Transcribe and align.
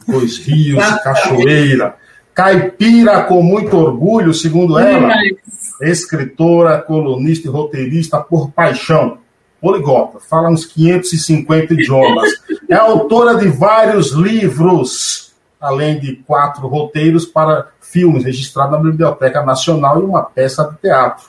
Dois 0.07 0.37
rios 0.37 0.83
e 0.83 1.03
cachoeira 1.03 1.95
Caipira 2.37 3.23
com 3.23 3.41
muito 3.41 3.75
orgulho, 3.75 4.31
segundo 4.31 4.77
ela, 4.77 5.11
escritora, 5.81 6.79
colunista 6.79 7.47
e 7.47 7.51
roteirista 7.51 8.19
por 8.19 8.51
paixão. 8.51 9.17
Poligota, 9.59 10.19
fala 10.19 10.47
uns 10.47 10.63
550 10.63 11.73
idiomas. 11.73 12.29
É 12.69 12.75
autora 12.75 13.37
de 13.37 13.47
vários 13.47 14.11
livros, 14.11 15.33
além 15.59 15.99
de 15.99 16.17
quatro 16.27 16.67
roteiros 16.67 17.25
para 17.25 17.69
filmes 17.81 18.23
registrados 18.23 18.73
na 18.73 18.83
Biblioteca 18.83 19.41
Nacional 19.41 19.99
e 19.99 20.05
uma 20.05 20.21
peça 20.21 20.63
de 20.63 20.77
teatro. 20.77 21.25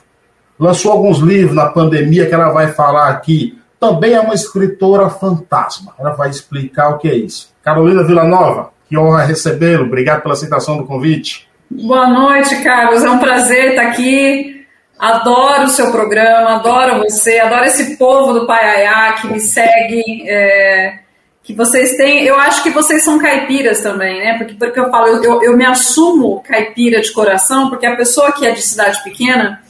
Lançou 0.59 0.91
alguns 0.91 1.17
livros 1.17 1.55
na 1.55 1.65
pandemia 1.65 2.27
que 2.27 2.35
ela 2.35 2.51
vai 2.51 2.67
falar 2.67 3.09
aqui. 3.09 3.57
Também 3.79 4.13
é 4.13 4.19
uma 4.19 4.35
escritora 4.35 5.09
fantasma. 5.09 5.91
Ela 5.97 6.11
vai 6.11 6.29
explicar 6.29 6.89
o 6.89 6.99
que 6.99 7.07
é 7.07 7.15
isso. 7.15 7.51
Carolina 7.63 8.03
Villanova, 8.03 8.69
que 8.89 8.97
honra 8.97 9.23
recebê-lo. 9.23 9.85
Obrigado 9.85 10.21
pela 10.21 10.33
aceitação 10.33 10.77
do 10.77 10.85
convite. 10.85 11.47
Boa 11.69 12.07
noite, 12.07 12.61
Carlos. 12.63 13.03
É 13.03 13.09
um 13.09 13.19
prazer 13.19 13.69
estar 13.69 13.83
aqui. 13.83 14.65
Adoro 14.97 15.63
o 15.63 15.69
seu 15.69 15.91
programa, 15.91 16.55
adoro 16.55 17.03
você, 17.03 17.39
adoro 17.39 17.63
esse 17.63 17.95
povo 17.95 18.33
do 18.33 18.45
Paiaiá 18.45 19.13
que 19.13 19.27
me 19.27 19.39
segue. 19.39 20.27
É, 20.27 20.99
que 21.41 21.53
vocês 21.53 21.95
têm. 21.95 22.25
Eu 22.25 22.37
acho 22.39 22.61
que 22.61 22.69
vocês 22.69 23.03
são 23.03 23.17
caipiras 23.17 23.81
também, 23.81 24.19
né? 24.19 24.37
Porque, 24.37 24.55
porque 24.55 24.79
eu 24.79 24.89
falo, 24.89 25.07
eu, 25.23 25.41
eu 25.41 25.55
me 25.55 25.65
assumo 25.65 26.43
caipira 26.43 27.01
de 27.01 27.11
coração, 27.11 27.69
porque 27.69 27.85
a 27.85 27.95
pessoa 27.95 28.31
que 28.31 28.45
é 28.45 28.51
de 28.51 28.61
cidade 28.61 29.01
pequena 29.03 29.61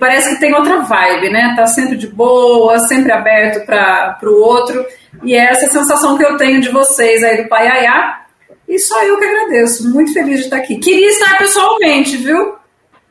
parece 0.00 0.34
que 0.34 0.40
tem 0.40 0.52
outra 0.52 0.80
vibe, 0.80 1.30
né? 1.30 1.54
Tá 1.56 1.66
sempre 1.66 1.96
de 1.96 2.08
boa, 2.08 2.78
sempre 2.80 3.12
aberto 3.12 3.64
para 3.64 4.18
o 4.24 4.40
outro. 4.42 4.84
E 5.22 5.34
é 5.34 5.44
essa 5.44 5.68
sensação 5.68 6.18
que 6.18 6.24
eu 6.24 6.36
tenho 6.36 6.60
de 6.60 6.68
vocês 6.70 7.22
aí 7.22 7.42
do 7.42 7.48
Paiaiá. 7.48 8.25
E 8.68 8.78
só 8.78 9.02
eu 9.04 9.18
que 9.18 9.24
agradeço. 9.24 9.88
Muito 9.90 10.12
feliz 10.12 10.38
de 10.38 10.44
estar 10.44 10.56
aqui. 10.56 10.78
Queria 10.78 11.08
estar 11.08 11.38
pessoalmente, 11.38 12.16
viu? 12.16 12.54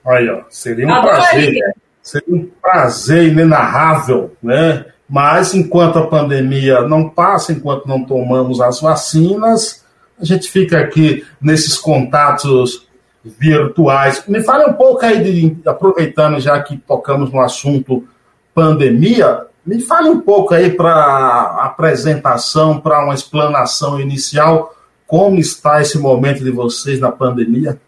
Aí, 0.05 0.29
ó, 0.29 0.41
seria 0.49 0.85
um 0.87 0.93
Adoraria. 0.93 1.29
prazer. 1.31 1.73
Seria 2.01 2.35
um 2.35 2.49
prazer 2.61 3.23
inenarrável, 3.29 4.35
né? 4.41 4.85
Mas 5.09 5.53
enquanto 5.53 5.99
a 5.99 6.07
pandemia 6.07 6.81
não 6.81 7.09
passa, 7.09 7.51
enquanto 7.51 7.87
não 7.87 8.03
tomamos 8.03 8.59
as 8.59 8.81
vacinas, 8.81 9.83
a 10.19 10.25
gente 10.25 10.49
fica 10.49 10.79
aqui 10.79 11.25
nesses 11.41 11.77
contatos 11.77 12.87
virtuais. 13.23 14.23
Me 14.27 14.43
fale 14.43 14.65
um 14.65 14.73
pouco 14.73 15.03
aí, 15.05 15.23
de, 15.23 15.57
aproveitando 15.67 16.39
já 16.39 16.61
que 16.61 16.77
tocamos 16.77 17.31
no 17.31 17.39
assunto 17.39 18.07
pandemia, 18.53 19.47
me 19.65 19.81
fale 19.81 20.09
um 20.09 20.21
pouco 20.21 20.53
aí 20.53 20.71
para 20.71 21.57
apresentação, 21.61 22.79
para 22.79 23.03
uma 23.03 23.15
explanação 23.15 23.99
inicial 23.99 24.74
como 25.07 25.39
está 25.39 25.81
esse 25.81 25.97
momento 25.97 26.43
de 26.43 26.51
vocês 26.51 26.99
na 26.99 27.11
pandemia? 27.11 27.79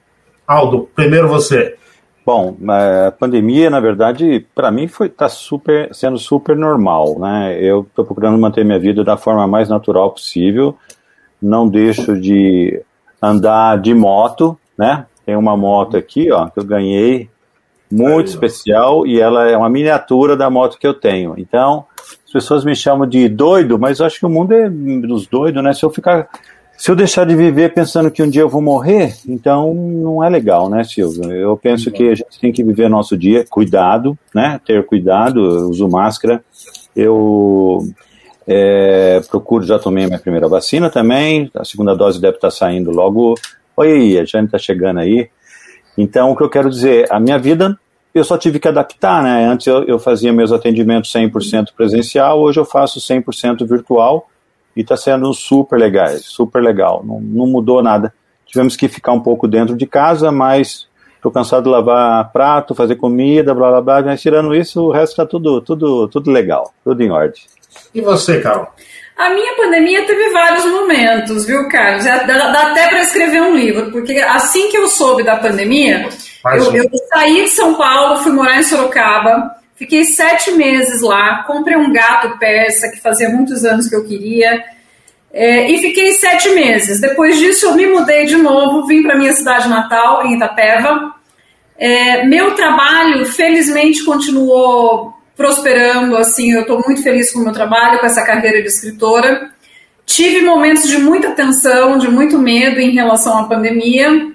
Aldo, 0.45 0.89
primeiro 0.95 1.27
você. 1.27 1.75
Bom, 2.25 2.57
a 2.67 3.11
pandemia, 3.11 3.69
na 3.69 3.79
verdade, 3.79 4.45
para 4.53 4.69
mim 4.69 4.87
foi 4.87 5.07
tá 5.07 5.29
super 5.29 5.93
sendo 5.93 6.17
super 6.17 6.57
normal, 6.57 7.17
né? 7.19 7.57
Eu 7.61 7.81
estou 7.81 8.03
procurando 8.03 8.37
manter 8.37 8.65
minha 8.65 8.79
vida 8.79 9.03
da 9.03 9.15
forma 9.15 9.47
mais 9.47 9.69
natural 9.69 10.11
possível. 10.11 10.77
Não 11.41 11.69
deixo 11.69 12.19
de 12.19 12.81
andar 13.21 13.79
de 13.79 13.93
moto, 13.93 14.59
né? 14.77 15.05
Tem 15.25 15.35
uma 15.35 15.55
moto 15.55 15.95
aqui, 15.95 16.31
ó, 16.31 16.47
que 16.49 16.59
eu 16.59 16.65
ganhei 16.65 17.29
muito 17.89 18.27
Aí, 18.27 18.33
especial 18.33 19.07
e 19.07 19.19
ela 19.19 19.47
é 19.49 19.55
uma 19.55 19.69
miniatura 19.69 20.35
da 20.35 20.49
moto 20.49 20.77
que 20.77 20.85
eu 20.85 20.93
tenho. 20.93 21.33
Então, 21.37 21.85
as 22.25 22.31
pessoas 22.31 22.65
me 22.65 22.75
chamam 22.75 23.07
de 23.07 23.29
doido, 23.29 23.79
mas 23.79 23.99
eu 23.99 24.05
acho 24.05 24.19
que 24.19 24.25
o 24.25 24.29
mundo 24.29 24.53
é 24.53 24.69
dos 24.69 25.27
doidos, 25.27 25.63
né? 25.63 25.73
Se 25.73 25.85
eu 25.85 25.89
ficar 25.89 26.27
se 26.77 26.91
eu 26.91 26.95
deixar 26.95 27.25
de 27.25 27.35
viver 27.35 27.73
pensando 27.73 28.11
que 28.11 28.21
um 28.21 28.29
dia 28.29 28.43
eu 28.43 28.49
vou 28.49 28.61
morrer, 28.61 29.15
então 29.27 29.73
não 29.73 30.23
é 30.23 30.29
legal, 30.29 30.69
né, 30.69 30.83
Silvio? 30.83 31.31
Eu 31.31 31.57
penso 31.57 31.89
que 31.91 32.09
a 32.09 32.15
gente 32.15 32.39
tem 32.39 32.51
que 32.51 32.63
viver 32.63 32.87
nosso 32.87 33.17
dia, 33.17 33.43
cuidado, 33.49 34.15
né? 34.33 34.61
Ter 34.63 34.85
cuidado, 34.85 35.41
uso 35.69 35.89
máscara. 35.89 36.43
Eu 36.95 37.83
é, 38.45 39.19
procuro, 39.27 39.65
já 39.65 39.79
tomei 39.79 40.05
minha 40.05 40.19
primeira 40.19 40.47
vacina 40.47 40.87
também, 40.87 41.49
a 41.55 41.65
segunda 41.65 41.95
dose 41.95 42.21
deve 42.21 42.35
estar 42.35 42.51
saindo 42.51 42.91
logo. 42.91 43.33
Oi, 43.75 44.19
a 44.19 44.23
Jane 44.23 44.45
está 44.45 44.59
chegando 44.59 44.99
aí. 44.99 45.29
Então, 45.97 46.29
o 46.29 46.35
que 46.35 46.43
eu 46.43 46.49
quero 46.49 46.69
dizer, 46.69 47.07
a 47.11 47.19
minha 47.19 47.39
vida 47.39 47.75
eu 48.13 48.23
só 48.23 48.37
tive 48.37 48.59
que 48.59 48.67
adaptar, 48.67 49.23
né? 49.23 49.45
Antes 49.45 49.65
eu, 49.65 49.83
eu 49.85 49.97
fazia 49.97 50.31
meus 50.31 50.51
atendimentos 50.51 51.11
100% 51.11 51.69
presencial, 51.75 52.39
hoje 52.39 52.59
eu 52.59 52.65
faço 52.65 52.99
100% 52.99 53.67
virtual 53.67 54.27
e 54.77 54.81
está 54.81 54.95
sendo 54.95 55.33
super 55.33 55.77
legal, 55.77 56.07
super 56.19 56.61
legal, 56.61 57.03
não, 57.03 57.19
não 57.19 57.47
mudou 57.47 57.81
nada. 57.81 58.13
Tivemos 58.45 58.75
que 58.75 58.87
ficar 58.87 59.11
um 59.11 59.19
pouco 59.19 59.47
dentro 59.47 59.75
de 59.75 59.87
casa, 59.87 60.31
mas 60.31 60.87
estou 61.15 61.31
cansado 61.31 61.63
de 61.63 61.69
lavar 61.69 62.31
prato, 62.31 62.75
fazer 62.75 62.95
comida, 62.95 63.53
blá 63.55 63.69
blá 63.69 63.81
blá, 63.81 64.01
mas 64.03 64.21
tirando 64.21 64.55
isso, 64.55 64.83
o 64.83 64.91
resto 64.91 65.13
está 65.13 65.25
tudo, 65.25 65.61
tudo, 65.61 66.07
tudo 66.07 66.31
legal, 66.31 66.71
tudo 66.83 67.01
em 67.01 67.09
ordem. 67.09 67.41
E 67.93 68.01
você, 68.01 68.39
Carol? 68.39 68.67
A 69.17 69.31
minha 69.31 69.55
pandemia 69.55 70.05
teve 70.05 70.29
vários 70.29 70.63
momentos, 70.65 71.43
viu, 71.43 71.67
Carlos? 71.67 72.05
Dá, 72.05 72.23
dá 72.23 72.71
até 72.71 72.87
para 72.87 73.01
escrever 73.01 73.41
um 73.41 73.55
livro, 73.55 73.91
porque 73.91 74.13
assim 74.19 74.69
que 74.69 74.77
eu 74.77 74.87
soube 74.87 75.23
da 75.23 75.37
pandemia, 75.37 76.07
eu, 76.53 76.75
eu, 76.75 76.89
saí 77.11 77.43
de 77.45 77.49
São 77.49 77.73
Paulo, 77.73 78.21
fui 78.21 78.31
morar 78.31 78.59
em 78.59 78.63
Sorocaba, 78.63 79.55
Fiquei 79.77 80.05
sete 80.05 80.51
meses 80.53 81.01
lá, 81.01 81.43
comprei 81.43 81.77
um 81.77 81.93
gato 81.93 82.37
persa 82.39 82.89
que 82.89 82.99
fazia 82.99 83.29
muitos 83.29 83.63
anos 83.63 83.87
que 83.87 83.95
eu 83.95 84.03
queria. 84.05 84.63
É, 85.31 85.69
e 85.71 85.79
fiquei 85.79 86.13
sete 86.13 86.49
meses. 86.49 86.99
Depois 86.99 87.37
disso, 87.37 87.67
eu 87.67 87.75
me 87.75 87.85
mudei 87.85 88.25
de 88.25 88.35
novo, 88.37 88.87
vim 88.87 89.03
para 89.03 89.15
minha 89.15 89.33
cidade 89.33 89.69
natal, 89.69 90.25
em 90.25 90.35
Itapeva. 90.35 91.13
É, 91.77 92.25
meu 92.25 92.55
trabalho, 92.55 93.23
felizmente, 93.27 94.03
continuou 94.03 95.13
prosperando, 95.35 96.17
assim, 96.17 96.53
eu 96.53 96.61
estou 96.61 96.81
muito 96.83 97.03
feliz 97.03 97.31
com 97.31 97.39
o 97.39 97.43
meu 97.43 97.53
trabalho, 97.53 97.99
com 97.99 98.05
essa 98.07 98.25
carreira 98.25 98.59
de 98.59 98.67
escritora. 98.67 99.51
Tive 100.07 100.41
momentos 100.41 100.89
de 100.89 100.97
muita 100.97 101.31
tensão, 101.31 101.99
de 101.99 102.09
muito 102.09 102.39
medo 102.39 102.79
em 102.79 102.89
relação 102.89 103.37
à 103.37 103.43
pandemia. 103.43 104.31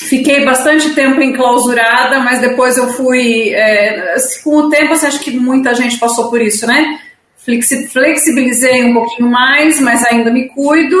Fiquei 0.00 0.44
bastante 0.46 0.94
tempo 0.94 1.20
enclausurada, 1.20 2.20
mas 2.20 2.40
depois 2.40 2.78
eu 2.78 2.88
fui. 2.94 3.50
É, 3.50 4.16
com 4.42 4.56
o 4.56 4.70
tempo, 4.70 4.96
você 4.96 5.06
acha 5.06 5.18
que 5.18 5.30
muita 5.30 5.74
gente 5.74 5.98
passou 5.98 6.30
por 6.30 6.40
isso, 6.40 6.66
né? 6.66 6.98
Flexibilizei 7.36 8.84
um 8.84 8.94
pouquinho 8.94 9.28
mais, 9.30 9.78
mas 9.78 10.02
ainda 10.04 10.30
me 10.30 10.48
cuido. 10.48 10.96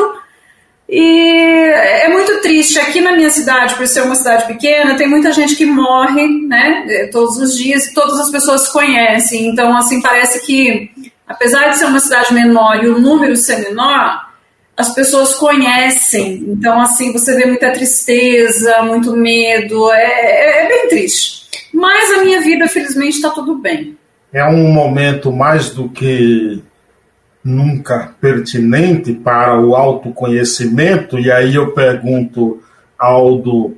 E 0.86 1.70
é 1.72 2.08
muito 2.08 2.42
triste. 2.42 2.78
Aqui 2.78 3.00
na 3.00 3.16
minha 3.16 3.30
cidade, 3.30 3.74
por 3.74 3.86
ser 3.86 4.02
uma 4.02 4.14
cidade 4.14 4.46
pequena, 4.46 4.96
tem 4.96 5.08
muita 5.08 5.32
gente 5.32 5.56
que 5.56 5.64
morre, 5.64 6.28
né? 6.46 7.08
Todos 7.10 7.38
os 7.38 7.56
dias 7.56 7.92
todas 7.94 8.20
as 8.20 8.30
pessoas 8.30 8.68
conhecem. 8.68 9.46
Então, 9.46 9.74
assim, 9.76 10.02
parece 10.02 10.44
que, 10.44 10.90
apesar 11.26 11.68
de 11.68 11.78
ser 11.78 11.86
uma 11.86 12.00
cidade 12.00 12.34
menor 12.34 12.84
e 12.84 12.88
o 12.88 13.00
número 13.00 13.34
ser 13.34 13.60
menor, 13.60 14.29
as 14.80 14.94
pessoas 14.94 15.34
conhecem. 15.34 16.44
Então, 16.48 16.80
assim, 16.80 17.12
você 17.12 17.36
vê 17.36 17.46
muita 17.46 17.72
tristeza, 17.72 18.82
muito 18.82 19.14
medo. 19.14 19.90
É, 19.92 20.04
é, 20.04 20.64
é 20.64 20.68
bem 20.68 20.88
triste. 20.88 21.48
Mas 21.72 22.10
a 22.12 22.24
minha 22.24 22.40
vida, 22.40 22.66
felizmente, 22.66 23.16
está 23.16 23.30
tudo 23.30 23.58
bem. 23.58 23.96
É 24.32 24.44
um 24.44 24.72
momento 24.72 25.30
mais 25.30 25.70
do 25.70 25.88
que 25.88 26.62
nunca 27.44 28.14
pertinente 28.20 29.12
para 29.12 29.58
o 29.58 29.74
autoconhecimento, 29.74 31.18
e 31.18 31.32
aí 31.32 31.54
eu 31.54 31.72
pergunto 31.72 32.62
Aldo 32.98 33.76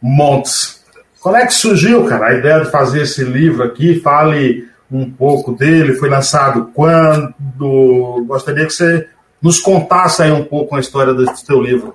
Montes, 0.00 0.82
como 1.20 1.36
é 1.36 1.46
que 1.46 1.52
surgiu, 1.52 2.04
cara, 2.04 2.28
a 2.28 2.34
ideia 2.34 2.60
de 2.60 2.70
fazer 2.70 3.02
esse 3.02 3.22
livro 3.24 3.64
aqui? 3.64 4.00
Fale 4.00 4.64
um 4.90 5.10
pouco 5.10 5.52
dele, 5.52 5.94
foi 5.94 6.08
lançado 6.08 6.70
quando? 6.72 8.24
Gostaria 8.26 8.64
que 8.64 8.72
você 8.72 9.06
nos 9.40 9.60
contasse 9.60 10.22
aí 10.22 10.32
um 10.32 10.44
pouco 10.44 10.76
a 10.76 10.80
história 10.80 11.14
desse 11.14 11.46
teu 11.46 11.60
livro. 11.60 11.94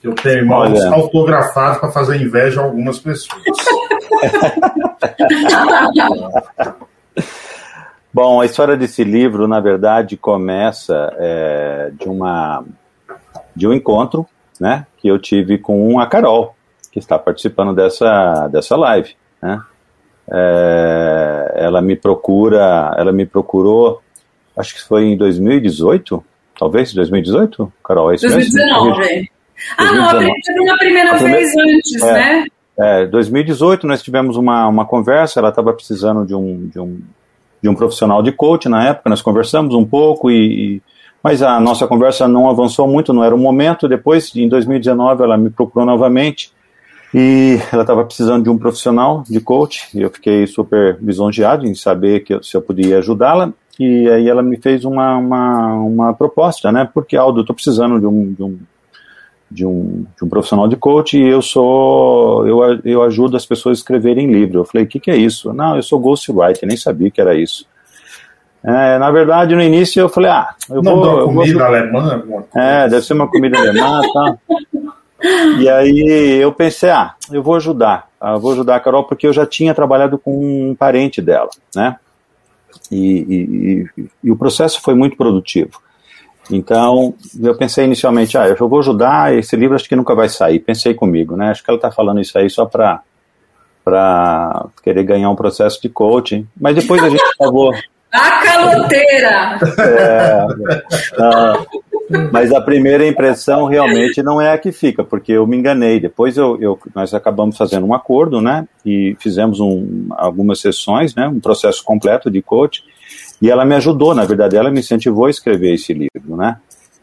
Que 0.00 0.08
eu 0.08 0.14
tenho 0.14 0.38
irmãos 0.38 0.80
Olha. 0.80 0.94
autografados 0.94 1.78
para 1.78 1.90
fazer 1.90 2.20
inveja 2.20 2.60
a 2.60 2.64
algumas 2.64 2.98
pessoas. 2.98 3.42
Bom, 8.12 8.42
a 8.42 8.44
história 8.44 8.76
desse 8.76 9.02
livro, 9.02 9.48
na 9.48 9.58
verdade, 9.58 10.18
começa 10.18 11.14
é, 11.18 11.90
de 11.98 12.08
uma 12.08 12.62
de 13.56 13.66
um 13.66 13.72
encontro, 13.72 14.26
né, 14.60 14.86
que 14.98 15.08
eu 15.08 15.18
tive 15.18 15.56
com 15.58 15.98
a 15.98 16.06
Carol, 16.06 16.54
que 16.90 16.98
está 16.98 17.18
participando 17.18 17.74
dessa 17.74 18.48
dessa 18.48 18.76
live, 18.76 19.16
né? 19.40 19.62
É, 20.30 21.54
ela 21.56 21.80
me 21.80 21.96
procura, 21.96 22.94
ela 22.96 23.12
me 23.12 23.24
procurou, 23.24 24.02
acho 24.56 24.74
que 24.74 24.82
foi 24.82 25.04
em 25.04 25.16
2018, 25.16 26.22
talvez 26.58 26.92
2018, 26.94 27.72
Carol, 27.84 28.12
é 28.12 28.16
isso 28.16 28.26
2019. 28.26 28.98
Mesmo? 28.98 29.28
Ah, 29.76 29.84
2019. 29.84 30.24
não, 30.24 30.34
a 30.58 30.62
uma 30.62 30.78
primeira, 30.78 31.16
primeira 31.16 31.38
vez 31.38 31.56
antes, 31.56 32.02
é, 32.02 32.12
né? 32.12 32.46
É, 32.78 33.06
2018 33.06 33.86
nós 33.86 34.02
tivemos 34.02 34.36
uma, 34.36 34.66
uma 34.66 34.84
conversa, 34.84 35.40
ela 35.40 35.50
estava 35.50 35.72
precisando 35.72 36.26
de 36.26 36.34
um, 36.34 36.68
de 36.68 36.80
um 36.80 37.00
de 37.62 37.68
um 37.68 37.74
profissional 37.74 38.22
de 38.22 38.32
coach 38.32 38.68
na 38.68 38.88
época, 38.88 39.08
nós 39.08 39.22
conversamos 39.22 39.72
um 39.74 39.84
pouco 39.84 40.30
e, 40.30 40.76
e 40.76 40.82
mas 41.22 41.40
a 41.40 41.60
nossa 41.60 41.86
conversa 41.86 42.26
não 42.26 42.50
avançou 42.50 42.88
muito, 42.88 43.12
não 43.12 43.22
era 43.22 43.32
o 43.32 43.38
momento. 43.38 43.86
Depois, 43.86 44.34
em 44.34 44.48
2019, 44.48 45.22
ela 45.22 45.38
me 45.38 45.50
procurou 45.50 45.86
novamente 45.86 46.52
e 47.14 47.60
ela 47.72 47.82
estava 47.82 48.04
precisando 48.04 48.42
de 48.42 48.50
um 48.50 48.58
profissional 48.58 49.22
de 49.30 49.38
coach. 49.38 49.86
E 49.94 50.02
eu 50.02 50.10
fiquei 50.10 50.48
super 50.48 50.98
lisonjeado 51.00 51.64
em 51.64 51.76
saber 51.76 52.24
que 52.24 52.34
eu, 52.34 52.42
se 52.42 52.56
eu 52.56 52.60
podia 52.60 52.98
ajudá-la. 52.98 53.52
E 53.78 54.08
aí 54.08 54.28
ela 54.28 54.42
me 54.42 54.56
fez 54.56 54.84
uma, 54.84 55.16
uma, 55.16 55.74
uma 55.74 56.14
proposta, 56.14 56.70
né? 56.70 56.88
Porque, 56.92 57.16
Aldo, 57.16 57.40
eu 57.40 57.42
estou 57.42 57.54
precisando 57.54 57.98
de 57.98 58.06
um, 58.06 58.32
de 58.32 58.42
um 58.42 58.58
de 59.52 59.66
um, 59.66 60.06
de 60.16 60.24
um 60.24 60.28
profissional 60.28 60.66
de 60.66 60.76
coach 60.76 61.18
e 61.18 61.28
eu 61.28 61.42
sou 61.42 62.46
eu, 62.46 62.80
eu 62.84 63.02
ajudo 63.02 63.36
as 63.36 63.44
pessoas 63.44 63.78
a 63.78 63.80
escreverem 63.80 64.32
livro. 64.32 64.60
Eu 64.60 64.64
falei, 64.64 64.86
o 64.86 64.88
que, 64.88 64.98
que 64.98 65.10
é 65.10 65.16
isso? 65.16 65.52
Não, 65.52 65.76
eu 65.76 65.82
sou 65.82 66.00
ghostwriter, 66.00 66.66
nem 66.66 66.76
sabia 66.76 67.10
que 67.10 67.20
era 67.20 67.34
isso. 67.34 67.66
É, 68.64 68.96
na 68.98 69.10
verdade, 69.10 69.54
no 69.54 69.62
início 69.62 70.00
eu 70.00 70.08
falei, 70.08 70.30
ah, 70.30 70.54
eu 70.70 70.82
Não 70.82 70.96
vou. 70.96 71.04
Não 71.04 71.24
comida 71.26 71.58
vou... 71.58 71.66
alemã? 71.66 72.24
É, 72.54 72.88
deve 72.88 73.02
ser 73.04 73.12
uma 73.12 73.28
comida 73.28 73.58
alemã, 73.58 74.00
tá? 74.12 74.36
E 75.58 75.68
aí 75.68 76.38
eu 76.40 76.52
pensei, 76.52 76.90
ah, 76.90 77.14
eu 77.30 77.42
vou 77.42 77.54
ajudar, 77.56 78.08
eu 78.20 78.40
vou 78.40 78.52
ajudar 78.52 78.76
a 78.76 78.80
Carol 78.80 79.04
porque 79.04 79.26
eu 79.26 79.32
já 79.32 79.46
tinha 79.46 79.74
trabalhado 79.74 80.18
com 80.18 80.70
um 80.70 80.74
parente 80.74 81.20
dela, 81.20 81.50
né? 81.74 81.96
E, 82.90 83.86
e, 83.96 84.06
e, 84.24 84.30
o 84.30 84.36
processo 84.36 84.80
foi 84.80 84.94
muito 84.94 85.16
produtivo. 85.16 85.80
Então, 86.50 87.14
eu 87.40 87.56
pensei 87.56 87.84
inicialmente, 87.84 88.36
ah, 88.36 88.48
eu 88.48 88.68
vou 88.68 88.80
ajudar, 88.80 89.34
esse 89.34 89.54
livro 89.56 89.74
acho 89.74 89.88
que 89.88 89.96
nunca 89.96 90.14
vai 90.14 90.28
sair. 90.28 90.58
Pensei 90.58 90.92
comigo, 90.92 91.36
né? 91.36 91.50
Acho 91.50 91.62
que 91.62 91.70
ela 91.70 91.78
está 91.78 91.90
falando 91.90 92.20
isso 92.20 92.36
aí 92.38 92.50
só 92.50 92.66
para 92.66 93.00
para 93.84 94.66
querer 94.82 95.02
ganhar 95.02 95.28
um 95.28 95.34
processo 95.34 95.82
de 95.82 95.88
coaching. 95.88 96.46
Mas 96.60 96.76
depois 96.76 97.02
a 97.02 97.08
gente 97.08 97.22
acabou. 97.38 97.74
A 98.12 98.44
caloteira! 98.44 99.58
É, 99.78 100.46
mas 102.32 102.52
a 102.52 102.60
primeira 102.60 103.06
impressão 103.06 103.66
realmente 103.66 104.22
não 104.22 104.40
é 104.40 104.52
a 104.52 104.58
que 104.58 104.72
fica, 104.72 105.04
porque 105.04 105.32
eu 105.32 105.46
me 105.46 105.56
enganei. 105.56 106.00
Depois 106.00 106.36
eu, 106.36 106.60
eu 106.60 106.78
nós 106.94 107.14
acabamos 107.14 107.56
fazendo 107.56 107.86
um 107.86 107.94
acordo, 107.94 108.40
né? 108.40 108.66
E 108.84 109.16
fizemos 109.18 109.60
um, 109.60 110.06
algumas 110.10 110.60
sessões, 110.60 111.14
né? 111.14 111.28
Um 111.28 111.40
processo 111.40 111.82
completo 111.84 112.30
de 112.30 112.42
coaching. 112.42 112.82
E 113.40 113.50
ela 113.50 113.64
me 113.64 113.74
ajudou, 113.74 114.14
na 114.14 114.24
verdade, 114.24 114.56
ela 114.56 114.70
me 114.70 114.80
incentivou 114.80 115.26
a 115.26 115.30
escrever 115.30 115.74
esse 115.74 115.92
livro, 115.92 116.36
né? 116.36 116.56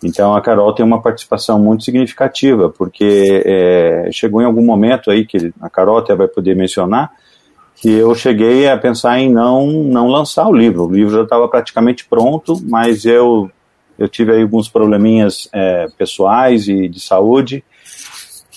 Então 0.03 0.33
a 0.33 0.41
Carol 0.41 0.73
tem 0.73 0.85
uma 0.85 1.01
participação 1.01 1.59
muito 1.59 1.83
significativa, 1.83 2.69
porque 2.69 3.43
é, 3.45 4.09
chegou 4.11 4.41
em 4.41 4.45
algum 4.45 4.63
momento 4.63 5.11
aí 5.11 5.25
que 5.25 5.51
a 5.61 5.69
Carol 5.69 5.97
até 5.97 6.15
vai 6.15 6.27
poder 6.27 6.55
mencionar 6.55 7.11
que 7.81 7.89
eu 7.89 8.13
cheguei 8.13 8.67
a 8.67 8.77
pensar 8.77 9.19
em 9.19 9.31
não 9.31 9.65
não 9.65 10.07
lançar 10.07 10.47
o 10.47 10.53
livro. 10.53 10.85
O 10.85 10.91
livro 10.91 11.13
já 11.13 11.23
estava 11.23 11.47
praticamente 11.47 12.05
pronto, 12.05 12.61
mas 12.63 13.05
eu 13.05 13.49
eu 13.99 14.07
tive 14.07 14.31
aí 14.31 14.41
alguns 14.41 14.69
probleminhas 14.69 15.49
é, 15.53 15.87
pessoais 15.97 16.67
e 16.67 16.87
de 16.87 16.99
saúde 16.99 17.63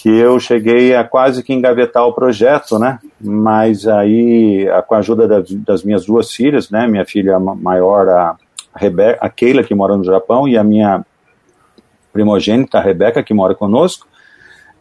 que 0.03 0.09
eu 0.09 0.41
cheguei 0.41 0.97
a 0.97 1.05
quase 1.05 1.45
que 1.45 1.53
engavetar 1.53 2.05
o 2.05 2.13
projeto, 2.13 2.77
né? 2.77 2.99
Mas 3.21 3.87
aí, 3.87 4.67
com 4.89 4.97
a 4.97 4.99
ajuda 4.99 5.45
das, 5.49 5.85
minhas 5.85 6.05
duas 6.05 6.33
filhas, 6.33 6.71
né? 6.71 6.89
Minha 6.89 7.05
filha 7.05 7.39
maior, 7.39 8.09
a, 8.09 8.37
Rebeca, 8.75 9.19
a 9.21 9.29
Keila, 9.29 9.63
que 9.63 9.75
mora 9.75 9.97
no 9.97 10.03
Japão, 10.03 10.49
e 10.49 10.57
a 10.57 10.65
minha 10.65 11.05
primogênita, 12.13 12.79
a 12.79 12.83
Rebeca, 12.83 13.23
que 13.23 13.33
mora 13.33 13.55
conosco, 13.55 14.09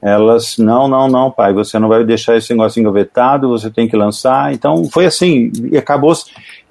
elas, 0.01 0.57
não, 0.57 0.87
não, 0.87 1.07
não, 1.07 1.29
pai, 1.29 1.53
você 1.53 1.77
não 1.77 1.87
vai 1.87 2.03
deixar 2.03 2.35
esse 2.35 2.51
negócio 2.51 2.79
engavetado, 2.79 3.49
você 3.49 3.69
tem 3.69 3.87
que 3.87 3.95
lançar. 3.95 4.51
Então, 4.51 4.85
foi 4.85 5.05
assim, 5.05 5.51
e 5.71 5.77
acabou, 5.77 6.13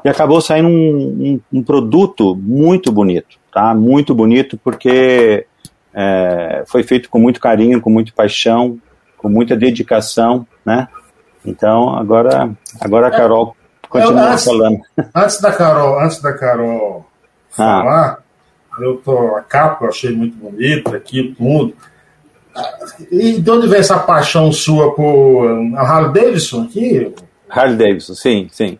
e 0.04 0.08
acabou 0.08 0.40
saindo 0.40 0.68
um, 0.68 1.40
um, 1.52 1.58
um 1.60 1.62
produto 1.62 2.34
muito 2.34 2.90
bonito, 2.90 3.38
tá? 3.52 3.74
Muito 3.74 4.14
bonito, 4.14 4.58
porque 4.62 5.46
é, 5.94 6.62
foi 6.66 6.82
feito 6.82 7.08
com 7.10 7.18
muito 7.18 7.40
carinho, 7.40 7.80
com 7.80 7.90
muita 7.90 8.12
paixão, 8.12 8.78
com 9.16 9.28
muita 9.28 9.56
dedicação, 9.56 10.46
né? 10.64 10.88
Então, 11.44 11.96
agora, 11.96 12.50
agora 12.80 13.08
a 13.08 13.10
Carol 13.10 13.56
continua 13.88 14.22
eu, 14.22 14.32
antes, 14.32 14.44
falando. 14.44 14.80
Antes 15.14 15.40
da 15.40 15.52
Carol, 15.52 16.00
antes 16.00 16.20
da 16.20 16.32
Carol 16.32 17.06
ah. 17.52 17.56
falar, 17.56 18.18
eu 18.80 18.96
tô, 18.98 19.36
a 19.36 19.42
capa 19.42 19.84
eu 19.84 19.88
achei 19.88 20.10
muito 20.10 20.36
bonita 20.36 20.96
aqui, 20.96 21.34
tudo. 21.36 21.74
E 23.10 23.40
de 23.40 23.50
onde 23.50 23.68
vem 23.68 23.80
essa 23.80 23.98
paixão 23.98 24.52
sua 24.52 24.94
por 24.94 25.46
Harley 25.76 26.12
Davidson 26.12 26.64
aqui? 26.64 27.14
Harley 27.48 27.76
Davidson, 27.76 28.14
sim, 28.14 28.48
sim. 28.52 28.78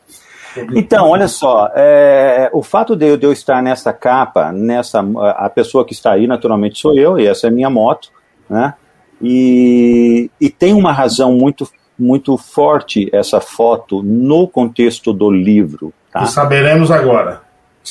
Então, 0.75 1.09
olha 1.09 1.29
só, 1.29 1.71
é, 1.75 2.51
o 2.53 2.63
fato 2.63 2.97
de 2.97 3.07
eu, 3.07 3.17
de 3.17 3.27
eu, 3.27 3.33
estar 3.33 3.63
nessa 3.63 3.93
capa, 3.93 4.51
nessa 4.53 5.01
a 5.37 5.49
pessoa 5.49 5.85
que 5.85 5.93
está 5.93 6.13
aí, 6.13 6.27
naturalmente 6.27 6.79
sou 6.79 6.95
eu, 6.95 7.19
e 7.19 7.27
essa 7.27 7.47
é 7.47 7.51
a 7.51 7.53
minha 7.53 7.71
moto, 7.71 8.11
né? 8.49 8.75
E, 9.23 10.31
e 10.41 10.49
tem 10.49 10.73
uma 10.73 10.93
razão 10.93 11.33
muito, 11.35 11.69
muito 11.99 12.37
forte 12.37 13.09
essa 13.13 13.41
foto 13.41 14.03
no 14.03 14.49
contexto 14.49 15.13
do 15.13 15.31
livro. 15.31 15.93
Tá? 16.11 16.23
E 16.23 16.27
saberemos 16.27 16.91
agora. 16.91 17.43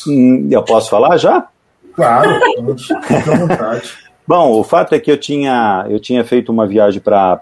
Hum, 0.07 0.47
eu 0.51 0.63
posso 0.63 0.89
falar 0.89 1.17
já? 1.17 1.47
Claro, 1.93 2.29
fica 2.77 3.33
à 3.33 3.37
vontade. 3.37 3.91
Bom, 4.27 4.59
o 4.59 4.63
fato 4.63 4.93
é 4.93 4.99
que 4.99 5.11
eu 5.11 5.17
tinha, 5.17 5.85
eu 5.89 5.99
tinha 5.99 6.23
feito 6.23 6.51
uma 6.51 6.67
viagem 6.67 6.99
para 7.01 7.39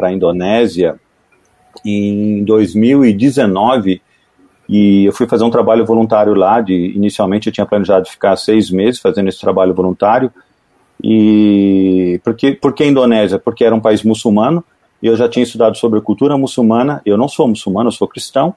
a 0.00 0.12
Indonésia 0.12 0.98
em 1.84 2.42
2019 2.44 4.00
e 4.68 5.04
eu 5.04 5.12
fui 5.12 5.26
fazer 5.26 5.44
um 5.44 5.50
trabalho 5.50 5.84
voluntário 5.84 6.34
lá. 6.34 6.60
De, 6.60 6.92
inicialmente 6.94 7.48
eu 7.48 7.52
tinha 7.52 7.66
planejado 7.66 8.08
ficar 8.08 8.36
seis 8.36 8.70
meses 8.70 9.00
fazendo 9.00 9.28
esse 9.28 9.40
trabalho 9.40 9.74
voluntário. 9.74 10.32
E 11.02 12.20
por 12.24 12.34
que, 12.34 12.54
que 12.54 12.84
Indonésia? 12.84 13.38
Porque 13.38 13.64
era 13.64 13.74
um 13.74 13.80
país 13.80 14.02
muçulmano 14.02 14.64
e 15.02 15.06
eu 15.06 15.16
já 15.16 15.28
tinha 15.28 15.42
estudado 15.42 15.76
sobre 15.76 16.00
cultura 16.00 16.38
muçulmana. 16.38 17.02
Eu 17.04 17.18
não 17.18 17.28
sou 17.28 17.46
muçulmano, 17.46 17.88
eu 17.88 17.92
sou 17.92 18.08
cristão, 18.08 18.54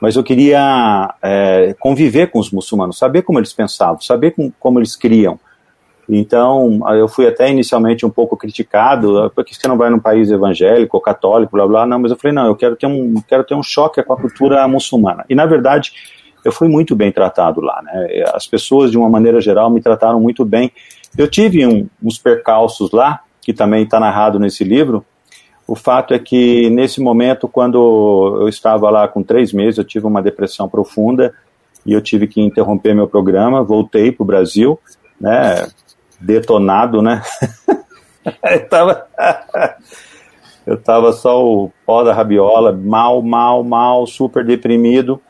mas 0.00 0.14
eu 0.14 0.22
queria 0.22 1.12
é, 1.20 1.74
conviver 1.80 2.30
com 2.30 2.38
os 2.38 2.52
muçulmanos, 2.52 2.98
saber 2.98 3.22
como 3.22 3.38
eles 3.38 3.52
pensavam, 3.52 4.00
saber 4.00 4.30
com, 4.30 4.52
como 4.60 4.78
eles 4.78 4.94
criam. 4.94 5.40
Então, 6.08 6.80
eu 6.94 7.06
fui 7.06 7.26
até 7.26 7.50
inicialmente 7.50 8.06
um 8.06 8.10
pouco 8.10 8.36
criticado, 8.36 9.20
ah, 9.20 9.30
porque 9.30 9.54
você 9.54 9.68
não 9.68 9.76
vai 9.76 9.90
num 9.90 9.98
país 9.98 10.30
evangélico, 10.30 10.98
católico, 11.00 11.52
blá 11.52 11.66
blá, 11.66 11.86
não, 11.86 11.98
mas 11.98 12.10
eu 12.10 12.16
falei, 12.16 12.34
não, 12.34 12.46
eu 12.46 12.56
quero 12.56 12.76
ter 12.76 12.86
um, 12.86 13.20
quero 13.28 13.44
ter 13.44 13.54
um 13.54 13.62
choque 13.62 14.02
com 14.02 14.14
a 14.14 14.16
cultura 14.16 14.66
muçulmana. 14.66 15.26
E, 15.28 15.34
na 15.34 15.44
verdade, 15.44 15.92
eu 16.44 16.50
fui 16.50 16.66
muito 16.66 16.96
bem 16.96 17.12
tratado 17.12 17.60
lá, 17.60 17.82
né? 17.82 18.24
As 18.32 18.46
pessoas, 18.46 18.90
de 18.90 18.96
uma 18.96 19.10
maneira 19.10 19.38
geral, 19.40 19.68
me 19.68 19.82
trataram 19.82 20.18
muito 20.18 20.46
bem. 20.46 20.72
Eu 21.16 21.28
tive 21.28 21.66
um, 21.66 21.86
uns 22.02 22.18
percalços 22.18 22.90
lá, 22.90 23.20
que 23.42 23.52
também 23.52 23.84
está 23.84 24.00
narrado 24.00 24.38
nesse 24.38 24.64
livro. 24.64 25.04
O 25.66 25.74
fato 25.74 26.14
é 26.14 26.18
que, 26.18 26.70
nesse 26.70 27.02
momento, 27.02 27.46
quando 27.46 28.38
eu 28.40 28.48
estava 28.48 28.88
lá 28.88 29.06
com 29.06 29.22
três 29.22 29.52
meses, 29.52 29.76
eu 29.76 29.84
tive 29.84 30.06
uma 30.06 30.22
depressão 30.22 30.68
profunda 30.68 31.34
e 31.84 31.92
eu 31.92 32.00
tive 32.00 32.26
que 32.26 32.40
interromper 32.40 32.94
meu 32.94 33.06
programa, 33.06 33.62
voltei 33.62 34.10
para 34.10 34.22
o 34.22 34.26
Brasil, 34.26 34.78
né? 35.20 35.66
Detonado, 36.20 37.02
né? 37.02 37.22
eu, 38.44 38.68
tava, 38.68 39.06
eu 40.66 40.76
tava 40.76 41.12
só 41.12 41.44
o 41.44 41.72
pó 41.86 42.02
da 42.02 42.12
rabiola, 42.12 42.72
mal, 42.72 43.22
mal, 43.22 43.62
mal, 43.62 44.06
super 44.06 44.44
deprimido. 44.44 45.20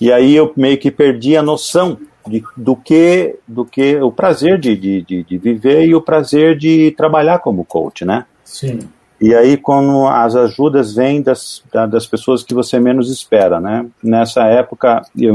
E 0.00 0.12
aí 0.12 0.34
eu 0.34 0.52
meio 0.56 0.78
que 0.78 0.90
perdi 0.90 1.36
a 1.36 1.42
noção 1.42 1.98
de, 2.26 2.42
do 2.56 2.76
que 2.76 3.36
do 3.46 3.64
que 3.64 3.96
o 3.96 4.12
prazer 4.12 4.58
de, 4.58 4.76
de, 4.76 5.02
de, 5.02 5.38
viver 5.38 5.86
e 5.86 5.94
o 5.94 6.02
prazer 6.02 6.56
de 6.56 6.92
trabalhar 6.92 7.40
como 7.40 7.64
coach, 7.64 8.04
né? 8.04 8.26
Sim. 8.44 8.80
E 9.20 9.34
aí, 9.34 9.56
quando 9.56 10.06
as 10.06 10.36
ajudas 10.36 10.94
vêm 10.94 11.20
das, 11.20 11.62
das 11.90 12.06
pessoas 12.06 12.44
que 12.44 12.54
você 12.54 12.78
menos 12.78 13.10
espera, 13.10 13.60
né? 13.60 13.84
Nessa 14.02 14.44
época, 14.44 15.02
eu, 15.18 15.34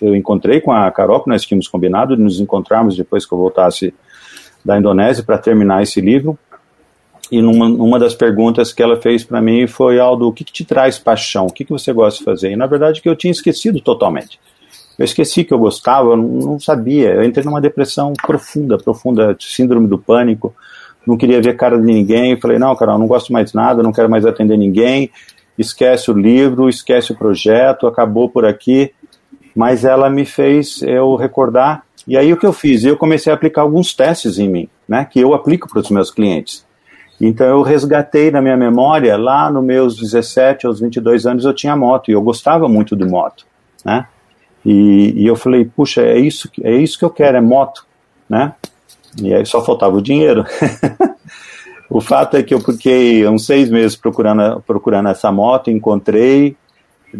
eu 0.00 0.14
encontrei 0.14 0.60
com 0.60 0.70
a 0.72 0.90
Carol, 0.90 1.22
que 1.22 1.30
nós 1.30 1.42
tínhamos 1.42 1.68
combinado 1.68 2.14
de 2.14 2.22
nos 2.22 2.38
encontrarmos 2.38 2.94
depois 2.94 3.24
que 3.24 3.32
eu 3.32 3.38
voltasse 3.38 3.94
da 4.62 4.78
Indonésia 4.78 5.24
para 5.24 5.38
terminar 5.38 5.82
esse 5.82 6.02
livro. 6.02 6.38
E 7.30 7.40
numa, 7.40 7.66
numa 7.66 7.98
das 7.98 8.14
perguntas 8.14 8.74
que 8.74 8.82
ela 8.82 9.00
fez 9.00 9.24
para 9.24 9.40
mim 9.40 9.66
foi, 9.66 9.98
Aldo, 9.98 10.28
o 10.28 10.32
que, 10.32 10.44
que, 10.44 10.52
te 10.52 10.64
traz 10.66 10.98
paixão? 10.98 11.46
O 11.46 11.52
que, 11.52 11.64
que 11.64 11.72
você 11.72 11.90
gosta 11.94 12.18
de 12.18 12.24
fazer? 12.26 12.52
E 12.52 12.56
na 12.56 12.66
verdade 12.66 13.00
que 13.00 13.08
eu 13.08 13.16
tinha 13.16 13.30
esquecido 13.30 13.80
totalmente. 13.80 14.38
Eu 14.98 15.06
esqueci 15.06 15.42
que 15.42 15.54
eu 15.54 15.58
gostava, 15.58 16.10
eu 16.10 16.16
não 16.18 16.60
sabia. 16.60 17.14
Eu 17.14 17.24
entrei 17.24 17.42
numa 17.42 17.60
depressão 17.60 18.12
profunda, 18.12 18.76
profunda, 18.76 19.34
síndrome 19.40 19.88
do 19.88 19.98
pânico 19.98 20.54
não 21.06 21.16
queria 21.16 21.40
ver 21.40 21.56
cara 21.56 21.78
de 21.78 21.84
ninguém. 21.84 22.40
Falei, 22.40 22.58
não, 22.58 22.74
Carol, 22.76 22.98
não 22.98 23.06
gosto 23.06 23.32
mais 23.32 23.52
nada, 23.52 23.82
não 23.82 23.92
quero 23.92 24.10
mais 24.10 24.24
atender 24.24 24.56
ninguém. 24.56 25.10
Esquece 25.58 26.10
o 26.10 26.14
livro, 26.14 26.68
esquece 26.68 27.12
o 27.12 27.16
projeto, 27.16 27.86
acabou 27.86 28.28
por 28.28 28.44
aqui. 28.44 28.92
Mas 29.54 29.84
ela 29.84 30.08
me 30.08 30.24
fez 30.24 30.82
eu 30.82 31.14
recordar. 31.14 31.84
E 32.06 32.16
aí 32.16 32.32
o 32.32 32.36
que 32.36 32.46
eu 32.46 32.52
fiz? 32.52 32.84
Eu 32.84 32.96
comecei 32.96 33.32
a 33.32 33.34
aplicar 33.34 33.62
alguns 33.62 33.94
testes 33.94 34.38
em 34.38 34.48
mim, 34.48 34.68
né, 34.88 35.06
que 35.08 35.20
eu 35.20 35.34
aplico 35.34 35.68
para 35.68 35.80
os 35.80 35.90
meus 35.90 36.10
clientes. 36.10 36.66
Então 37.20 37.46
eu 37.46 37.62
resgatei 37.62 38.30
na 38.30 38.42
minha 38.42 38.56
memória, 38.56 39.16
lá 39.16 39.50
nos 39.50 39.62
meus 39.62 39.96
17 39.96 40.66
aos 40.66 40.80
22 40.80 41.26
anos 41.26 41.44
eu 41.44 41.54
tinha 41.54 41.76
moto 41.76 42.10
e 42.10 42.14
eu 42.14 42.20
gostava 42.20 42.68
muito 42.68 42.96
de 42.96 43.04
moto, 43.04 43.46
né? 43.84 44.06
E, 44.64 45.14
e 45.16 45.26
eu 45.26 45.36
falei, 45.36 45.64
puxa, 45.64 46.02
é 46.02 46.18
isso, 46.18 46.50
é 46.62 46.72
isso 46.72 46.98
que 46.98 47.04
eu 47.04 47.10
quero, 47.10 47.36
é 47.36 47.40
moto, 47.40 47.86
né? 48.28 48.54
E 49.20 49.34
aí 49.34 49.44
só 49.44 49.62
faltava 49.62 49.96
o 49.96 50.02
dinheiro. 50.02 50.44
o 51.90 52.00
fato 52.00 52.36
é 52.36 52.42
que 52.42 52.54
eu 52.54 52.60
fiquei 52.60 53.26
uns 53.26 53.46
seis 53.46 53.68
meses 53.70 53.96
procurando, 53.96 54.62
procurando 54.66 55.08
essa 55.08 55.30
moto, 55.30 55.70
encontrei, 55.70 56.56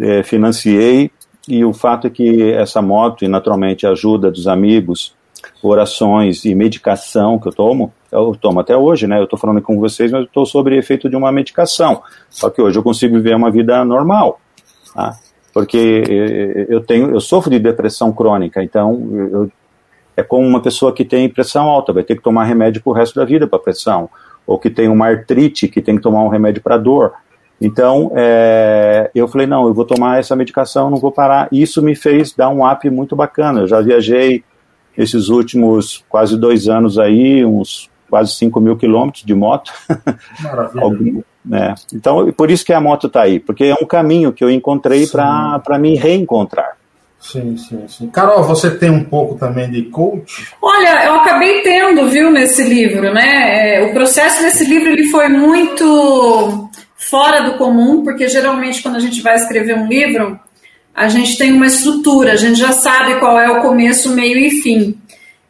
é, 0.00 0.22
financiei, 0.22 1.11
e 1.49 1.64
o 1.64 1.72
fato 1.72 2.06
é 2.06 2.11
que 2.11 2.52
essa 2.52 2.80
moto, 2.80 3.25
e 3.25 3.28
naturalmente 3.28 3.87
a 3.87 3.90
ajuda 3.90 4.30
dos 4.30 4.46
amigos, 4.46 5.14
orações 5.62 6.44
e 6.44 6.54
medicação 6.54 7.38
que 7.38 7.49
eu 7.49 7.52
tomo, 7.52 7.92
eu 8.11 8.37
tomo 8.40 8.61
até 8.61 8.76
hoje, 8.76 9.06
né? 9.06 9.18
Eu 9.18 9.25
estou 9.25 9.38
falando 9.38 9.61
com 9.61 9.78
vocês, 9.78 10.11
mas 10.11 10.20
eu 10.20 10.26
estou 10.26 10.46
sob 10.46 10.75
efeito 10.76 11.08
de 11.08 11.16
uma 11.16 11.32
medicação. 11.32 12.02
Só 12.30 12.50
que 12.50 12.61
hoje 12.61 12.78
eu 12.78 12.82
consigo 12.82 13.16
viver 13.16 13.34
uma 13.34 13.50
vida 13.50 13.84
normal, 13.84 14.40
tá? 14.94 15.16
Porque 15.52 16.04
eh, 16.08 16.66
eu 16.68 16.80
tenho, 16.80 17.11
eu 17.11 17.20
sofro 17.20 17.50
de 17.50 17.58
depressão 17.58 18.12
crônica, 18.12 18.62
então 18.62 19.08
eu 19.12 19.50
é 20.16 20.23
como 20.23 20.47
uma 20.47 20.61
pessoa 20.61 20.92
que 20.92 21.04
tem 21.04 21.28
pressão 21.28 21.69
alta, 21.69 21.92
vai 21.92 22.02
ter 22.02 22.16
que 22.16 22.23
tomar 22.23 22.45
remédio 22.45 22.83
para 22.83 22.90
o 22.90 22.95
resto 22.95 23.19
da 23.19 23.25
vida 23.25 23.47
para 23.47 23.59
pressão, 23.59 24.09
ou 24.47 24.59
que 24.59 24.71
tem 24.71 24.88
uma 24.88 25.07
artrite, 25.07 25.69
que 25.69 25.81
tem 25.81 25.97
que 25.97 26.02
tomar 26.02 26.23
um 26.23 26.28
remédio 26.28 26.62
para 26.62 26.76
dor. 26.76 27.12
Então, 27.61 28.11
é, 28.16 29.11
eu 29.14 29.28
falei, 29.28 29.47
não, 29.47 29.66
eu 29.69 29.75
vou 29.75 29.85
tomar 29.85 30.19
essa 30.19 30.35
medicação, 30.35 30.90
não 30.90 30.99
vou 30.99 31.12
parar. 31.12 31.49
Isso 31.52 31.81
me 31.81 31.95
fez 31.95 32.35
dar 32.35 32.49
um 32.49 32.69
up 32.69 32.88
muito 32.90 33.14
bacana. 33.14 33.61
Eu 33.61 33.69
já 33.69 33.81
viajei 33.81 34.42
esses 34.99 35.28
últimos 35.28 36.04
quase 36.09 36.37
dois 36.37 36.69
anos 36.69 36.99
aí, 36.99 37.45
uns 37.45 37.88
quase 38.11 38.33
5 38.33 38.61
mil 38.61 38.76
quilômetros 38.76 39.25
de 39.25 39.35
moto. 39.35 39.73
Maravilha. 40.42 41.25
é. 41.52 41.75
Então, 41.95 42.31
por 42.33 42.50
isso 42.50 42.64
que 42.64 42.73
a 42.73 42.81
moto 42.81 43.07
está 43.07 43.23
aí, 43.23 43.40
porque 43.40 43.64
é 43.64 43.75
um 43.81 43.87
caminho 43.87 44.33
que 44.33 44.45
eu 44.45 44.50
encontrei 44.50 45.07
para 45.07 45.78
me 45.78 45.95
reencontrar. 45.95 46.76
Sim, 47.22 47.56
sim, 47.56 47.86
sim. 47.86 48.10
Carol, 48.10 48.42
você 48.42 48.68
tem 48.68 48.90
um 48.90 49.04
pouco 49.04 49.36
também 49.36 49.70
de 49.70 49.84
coach? 49.84 50.52
Olha, 50.60 51.04
eu 51.04 51.14
acabei 51.14 51.62
tendo, 51.62 52.08
viu, 52.08 52.32
nesse 52.32 52.64
livro, 52.64 53.14
né? 53.14 53.76
É, 53.76 53.82
o 53.84 53.92
processo 53.92 54.42
desse 54.42 54.64
livro 54.64 54.88
ele 54.88 55.06
foi 55.06 55.28
muito 55.28 56.68
fora 56.96 57.42
do 57.42 57.56
comum, 57.56 58.02
porque 58.02 58.28
geralmente 58.28 58.82
quando 58.82 58.96
a 58.96 59.00
gente 59.00 59.22
vai 59.22 59.36
escrever 59.36 59.78
um 59.78 59.86
livro, 59.86 60.38
a 60.92 61.06
gente 61.08 61.38
tem 61.38 61.52
uma 61.52 61.66
estrutura, 61.66 62.32
a 62.32 62.36
gente 62.36 62.58
já 62.58 62.72
sabe 62.72 63.20
qual 63.20 63.38
é 63.38 63.48
o 63.50 63.62
começo, 63.62 64.10
meio 64.10 64.36
e 64.36 64.50
fim. 64.60 64.98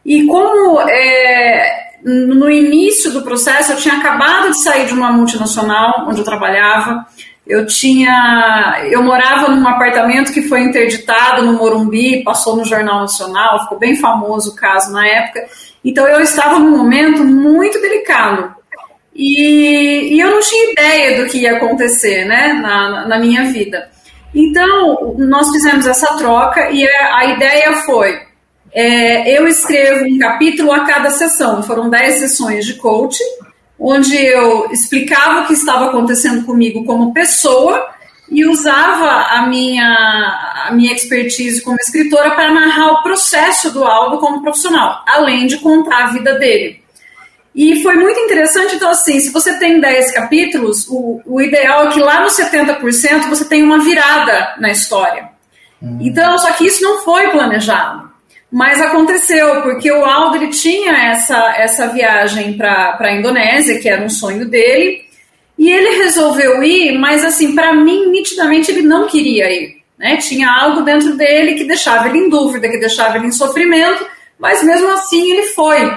E 0.05 0.27
como 0.27 0.79
é, 0.81 1.93
no 2.03 2.51
início 2.51 3.11
do 3.11 3.23
processo 3.23 3.71
eu 3.71 3.77
tinha 3.77 3.95
acabado 3.95 4.51
de 4.51 4.61
sair 4.61 4.85
de 4.85 4.93
uma 4.93 5.11
multinacional 5.11 6.05
onde 6.07 6.19
eu 6.19 6.25
trabalhava, 6.25 7.03
eu 7.45 7.65
tinha, 7.65 8.83
eu 8.89 9.03
morava 9.03 9.49
num 9.49 9.67
apartamento 9.67 10.31
que 10.31 10.43
foi 10.43 10.61
interditado 10.61 11.41
no 11.41 11.53
Morumbi, 11.53 12.23
passou 12.23 12.55
no 12.55 12.63
Jornal 12.63 13.01
Nacional, 13.01 13.63
ficou 13.63 13.77
bem 13.77 13.97
famoso 13.97 14.51
o 14.51 14.55
caso 14.55 14.91
na 14.93 15.05
época. 15.05 15.45
Então 15.83 16.07
eu 16.07 16.21
estava 16.21 16.57
num 16.57 16.71
momento 16.71 17.23
muito 17.25 17.81
delicado. 17.81 18.55
E, 19.13 20.15
e 20.15 20.19
eu 20.19 20.31
não 20.31 20.39
tinha 20.39 20.71
ideia 20.71 21.21
do 21.21 21.29
que 21.29 21.39
ia 21.39 21.57
acontecer 21.57 22.25
né, 22.25 22.53
na, 22.53 23.07
na 23.07 23.19
minha 23.19 23.43
vida. 23.45 23.91
Então, 24.33 25.15
nós 25.17 25.51
fizemos 25.51 25.85
essa 25.85 26.17
troca 26.17 26.71
e 26.71 26.87
a, 26.87 27.17
a 27.17 27.25
ideia 27.25 27.73
foi: 27.81 28.19
é, 28.73 29.37
eu 29.37 29.47
escrevo 29.47 30.05
um 30.05 30.17
capítulo 30.17 30.71
a 30.71 30.85
cada 30.85 31.11
sessão. 31.11 31.61
Foram 31.61 31.89
10 31.89 32.19
sessões 32.19 32.65
de 32.65 32.75
coaching 32.75 33.42
onde 33.85 34.15
eu 34.15 34.71
explicava 34.71 35.41
o 35.41 35.47
que 35.47 35.53
estava 35.53 35.87
acontecendo 35.87 36.45
comigo 36.45 36.85
como 36.85 37.13
pessoa 37.13 37.89
e 38.31 38.47
usava 38.47 39.09
a 39.37 39.45
minha, 39.47 40.65
a 40.67 40.71
minha 40.71 40.93
expertise 40.93 41.61
como 41.61 41.75
escritora 41.75 42.31
para 42.31 42.53
narrar 42.53 42.93
o 42.93 43.03
processo 43.03 43.71
do 43.73 43.83
Aldo 43.83 44.19
como 44.19 44.41
profissional, 44.41 45.03
além 45.05 45.47
de 45.47 45.57
contar 45.57 46.05
a 46.05 46.11
vida 46.13 46.39
dele. 46.39 46.81
E 47.53 47.83
foi 47.83 47.95
muito 47.95 48.17
interessante, 48.21 48.75
então 48.77 48.89
assim, 48.89 49.19
se 49.19 49.31
você 49.31 49.59
tem 49.59 49.81
10 49.81 50.13
capítulos, 50.13 50.87
o, 50.87 51.21
o 51.25 51.41
ideal 51.41 51.87
é 51.87 51.91
que 51.91 51.99
lá 51.99 52.21
nos 52.21 52.37
70% 52.37 53.27
você 53.27 53.43
tenha 53.43 53.65
uma 53.65 53.79
virada 53.79 54.55
na 54.59 54.71
história. 54.71 55.29
Hum. 55.81 55.99
Então, 55.99 56.37
só 56.37 56.53
que 56.53 56.65
isso 56.65 56.81
não 56.81 57.03
foi 57.03 57.29
planejado. 57.31 58.12
Mas 58.53 58.79
aconteceu, 58.79 59.63
porque 59.63 59.91
o 59.91 60.05
Aldo 60.05 60.35
ele 60.35 60.49
tinha 60.49 60.91
essa, 61.09 61.55
essa 61.57 61.87
viagem 61.87 62.53
para 62.53 62.99
a 62.99 63.11
Indonésia, 63.11 63.79
que 63.79 63.89
era 63.89 64.03
um 64.03 64.09
sonho 64.09 64.45
dele, 64.45 65.01
e 65.57 65.71
ele 65.71 66.03
resolveu 66.03 66.61
ir, 66.61 66.99
mas 66.99 67.25
assim, 67.25 67.55
para 67.55 67.73
mim, 67.73 68.11
nitidamente 68.11 68.69
ele 68.69 68.83
não 68.83 69.07
queria 69.07 69.51
ir. 69.51 69.77
Né? 69.97 70.17
Tinha 70.17 70.51
algo 70.51 70.83
dentro 70.83 71.17
dele 71.17 71.55
que 71.55 71.63
deixava 71.63 72.07
ele 72.07 72.19
em 72.19 72.29
dúvida, 72.29 72.69
que 72.69 72.77
deixava 72.77 73.17
ele 73.17 73.25
em 73.25 73.31
sofrimento, 73.31 74.05
mas 74.37 74.61
mesmo 74.61 74.87
assim 74.91 75.31
ele 75.31 75.47
foi. 75.47 75.91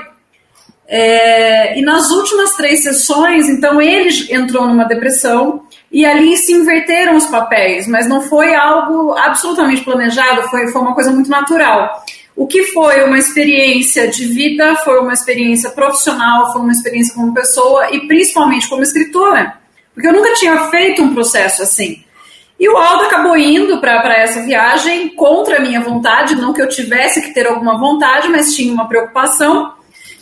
É, 0.89 1.79
e 1.79 1.83
nas 1.83 2.11
últimas 2.11 2.55
três 2.55 2.83
sessões, 2.83 3.51
então 3.51 3.83
ele 3.83 4.33
entrou 4.33 4.67
numa 4.67 4.85
depressão 4.85 5.67
e 5.93 6.07
ali 6.07 6.39
se 6.39 6.55
inverteram 6.55 7.17
os 7.17 7.27
papéis, 7.27 7.87
mas 7.87 8.09
não 8.09 8.23
foi 8.23 8.55
algo 8.55 9.13
absolutamente 9.13 9.85
planejado, 9.85 10.49
foi, 10.49 10.69
foi 10.69 10.81
uma 10.81 10.95
coisa 10.95 11.11
muito 11.11 11.29
natural. 11.29 12.03
O 12.37 12.47
que 12.47 12.65
foi 12.65 13.03
uma 13.03 13.19
experiência 13.19 14.09
de 14.09 14.27
vida, 14.27 14.77
foi 14.85 15.01
uma 15.01 15.15
experiência 15.15 15.71
profissional, 15.71 16.53
foi 16.53 16.61
uma 16.61 16.73
experiência 16.73 17.15
como 17.15 17.33
pessoa 17.33 17.91
e 17.91 18.07
principalmente 18.07 18.69
como 18.69 18.83
escritora, 18.83 19.55
porque 19.95 20.07
eu 20.07 20.13
nunca 20.13 20.35
tinha 20.35 20.69
feito 20.69 21.03
um 21.03 21.15
processo 21.15 21.63
assim. 21.63 22.05
E 22.61 22.69
o 22.69 22.77
Aldo 22.77 23.05
acabou 23.05 23.37
indo 23.39 23.81
para 23.81 24.15
essa 24.19 24.43
viagem 24.43 25.09
contra 25.09 25.57
a 25.57 25.61
minha 25.61 25.81
vontade, 25.81 26.35
não 26.35 26.53
que 26.53 26.61
eu 26.61 26.69
tivesse 26.69 27.23
que 27.23 27.33
ter 27.33 27.47
alguma 27.47 27.79
vontade, 27.79 28.29
mas 28.29 28.55
tinha 28.55 28.73
uma 28.73 28.87
preocupação. 28.87 29.73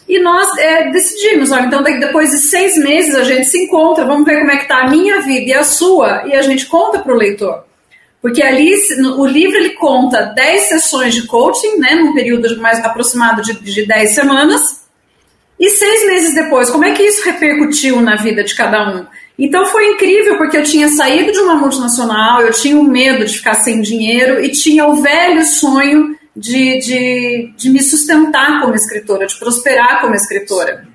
E 0.09 0.21
nós 0.21 0.56
é, 0.59 0.90
decidimos, 0.90 1.50
olha, 1.50 1.66
então 1.66 1.83
depois 1.83 2.30
de 2.30 2.38
seis 2.38 2.76
meses 2.76 3.14
a 3.16 3.25
gente 3.25 3.47
se 3.47 3.64
encontra, 3.64 4.04
vamos 4.04 4.25
ver 4.25 4.38
como 4.38 4.52
é 4.52 4.56
que 4.56 4.62
está 4.64 4.83
a 4.83 4.90
minha 4.90 5.21
vida 5.21 5.50
e 5.50 5.54
a 5.54 5.64
sua, 5.64 6.28
e 6.28 6.35
a 6.35 6.42
gente 6.42 6.66
conta 6.66 7.00
para 7.00 7.12
o 7.12 7.16
leitor. 7.16 7.64
Porque 8.25 8.43
ali, 8.43 8.75
o 9.19 9.26
livro 9.26 9.54
ele 9.54 9.75
conta 9.75 10.33
10 10.35 10.62
sessões 10.62 11.14
de 11.14 11.26
coaching, 11.26 11.76
né, 11.76 11.95
num 11.95 12.14
período 12.14 12.59
mais 12.59 12.83
aproximado 12.83 13.43
de, 13.43 13.52
de 13.52 13.85
10 13.85 14.14
semanas, 14.14 14.87
e 15.61 15.69
seis 15.69 16.07
meses 16.07 16.35
depois, 16.35 16.71
como 16.71 16.87
é 16.87 16.93
que 16.93 17.02
isso 17.02 17.23
repercutiu 17.23 18.00
na 18.00 18.16
vida 18.16 18.43
de 18.43 18.54
cada 18.54 18.97
um? 18.97 19.04
Então 19.38 19.66
foi 19.66 19.93
incrível, 19.93 20.38
porque 20.38 20.57
eu 20.57 20.62
tinha 20.62 20.88
saído 20.88 21.33
de 21.33 21.38
uma 21.38 21.57
multinacional, 21.57 22.40
eu 22.40 22.50
tinha 22.54 22.78
o 22.78 22.83
medo 22.83 23.26
de 23.26 23.37
ficar 23.37 23.57
sem 23.57 23.83
dinheiro 23.83 24.43
e 24.43 24.50
tinha 24.50 24.87
o 24.87 25.02
velho 25.02 25.45
sonho 25.45 26.16
de, 26.35 26.78
de, 26.78 27.52
de 27.59 27.69
me 27.69 27.83
sustentar 27.83 28.62
como 28.62 28.75
escritora, 28.75 29.26
de 29.26 29.38
prosperar 29.38 30.00
como 30.00 30.14
escritora. 30.14 30.88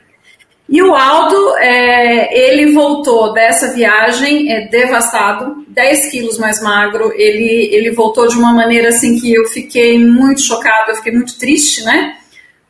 E 0.71 0.83
o 0.83 0.93
Aldo, 0.93 1.57
é, 1.57 2.51
ele 2.51 2.71
voltou 2.73 3.33
dessa 3.33 3.73
viagem 3.73 4.53
é, 4.53 4.67
devastado, 4.67 5.65
10 5.67 6.11
quilos 6.11 6.37
mais 6.37 6.61
magro. 6.61 7.11
Ele, 7.15 7.69
ele 7.73 7.89
voltou 7.89 8.27
de 8.27 8.37
uma 8.37 8.53
maneira 8.53 8.89
assim 8.89 9.19
que 9.19 9.33
eu 9.33 9.47
fiquei 9.47 9.97
muito 9.97 10.41
chocada, 10.41 10.91
eu 10.91 10.95
fiquei 10.97 11.11
muito 11.11 11.39
triste, 11.39 11.83
né? 11.83 12.17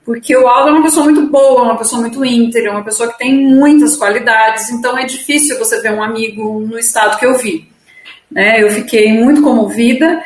Porque 0.05 0.35
o 0.35 0.47
Aldo 0.47 0.69
é 0.69 0.71
uma 0.71 0.83
pessoa 0.83 1.03
muito 1.03 1.23
boa, 1.23 1.63
uma 1.63 1.77
pessoa 1.77 2.01
muito 2.01 2.23
íntegra, 2.23 2.71
uma 2.71 2.85
pessoa 2.85 3.11
que 3.11 3.19
tem 3.19 3.35
muitas 3.35 3.97
qualidades, 3.97 4.69
então 4.69 4.97
é 4.97 5.05
difícil 5.05 5.59
você 5.59 5.81
ver 5.81 5.91
um 5.91 6.01
amigo 6.01 6.61
no 6.61 6.79
estado 6.79 7.19
que 7.19 7.25
eu 7.25 7.37
vi. 7.37 7.67
Né? 8.31 8.63
Eu 8.63 8.71
fiquei 8.71 9.11
muito 9.11 9.41
comovida. 9.41 10.23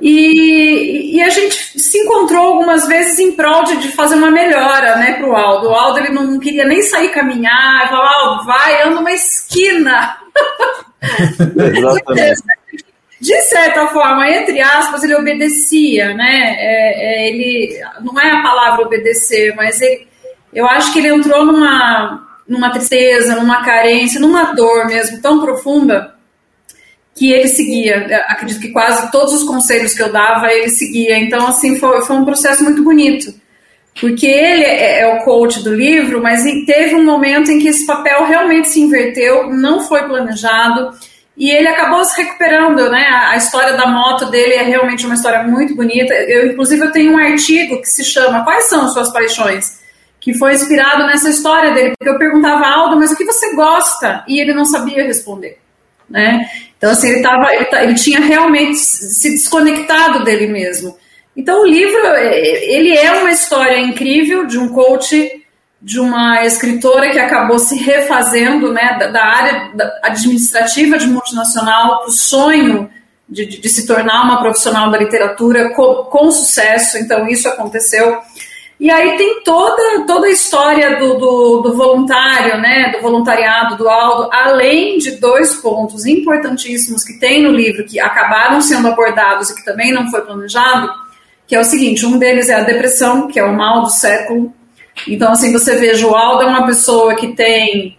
E, 0.00 1.16
e, 1.16 1.22
a 1.22 1.28
gente 1.28 1.78
se 1.78 1.98
encontrou 1.98 2.54
algumas 2.54 2.86
vezes 2.86 3.18
em 3.18 3.32
prol 3.32 3.64
de, 3.64 3.76
de 3.76 3.88
fazer 3.92 4.14
uma 4.14 4.30
melhora 4.30 4.96
né, 4.96 5.14
para 5.14 5.28
o 5.28 5.36
Aldo. 5.36 5.68
O 5.68 5.74
Aldo 5.74 5.98
ele 5.98 6.10
não 6.10 6.38
queria 6.38 6.64
nem 6.64 6.82
sair 6.82 7.10
caminhar, 7.10 7.88
falava, 7.88 8.14
Aldo, 8.14 8.44
vai, 8.44 8.82
anda 8.82 9.00
uma 9.00 9.12
esquina. 9.12 10.16
Exatamente. 11.76 12.42
de 13.20 13.42
certa 13.42 13.86
forma, 13.88 14.28
entre 14.30 14.60
aspas, 14.60 15.04
ele 15.04 15.14
obedecia, 15.14 16.14
né? 16.14 16.56
É, 16.58 17.24
é, 17.24 17.28
ele 17.28 17.80
não 18.00 18.18
é 18.18 18.30
a 18.30 18.42
palavra 18.42 18.86
obedecer, 18.86 19.54
mas 19.54 19.80
ele, 19.80 20.08
eu 20.52 20.66
acho 20.66 20.92
que 20.92 20.98
ele 20.98 21.08
entrou 21.08 21.44
numa, 21.44 22.26
numa 22.48 22.70
tristeza, 22.70 23.36
numa 23.36 23.62
carência, 23.62 24.20
numa 24.20 24.54
dor 24.54 24.86
mesmo 24.86 25.20
tão 25.20 25.40
profunda 25.40 26.13
que 27.14 27.32
ele 27.32 27.48
seguia. 27.48 28.24
Acredito 28.28 28.60
que 28.60 28.70
quase 28.70 29.10
todos 29.10 29.32
os 29.32 29.44
conselhos 29.44 29.94
que 29.94 30.02
eu 30.02 30.12
dava 30.12 30.52
ele 30.52 30.68
seguia. 30.68 31.18
Então, 31.18 31.46
assim, 31.46 31.78
foi, 31.78 32.00
foi 32.02 32.16
um 32.16 32.24
processo 32.24 32.64
muito 32.64 32.82
bonito. 32.82 33.32
Porque 34.00 34.26
ele 34.26 34.64
é, 34.64 35.00
é 35.00 35.14
o 35.14 35.24
coach 35.24 35.62
do 35.62 35.72
livro, 35.72 36.20
mas 36.20 36.42
teve 36.66 36.96
um 36.96 37.04
momento 37.04 37.52
em 37.52 37.60
que 37.60 37.68
esse 37.68 37.86
papel 37.86 38.24
realmente 38.24 38.68
se 38.68 38.80
inverteu, 38.80 39.48
não 39.50 39.80
foi 39.86 40.02
planejado 40.02 40.92
e 41.36 41.50
ele 41.50 41.68
acabou 41.68 42.04
se 42.04 42.20
recuperando, 42.20 42.90
né? 42.90 43.06
A 43.08 43.36
história 43.36 43.76
da 43.76 43.86
moto 43.86 44.26
dele 44.30 44.54
é 44.54 44.62
realmente 44.62 45.06
uma 45.06 45.14
história 45.14 45.44
muito 45.44 45.74
bonita. 45.74 46.12
Eu, 46.12 46.48
inclusive, 46.48 46.84
eu 46.84 46.92
tenho 46.92 47.12
um 47.12 47.18
artigo 47.18 47.80
que 47.80 47.88
se 47.88 48.04
chama 48.04 48.44
Quais 48.44 48.64
são 48.64 48.84
as 48.84 48.92
suas 48.92 49.12
paixões? 49.12 49.80
Que 50.20 50.34
foi 50.34 50.54
inspirado 50.54 51.06
nessa 51.06 51.28
história 51.28 51.72
dele, 51.72 51.94
porque 51.98 52.08
eu 52.12 52.18
perguntava 52.18 52.66
Aldo, 52.66 52.96
mas 52.96 53.12
o 53.12 53.16
que 53.16 53.24
você 53.24 53.54
gosta? 53.54 54.24
E 54.26 54.40
ele 54.40 54.54
não 54.54 54.64
sabia 54.64 55.04
responder 55.04 55.63
né? 56.08 56.48
Então, 56.76 56.90
assim, 56.90 57.08
ele, 57.08 57.22
tava, 57.22 57.48
ele, 57.54 57.94
tinha 57.94 58.20
realmente 58.20 58.76
se 58.76 59.30
desconectado 59.30 60.24
dele 60.24 60.46
mesmo. 60.46 60.96
Então, 61.36 61.62
o 61.62 61.66
livro, 61.66 61.98
ele 62.16 62.96
é 62.96 63.12
uma 63.12 63.30
história 63.30 63.80
incrível 63.80 64.46
de 64.46 64.58
um 64.58 64.68
coach, 64.68 65.44
de 65.80 65.98
uma 65.98 66.44
escritora 66.44 67.10
que 67.10 67.18
acabou 67.18 67.58
se 67.58 67.76
refazendo, 67.76 68.72
né, 68.72 68.96
da, 68.98 69.06
da 69.08 69.24
área 69.24 69.72
administrativa 70.02 70.98
de 70.98 71.06
multinacional 71.06 71.98
para 71.98 72.08
o 72.08 72.12
sonho 72.12 72.90
de, 73.28 73.46
de, 73.46 73.60
de, 73.60 73.68
se 73.68 73.86
tornar 73.86 74.22
uma 74.22 74.40
profissional 74.40 74.90
da 74.90 74.98
literatura 74.98 75.70
com, 75.70 76.04
com 76.04 76.30
sucesso. 76.30 76.98
Então, 76.98 77.26
isso 77.26 77.48
aconteceu. 77.48 78.18
E 78.78 78.90
aí 78.90 79.16
tem 79.16 79.42
toda, 79.44 80.04
toda 80.06 80.26
a 80.26 80.30
história 80.30 80.98
do, 80.98 81.14
do, 81.14 81.60
do, 81.62 81.76
voluntário, 81.76 82.60
né, 82.60 82.90
do 82.90 83.00
voluntariado 83.00 83.76
do 83.76 83.88
Aldo, 83.88 84.28
além 84.32 84.98
de 84.98 85.12
dois 85.12 85.54
pontos 85.54 86.04
importantíssimos 86.04 87.04
que 87.04 87.18
tem 87.18 87.42
no 87.42 87.52
livro, 87.52 87.84
que 87.84 88.00
acabaram 88.00 88.60
sendo 88.60 88.88
abordados 88.88 89.50
e 89.50 89.54
que 89.54 89.64
também 89.64 89.92
não 89.92 90.10
foi 90.10 90.22
planejado, 90.22 90.90
que 91.46 91.54
é 91.54 91.60
o 91.60 91.64
seguinte, 91.64 92.04
um 92.04 92.18
deles 92.18 92.48
é 92.48 92.54
a 92.54 92.64
depressão, 92.64 93.28
que 93.28 93.38
é 93.38 93.44
o 93.44 93.54
mal 93.54 93.82
do 93.82 93.90
século. 93.90 94.52
Então, 95.06 95.32
assim, 95.32 95.52
você 95.52 95.76
veja, 95.76 96.06
o 96.06 96.14
Aldo 96.14 96.42
é 96.42 96.46
uma 96.46 96.66
pessoa 96.66 97.14
que 97.14 97.28
tem 97.28 97.96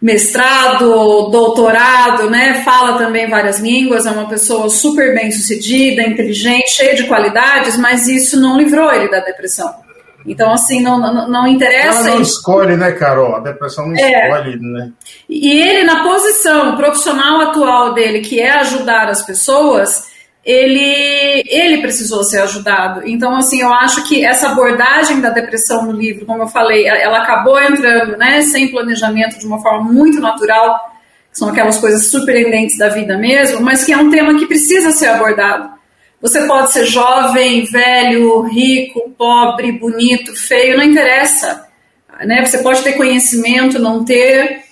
mestrado, 0.00 1.30
doutorado, 1.30 2.28
né, 2.28 2.62
fala 2.64 2.98
também 2.98 3.28
várias 3.28 3.60
línguas, 3.60 4.04
é 4.04 4.10
uma 4.10 4.28
pessoa 4.28 4.68
super 4.68 5.14
bem 5.14 5.30
sucedida, 5.30 6.02
inteligente, 6.02 6.72
cheia 6.72 6.94
de 6.94 7.04
qualidades, 7.04 7.76
mas 7.76 8.08
isso 8.08 8.40
não 8.40 8.58
livrou 8.58 8.92
ele 8.92 9.08
da 9.08 9.20
depressão. 9.20 9.81
Então, 10.26 10.52
assim, 10.52 10.80
não, 10.80 10.98
não, 10.98 11.28
não 11.28 11.46
interessa. 11.46 12.00
Ela 12.00 12.10
não 12.16 12.22
escolhe, 12.22 12.76
né, 12.76 12.92
Carol? 12.92 13.36
A 13.36 13.40
depressão 13.40 13.86
não 13.86 13.96
é. 13.96 14.26
escolhe, 14.26 14.58
né? 14.60 14.92
E 15.28 15.50
ele, 15.50 15.84
na 15.84 16.02
posição 16.02 16.76
profissional 16.76 17.40
atual 17.40 17.94
dele, 17.94 18.20
que 18.20 18.40
é 18.40 18.50
ajudar 18.50 19.08
as 19.08 19.22
pessoas, 19.22 20.10
ele, 20.44 21.42
ele 21.46 21.80
precisou 21.80 22.24
ser 22.24 22.40
ajudado. 22.40 23.02
Então, 23.06 23.34
assim, 23.36 23.60
eu 23.60 23.72
acho 23.72 24.08
que 24.08 24.24
essa 24.24 24.50
abordagem 24.50 25.20
da 25.20 25.30
depressão 25.30 25.84
no 25.84 25.92
livro, 25.92 26.26
como 26.26 26.42
eu 26.42 26.48
falei, 26.48 26.86
ela 26.86 27.18
acabou 27.18 27.60
entrando, 27.60 28.16
né, 28.16 28.42
sem 28.42 28.70
planejamento, 28.70 29.38
de 29.38 29.46
uma 29.46 29.60
forma 29.60 29.90
muito 29.90 30.20
natural, 30.20 30.92
que 31.30 31.38
são 31.38 31.48
aquelas 31.48 31.78
coisas 31.78 32.10
surpreendentes 32.10 32.76
da 32.76 32.88
vida 32.88 33.16
mesmo, 33.16 33.60
mas 33.60 33.84
que 33.84 33.92
é 33.92 33.96
um 33.96 34.10
tema 34.10 34.38
que 34.38 34.46
precisa 34.46 34.90
ser 34.90 35.06
abordado. 35.06 35.81
Você 36.22 36.46
pode 36.46 36.72
ser 36.72 36.86
jovem, 36.86 37.64
velho, 37.64 38.42
rico, 38.42 39.12
pobre, 39.18 39.72
bonito, 39.72 40.32
feio, 40.36 40.76
não 40.76 40.84
interessa. 40.84 41.66
Né? 42.24 42.46
Você 42.46 42.58
pode 42.58 42.80
ter 42.82 42.92
conhecimento, 42.92 43.80
não 43.80 44.04
ter. 44.04 44.62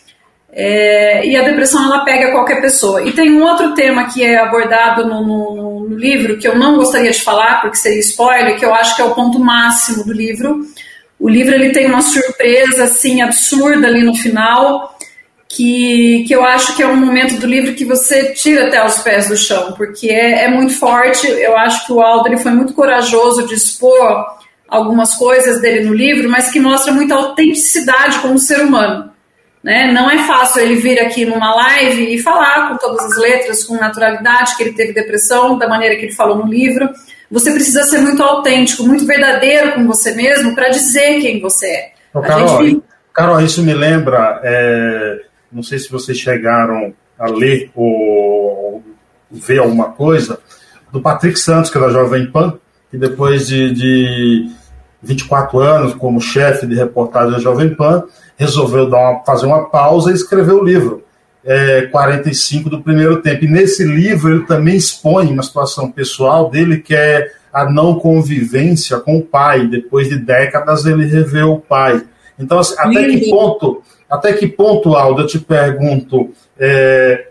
É, 0.53 1.27
e 1.27 1.37
a 1.37 1.43
depressão 1.43 1.85
ela 1.85 2.05
pega 2.05 2.31
qualquer 2.31 2.61
pessoa. 2.61 3.03
E 3.03 3.11
tem 3.13 3.33
um 3.33 3.43
outro 3.43 3.75
tema 3.75 4.05
que 4.13 4.23
é 4.23 4.39
abordado 4.39 5.05
no, 5.05 5.27
no, 5.27 5.89
no, 5.89 5.97
livro 5.97 6.39
que 6.39 6.47
eu 6.47 6.57
não 6.57 6.77
gostaria 6.77 7.11
de 7.11 7.21
falar 7.21 7.61
porque 7.61 7.77
seria 7.77 7.99
spoiler, 7.99 8.57
que 8.57 8.65
eu 8.65 8.73
acho 8.73 8.95
que 8.95 9.03
é 9.03 9.05
o 9.05 9.15
ponto 9.15 9.41
máximo 9.41 10.05
do 10.05 10.13
livro. 10.13 10.61
O 11.19 11.29
livro 11.29 11.55
ele 11.55 11.71
tem 11.71 11.87
uma 11.87 12.01
surpresa 12.01 12.85
assim 12.85 13.23
absurda 13.23 13.89
ali 13.89 14.05
no 14.05 14.15
final 14.15 14.90
que, 15.51 16.25
que 16.29 16.33
eu 16.33 16.45
acho 16.45 16.77
que 16.77 16.83
é 16.83 16.87
um 16.87 16.97
momento 16.97 17.39
do 17.41 17.47
livro 17.47 17.75
que 17.75 17.85
você 17.85 18.33
tira 18.33 18.69
até 18.69 18.85
os 18.87 19.01
pés 19.01 19.29
do 19.29 19.37
chão, 19.37 19.73
porque 19.73 20.09
é, 20.09 20.45
é 20.45 20.49
muito 20.49 20.73
forte. 20.73 21.27
Eu 21.27 21.57
acho 21.59 21.85
que 21.87 21.93
o 21.93 22.01
Aldo 22.01 22.29
ele 22.29 22.39
foi 22.39 22.53
muito 22.53 22.73
corajoso 22.73 23.47
de 23.49 23.55
expor 23.55 24.39
algumas 24.69 25.17
coisas 25.17 25.61
dele 25.61 25.85
no 25.85 25.93
livro, 25.93 26.31
mas 26.31 26.53
que 26.53 26.61
mostra 26.61 26.93
muita 26.93 27.17
autenticidade 27.17 28.21
como 28.21 28.39
ser 28.39 28.61
humano. 28.61 29.11
Né? 29.63 29.93
Não 29.93 30.09
é 30.09 30.19
fácil 30.19 30.63
ele 30.63 30.77
vir 30.77 31.01
aqui 31.01 31.27
numa 31.27 31.53
live 31.53 32.15
e 32.15 32.23
falar 32.23 32.69
com 32.69 32.77
todas 32.77 33.05
as 33.07 33.19
letras, 33.19 33.65
com 33.65 33.75
naturalidade, 33.75 34.57
que 34.57 34.63
ele 34.63 34.73
teve 34.73 34.93
depressão, 34.93 35.59
da 35.59 35.69
maneira 35.69 35.97
que 35.97 36.07
ele 36.07 36.15
falou 36.15 36.37
no 36.37 36.47
livro. 36.47 36.89
Você 37.29 37.51
precisa 37.51 37.83
ser 37.83 37.99
muito 37.99 38.23
autêntico, 38.23 38.85
muito 38.85 39.05
verdadeiro 39.05 39.73
com 39.73 39.85
você 39.85 40.15
mesmo 40.15 40.55
para 40.55 40.69
dizer 40.69 41.21
quem 41.21 41.41
você 41.41 41.67
é. 41.67 41.93
Ô, 42.15 42.21
Carol, 42.21 42.65
gente... 42.65 42.83
Carol, 43.13 43.41
isso 43.41 43.63
me 43.63 43.75
lembra 43.75 44.41
é, 44.45 45.21
não 45.53 45.63
sei 45.63 45.79
se 45.79 45.91
vocês 45.91 46.19
chegaram 46.19 46.93
a 47.19 47.29
ler 47.29 47.71
ou 47.75 48.83
ver 49.31 49.59
alguma 49.59 49.91
coisa, 49.91 50.39
do 50.93 51.01
Patrick 51.01 51.39
Santos, 51.39 51.71
que 51.71 51.79
é 51.79 51.81
da 51.81 51.91
Jovem 51.91 52.31
Pan, 52.31 52.59
que 52.91 52.97
depois 52.97 53.47
de, 53.47 53.73
de 53.73 54.51
24 55.03 55.59
anos 55.61 55.95
como 55.95 56.21
chefe 56.21 56.67
de 56.67 56.75
reportagem 56.75 57.33
da 57.33 57.39
Jovem 57.39 57.75
Pan, 57.75 58.05
resolveu 58.37 58.89
dar 58.89 58.99
uma, 58.99 59.25
fazer 59.25 59.47
uma 59.47 59.69
pausa 59.69 60.11
e 60.11 60.15
escrever 60.15 60.53
o 60.53 60.65
livro. 60.65 61.05
É, 61.43 61.83
45 61.87 62.69
do 62.69 62.83
primeiro 62.83 63.23
tempo. 63.23 63.45
E 63.45 63.49
nesse 63.49 63.83
livro 63.85 64.31
ele 64.31 64.45
também 64.45 64.77
expõe 64.77 65.27
uma 65.29 65.43
situação 65.43 65.91
pessoal 65.91 66.51
dele 66.51 66.79
que 66.79 66.95
é 66.95 67.31
a 67.53 67.71
não 67.71 67.99
convivência 67.99 68.99
com 68.99 69.17
o 69.17 69.23
pai. 69.23 69.67
Depois 69.67 70.09
de 70.09 70.19
décadas 70.19 70.85
ele 70.85 71.07
revê 71.07 71.43
o 71.43 71.59
pai. 71.59 72.03
Então, 72.39 72.59
assim, 72.59 72.75
até 72.79 73.07
que 73.07 73.31
ponto 73.31 73.83
até 74.11 74.33
que 74.33 74.49
ponto, 74.49 74.95
Aldo, 74.95 75.23
eu 75.23 75.27
te 75.27 75.39
pergunto, 75.39 76.31
é, 76.59 77.29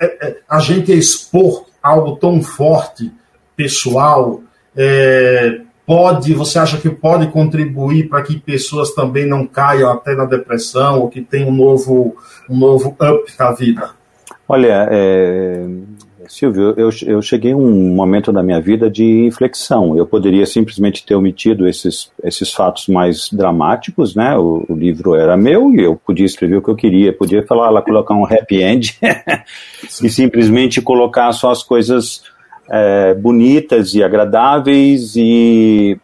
é, 0.00 0.26
é, 0.26 0.36
a 0.48 0.58
gente 0.58 0.92
expor 0.92 1.66
algo 1.82 2.16
tão 2.16 2.42
forte, 2.42 3.12
pessoal, 3.54 4.40
é, 4.76 5.60
pode, 5.86 6.32
você 6.34 6.58
acha 6.58 6.78
que 6.78 6.88
pode 6.88 7.28
contribuir 7.28 8.08
para 8.08 8.22
que 8.22 8.40
pessoas 8.40 8.92
também 8.94 9.26
não 9.26 9.46
caiam 9.46 9.92
até 9.92 10.14
na 10.14 10.24
depressão 10.24 11.00
ou 11.00 11.08
que 11.08 11.20
tenham 11.20 11.50
um 11.50 11.54
novo, 11.54 12.16
um 12.48 12.56
novo 12.56 12.88
up 13.00 13.32
na 13.38 13.52
vida? 13.52 13.90
Olha, 14.48 14.88
é, 14.90 15.66
Silvio, 16.28 16.74
eu, 16.76 16.90
eu 17.06 17.22
cheguei 17.22 17.52
a 17.52 17.56
um 17.56 17.94
momento 17.94 18.32
da 18.32 18.42
minha 18.42 18.60
vida 18.60 18.90
de 18.90 19.26
inflexão. 19.26 19.96
Eu 19.96 20.06
poderia 20.06 20.46
simplesmente 20.46 21.04
ter 21.04 21.14
omitido 21.14 21.66
esses, 21.66 22.10
esses 22.22 22.52
fatos 22.52 22.88
mais 22.88 23.30
dramáticos, 23.30 24.14
né? 24.14 24.36
O, 24.36 24.64
o 24.68 24.74
livro 24.74 25.14
era 25.14 25.36
meu 25.36 25.72
e 25.74 25.82
eu 25.82 25.96
podia 25.96 26.26
escrever 26.26 26.56
o 26.56 26.62
que 26.62 26.70
eu 26.70 26.76
queria. 26.76 27.12
Podia 27.12 27.46
falar 27.46 27.70
lá, 27.70 27.82
colocar 27.82 28.14
um 28.14 28.24
happy 28.24 28.62
end 28.62 28.98
e 30.02 30.08
simplesmente 30.08 30.80
colocar 30.80 31.32
só 31.32 31.50
as 31.50 31.62
coisas 31.62 32.22
é, 32.70 33.14
bonitas 33.14 33.94
e 33.94 34.02
agradáveis 34.02 35.16
e, 35.16 35.98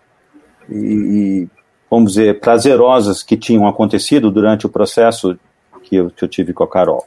e, 0.68 1.48
vamos 1.90 2.12
dizer, 2.12 2.40
prazerosas 2.40 3.22
que 3.22 3.36
tinham 3.36 3.66
acontecido 3.66 4.30
durante 4.30 4.66
o 4.66 4.68
processo 4.68 5.38
que 5.82 5.96
eu, 5.96 6.10
que 6.10 6.24
eu 6.24 6.28
tive 6.28 6.52
com 6.52 6.64
a 6.64 6.68
Carol 6.68 7.04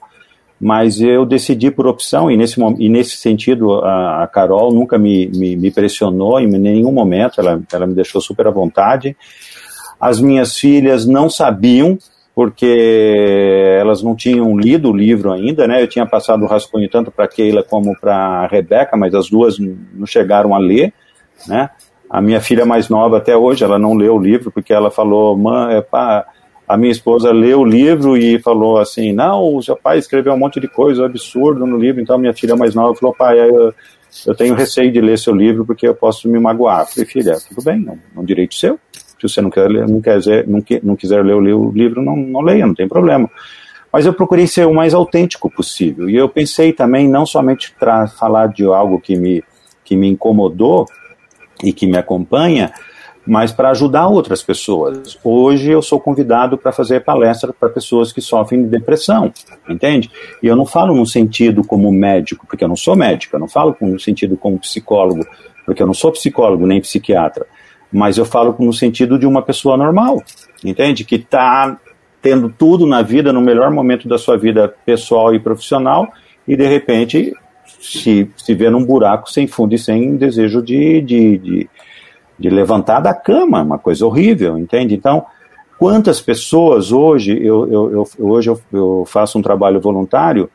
mas 0.63 1.01
eu 1.01 1.25
decidi 1.25 1.69
por 1.69 1.85
opção, 1.85 2.31
e 2.31 2.37
nesse, 2.37 2.57
e 2.79 2.87
nesse 2.87 3.17
sentido 3.17 3.83
a, 3.83 4.23
a 4.23 4.27
Carol 4.27 4.73
nunca 4.73 4.97
me, 4.97 5.27
me, 5.27 5.57
me, 5.57 5.69
pressionou 5.69 6.39
em 6.39 6.47
nenhum 6.47 6.91
momento, 6.91 7.41
ela, 7.41 7.61
ela 7.71 7.85
me 7.85 7.93
deixou 7.93 8.21
super 8.21 8.47
à 8.47 8.49
vontade. 8.49 9.17
As 9.99 10.21
minhas 10.21 10.57
filhas 10.57 11.05
não 11.05 11.29
sabiam, 11.29 11.97
porque 12.33 13.77
elas 13.77 14.01
não 14.01 14.15
tinham 14.15 14.57
lido 14.57 14.89
o 14.89 14.95
livro 14.95 15.33
ainda, 15.33 15.67
né? 15.67 15.83
Eu 15.83 15.87
tinha 15.87 16.05
passado 16.05 16.43
o 16.43 16.47
rascunho 16.47 16.89
tanto 16.89 17.11
para 17.11 17.27
Keila 17.27 17.61
como 17.61 17.93
para 17.99 18.47
Rebeca, 18.47 18.95
mas 18.95 19.13
as 19.13 19.29
duas 19.29 19.57
não 19.59 20.05
chegaram 20.05 20.55
a 20.55 20.57
ler, 20.57 20.93
né? 21.45 21.69
A 22.09 22.21
minha 22.21 22.39
filha 22.39 22.65
mais 22.65 22.87
nova 22.87 23.17
até 23.17 23.35
hoje, 23.35 23.65
ela 23.65 23.77
não 23.77 23.95
leu 23.95 24.15
o 24.15 24.21
livro 24.21 24.49
porque 24.49 24.71
ela 24.71 24.89
falou, 24.89 25.37
mãe, 25.37 25.81
pá, 25.91 26.25
a 26.73 26.77
minha 26.77 26.91
esposa 26.91 27.31
leu 27.31 27.59
o 27.59 27.65
livro 27.65 28.17
e 28.17 28.39
falou 28.39 28.79
assim: 28.79 29.13
Não, 29.13 29.55
o 29.55 29.61
seu 29.61 29.75
pai 29.75 29.99
escreveu 29.99 30.33
um 30.33 30.39
monte 30.39 30.59
de 30.59 30.67
coisa 30.67 31.05
absurdo 31.05 31.67
no 31.67 31.77
livro. 31.77 32.01
Então, 32.01 32.17
minha 32.17 32.33
filha 32.33 32.55
mais 32.55 32.73
nova 32.73 32.95
falou: 32.95 33.13
Pai, 33.13 33.39
eu, 33.39 33.71
eu 34.25 34.33
tenho 34.33 34.55
receio 34.55 34.91
de 34.91 34.99
ler 34.99 35.19
seu 35.19 35.35
livro 35.35 35.63
porque 35.67 35.87
eu 35.87 35.93
posso 35.93 36.27
me 36.27 36.39
magoar. 36.39 36.79
Eu 36.79 36.85
falei: 36.87 37.05
Filha, 37.05 37.37
tudo 37.47 37.63
bem, 37.63 37.85
é 37.87 38.19
um 38.19 38.25
direito 38.25 38.55
seu. 38.55 38.79
Se 38.91 39.29
você 39.29 39.39
não, 39.39 39.51
quer 39.51 39.69
ler, 39.69 39.87
não, 39.87 40.01
quiser, 40.01 40.47
não, 40.47 40.63
não 40.81 40.95
quiser 40.95 41.23
ler 41.23 41.35
o 41.35 41.71
livro, 41.71 42.01
não, 42.01 42.15
não 42.15 42.41
leia, 42.41 42.65
não 42.65 42.73
tem 42.73 42.87
problema. 42.87 43.29
Mas 43.91 44.07
eu 44.07 44.13
procurei 44.13 44.47
ser 44.47 44.65
o 44.65 44.73
mais 44.73 44.95
autêntico 44.95 45.51
possível. 45.51 46.09
E 46.09 46.15
eu 46.15 46.27
pensei 46.27 46.73
também, 46.73 47.07
não 47.07 47.23
somente 47.23 47.71
falar 48.17 48.47
de 48.47 48.65
algo 48.65 48.99
que 48.99 49.15
me, 49.15 49.43
que 49.85 49.95
me 49.95 50.09
incomodou 50.09 50.87
e 51.63 51.71
que 51.71 51.85
me 51.85 51.97
acompanha, 51.97 52.73
mas 53.25 53.51
para 53.51 53.69
ajudar 53.71 54.07
outras 54.07 54.43
pessoas. 54.43 55.17
Hoje 55.23 55.71
eu 55.71 55.81
sou 55.81 55.99
convidado 55.99 56.57
para 56.57 56.71
fazer 56.71 57.03
palestra 57.03 57.53
para 57.53 57.69
pessoas 57.69 58.11
que 58.11 58.21
sofrem 58.21 58.63
de 58.63 58.69
depressão, 58.69 59.31
entende? 59.67 60.11
E 60.41 60.47
eu 60.47 60.55
não 60.55 60.65
falo 60.65 60.93
no 60.93 61.05
sentido 61.05 61.63
como 61.65 61.91
médico, 61.91 62.45
porque 62.45 62.63
eu 62.63 62.67
não 62.67 62.75
sou 62.75 62.95
médico, 62.95 63.35
eu 63.35 63.39
não 63.39 63.47
falo 63.47 63.75
no 63.79 63.99
sentido 63.99 64.35
como 64.35 64.59
psicólogo, 64.59 65.25
porque 65.65 65.81
eu 65.81 65.87
não 65.87 65.93
sou 65.93 66.11
psicólogo 66.11 66.67
nem 66.67 66.81
psiquiatra, 66.81 67.45
mas 67.91 68.17
eu 68.17 68.25
falo 68.25 68.55
no 68.59 68.73
sentido 68.73 69.17
de 69.17 69.25
uma 69.25 69.41
pessoa 69.41 69.77
normal, 69.77 70.21
entende? 70.63 71.05
Que 71.05 71.15
está 71.15 71.77
tendo 72.21 72.49
tudo 72.49 72.85
na 72.85 73.01
vida, 73.01 73.31
no 73.31 73.41
melhor 73.41 73.71
momento 73.71 74.07
da 74.07 74.17
sua 74.17 74.37
vida 74.37 74.73
pessoal 74.85 75.33
e 75.33 75.39
profissional, 75.39 76.11
e 76.47 76.57
de 76.57 76.67
repente 76.67 77.33
se, 77.79 78.29
se 78.37 78.53
vê 78.53 78.69
num 78.69 78.83
buraco 78.83 79.31
sem 79.31 79.47
fundo 79.47 79.75
e 79.75 79.77
sem 79.79 80.15
desejo 80.15 80.61
de, 80.61 81.01
de, 81.01 81.37
de 81.37 81.69
de 82.37 82.49
levantar 82.49 82.99
da 82.99 83.13
cama, 83.13 83.61
uma 83.61 83.79
coisa 83.79 84.05
horrível, 84.05 84.57
entende? 84.57 84.95
Então, 84.95 85.25
quantas 85.77 86.21
pessoas 86.21 86.91
hoje, 86.91 87.31
eu, 87.43 87.71
eu, 87.71 87.91
eu 87.91 88.07
hoje 88.25 88.49
eu, 88.49 88.59
eu, 88.71 89.03
faço 89.05 89.37
um 89.37 89.41
trabalho 89.41 89.79
voluntário 89.79 90.49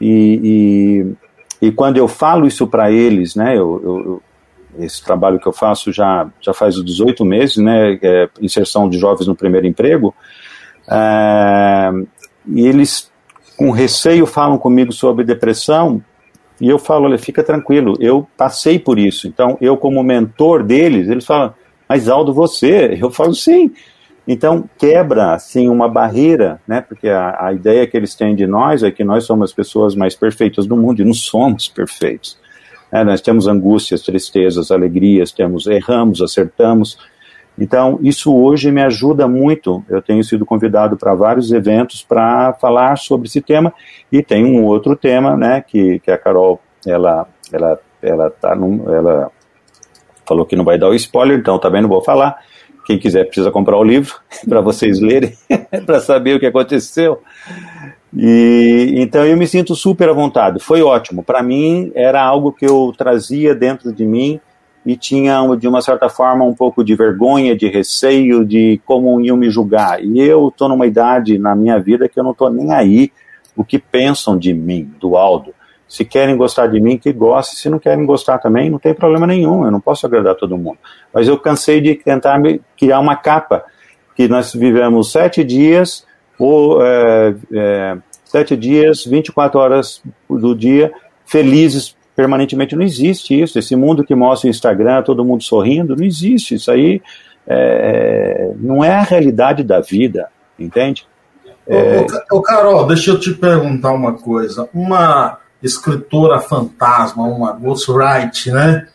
e, 0.00 1.14
e, 1.60 1.66
e 1.68 1.72
quando 1.72 1.98
eu 1.98 2.08
falo 2.08 2.46
isso 2.46 2.66
para 2.66 2.90
eles, 2.90 3.34
né, 3.34 3.56
eu, 3.56 4.22
esse 4.78 5.04
trabalho 5.04 5.38
que 5.38 5.46
eu 5.46 5.52
faço 5.52 5.92
já, 5.92 6.28
já 6.40 6.54
faz 6.54 6.76
18 6.82 7.24
meses, 7.24 7.56
né, 7.58 7.98
é 8.02 8.28
inserção 8.40 8.88
de 8.88 8.98
jovens 8.98 9.26
no 9.26 9.36
primeiro 9.36 9.66
emprego, 9.66 10.14
é, 10.88 11.90
e 12.46 12.66
eles 12.66 13.10
com 13.56 13.70
receio 13.70 14.24
falam 14.24 14.56
comigo 14.56 14.92
sobre 14.92 15.22
depressão, 15.22 16.02
e 16.60 16.68
eu 16.68 16.78
falo, 16.78 17.06
olha, 17.06 17.18
fica 17.18 17.42
tranquilo, 17.42 17.96
eu 18.00 18.28
passei 18.36 18.78
por 18.78 18.98
isso. 18.98 19.26
Então, 19.26 19.56
eu 19.60 19.76
como 19.76 20.02
mentor 20.02 20.62
deles, 20.62 21.08
eles 21.08 21.24
falam, 21.24 21.54
mas 21.88 22.08
Aldo, 22.08 22.32
você? 22.32 22.98
Eu 23.00 23.10
falo, 23.10 23.34
sim. 23.34 23.72
Então, 24.28 24.68
quebra, 24.78 25.34
assim, 25.34 25.68
uma 25.68 25.88
barreira, 25.88 26.60
né? 26.68 26.80
Porque 26.80 27.08
a, 27.08 27.46
a 27.46 27.52
ideia 27.52 27.86
que 27.86 27.96
eles 27.96 28.14
têm 28.14 28.36
de 28.36 28.46
nós 28.46 28.82
é 28.82 28.90
que 28.90 29.02
nós 29.02 29.24
somos 29.24 29.50
as 29.50 29.52
pessoas 29.52 29.94
mais 29.96 30.14
perfeitas 30.14 30.66
do 30.66 30.76
mundo, 30.76 31.00
e 31.00 31.04
não 31.04 31.14
somos 31.14 31.66
perfeitos. 31.66 32.38
É, 32.92 33.02
nós 33.02 33.20
temos 33.20 33.46
angústias, 33.46 34.02
tristezas, 34.02 34.70
alegrias, 34.70 35.32
temos 35.32 35.66
erramos, 35.66 36.20
acertamos, 36.20 36.98
então, 37.60 37.98
isso 38.02 38.34
hoje 38.34 38.72
me 38.72 38.82
ajuda 38.82 39.28
muito. 39.28 39.84
Eu 39.86 40.00
tenho 40.00 40.24
sido 40.24 40.46
convidado 40.46 40.96
para 40.96 41.14
vários 41.14 41.52
eventos 41.52 42.02
para 42.02 42.54
falar 42.54 42.96
sobre 42.96 43.28
esse 43.28 43.42
tema 43.42 43.70
e 44.10 44.22
tem 44.22 44.46
um 44.46 44.64
outro 44.64 44.96
tema, 44.96 45.36
né, 45.36 45.62
que, 45.66 46.00
que 46.00 46.10
a 46.10 46.16
Carol, 46.16 46.58
ela, 46.86 47.28
ela, 47.52 47.78
ela 48.00 48.30
tá 48.30 48.54
num, 48.56 48.90
ela 48.90 49.30
falou 50.26 50.46
que 50.46 50.56
não 50.56 50.64
vai 50.64 50.78
dar 50.78 50.88
o 50.88 50.94
spoiler, 50.94 51.38
então 51.38 51.58
também 51.58 51.82
não 51.82 51.88
vou 51.88 52.02
falar. 52.02 52.38
Quem 52.86 52.98
quiser 52.98 53.26
precisa 53.26 53.50
comprar 53.50 53.76
o 53.76 53.84
livro 53.84 54.14
para 54.48 54.62
vocês 54.62 54.98
lerem, 54.98 55.34
para 55.84 56.00
saber 56.00 56.36
o 56.36 56.40
que 56.40 56.46
aconteceu. 56.46 57.20
E 58.16 58.94
então 58.96 59.24
eu 59.24 59.36
me 59.36 59.46
sinto 59.46 59.76
super 59.76 60.08
à 60.08 60.12
vontade. 60.14 60.60
Foi 60.60 60.80
ótimo. 60.82 61.22
Para 61.22 61.42
mim 61.42 61.92
era 61.94 62.22
algo 62.22 62.52
que 62.52 62.64
eu 62.64 62.92
trazia 62.96 63.54
dentro 63.54 63.92
de 63.92 64.04
mim 64.04 64.40
e 64.84 64.96
tinha, 64.96 65.40
de 65.56 65.68
uma 65.68 65.82
certa 65.82 66.08
forma, 66.08 66.44
um 66.44 66.54
pouco 66.54 66.82
de 66.82 66.94
vergonha, 66.94 67.56
de 67.56 67.68
receio 67.68 68.44
de 68.44 68.80
como 68.84 69.20
iam 69.20 69.36
me 69.36 69.50
julgar. 69.50 70.02
E 70.02 70.20
eu 70.20 70.48
estou 70.48 70.68
numa 70.68 70.86
idade 70.86 71.38
na 71.38 71.54
minha 71.54 71.78
vida 71.78 72.08
que 72.08 72.18
eu 72.18 72.24
não 72.24 72.32
estou 72.32 72.50
nem 72.50 72.72
aí 72.72 73.12
o 73.56 73.64
que 73.64 73.78
pensam 73.78 74.38
de 74.38 74.54
mim, 74.54 74.90
do 74.98 75.16
Aldo. 75.16 75.54
Se 75.86 76.04
querem 76.04 76.36
gostar 76.36 76.68
de 76.68 76.80
mim, 76.80 76.96
que 76.96 77.12
gostem. 77.12 77.58
Se 77.58 77.68
não 77.68 77.78
querem 77.78 78.06
gostar 78.06 78.38
também, 78.38 78.70
não 78.70 78.78
tem 78.78 78.94
problema 78.94 79.26
nenhum. 79.26 79.64
Eu 79.64 79.70
não 79.70 79.80
posso 79.80 80.06
agradar 80.06 80.36
todo 80.36 80.56
mundo. 80.56 80.78
Mas 81.12 81.28
eu 81.28 81.36
cansei 81.36 81.80
de 81.80 81.96
tentar 81.96 82.40
criar 82.78 83.00
uma 83.00 83.16
capa 83.16 83.64
que 84.14 84.28
nós 84.28 84.54
vivemos 84.54 85.10
sete 85.10 85.42
dias 85.42 86.06
ou 86.38 86.82
é, 86.82 87.34
é, 87.52 87.98
sete 88.24 88.56
dias, 88.56 89.04
24 89.04 89.58
horas 89.58 90.02
do 90.28 90.54
dia, 90.54 90.92
felizes 91.26 91.96
permanentemente. 92.20 92.76
Não 92.76 92.82
existe 92.82 93.40
isso. 93.40 93.58
Esse 93.58 93.74
mundo 93.74 94.04
que 94.04 94.14
mostra 94.14 94.46
o 94.46 94.50
Instagram, 94.50 95.02
todo 95.02 95.24
mundo 95.24 95.42
sorrindo, 95.42 95.96
não 95.96 96.04
existe. 96.04 96.56
Isso 96.56 96.70
aí 96.70 97.00
é, 97.46 98.52
não 98.56 98.84
é 98.84 98.92
a 98.92 99.02
realidade 99.02 99.64
da 99.64 99.80
vida, 99.80 100.28
entende? 100.58 101.06
É... 101.66 102.04
Ô, 102.30 102.36
ô, 102.36 102.42
Carol, 102.42 102.86
deixa 102.86 103.12
eu 103.12 103.18
te 103.18 103.32
perguntar 103.32 103.92
uma 103.92 104.12
coisa. 104.12 104.68
Uma 104.74 105.38
escritora 105.62 106.40
fantasma, 106.40 107.22
uma 107.22 107.52
ghostwriter, 107.52 108.52
né? 108.52 108.86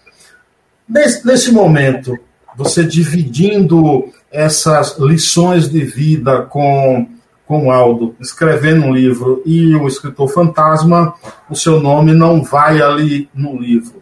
Nesse, 0.88 1.25
nesse 1.25 1.51
momento, 1.51 2.15
você 2.55 2.83
dividindo 2.83 4.07
essas 4.31 4.99
lições 4.99 5.67
de 5.67 5.83
vida 5.83 6.43
com 6.43 7.07
com 7.47 7.71
Aldo 7.71 8.15
escrevendo 8.19 8.86
um 8.86 8.93
livro 8.93 9.41
e 9.45 9.75
o 9.75 9.88
escritor 9.88 10.27
fantasma, 10.29 11.13
o 11.49 11.55
seu 11.55 11.79
nome 11.79 12.13
não 12.13 12.43
vai 12.43 12.81
ali 12.81 13.29
no 13.34 13.58
livro. 13.60 14.01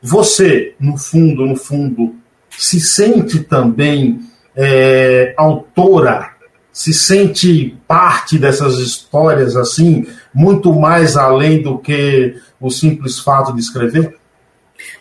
Você, 0.00 0.74
no 0.78 0.96
fundo, 0.96 1.44
no 1.44 1.56
fundo, 1.56 2.14
se 2.50 2.80
sente 2.80 3.40
também 3.40 4.20
é, 4.54 5.34
autora, 5.36 6.30
se 6.72 6.92
sente 6.92 7.76
parte 7.88 8.38
dessas 8.38 8.78
histórias 8.78 9.56
assim, 9.56 10.06
muito 10.32 10.72
mais 10.72 11.16
além 11.16 11.62
do 11.62 11.78
que 11.78 12.36
o 12.60 12.70
simples 12.70 13.18
fato 13.18 13.52
de 13.52 13.60
escrever? 13.60 14.16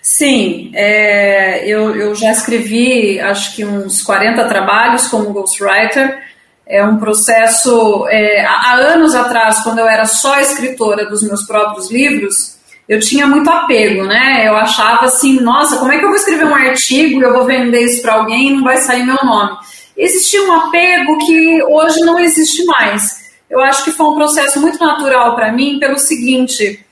Sim, 0.01 0.71
é, 0.73 1.67
eu, 1.67 1.95
eu 1.95 2.15
já 2.15 2.31
escrevi 2.31 3.19
acho 3.19 3.55
que 3.55 3.65
uns 3.65 4.01
40 4.01 4.47
trabalhos 4.47 5.07
como 5.07 5.33
ghostwriter 5.33 6.23
é 6.67 6.83
um 6.83 6.97
processo. 6.97 8.07
É, 8.09 8.45
há 8.45 8.75
anos 8.75 9.13
atrás, 9.13 9.59
quando 9.59 9.79
eu 9.79 9.87
era 9.87 10.05
só 10.05 10.39
escritora 10.39 11.05
dos 11.05 11.23
meus 11.23 11.43
próprios 11.43 11.91
livros, 11.91 12.55
eu 12.87 12.99
tinha 12.99 13.25
muito 13.25 13.49
apego, 13.49 14.05
né? 14.05 14.47
Eu 14.47 14.55
achava 14.55 15.05
assim, 15.05 15.39
nossa, 15.41 15.77
como 15.77 15.91
é 15.91 15.97
que 15.97 16.05
eu 16.05 16.09
vou 16.09 16.17
escrever 16.17 16.45
um 16.45 16.55
artigo 16.55 17.19
e 17.19 17.23
eu 17.23 17.33
vou 17.33 17.45
vender 17.45 17.81
isso 17.81 18.01
para 18.01 18.15
alguém 18.15 18.49
e 18.49 18.53
não 18.53 18.63
vai 18.63 18.77
sair 18.77 19.03
meu 19.03 19.17
nome? 19.23 19.57
Existia 19.97 20.43
um 20.43 20.53
apego 20.53 21.17
que 21.25 21.63
hoje 21.63 22.01
não 22.01 22.19
existe 22.19 22.65
mais. 22.65 23.25
Eu 23.49 23.61
acho 23.61 23.83
que 23.83 23.91
foi 23.91 24.07
um 24.07 24.15
processo 24.15 24.59
muito 24.59 24.77
natural 24.79 25.35
para 25.35 25.51
mim, 25.51 25.79
pelo 25.79 25.97
seguinte: 25.97 26.85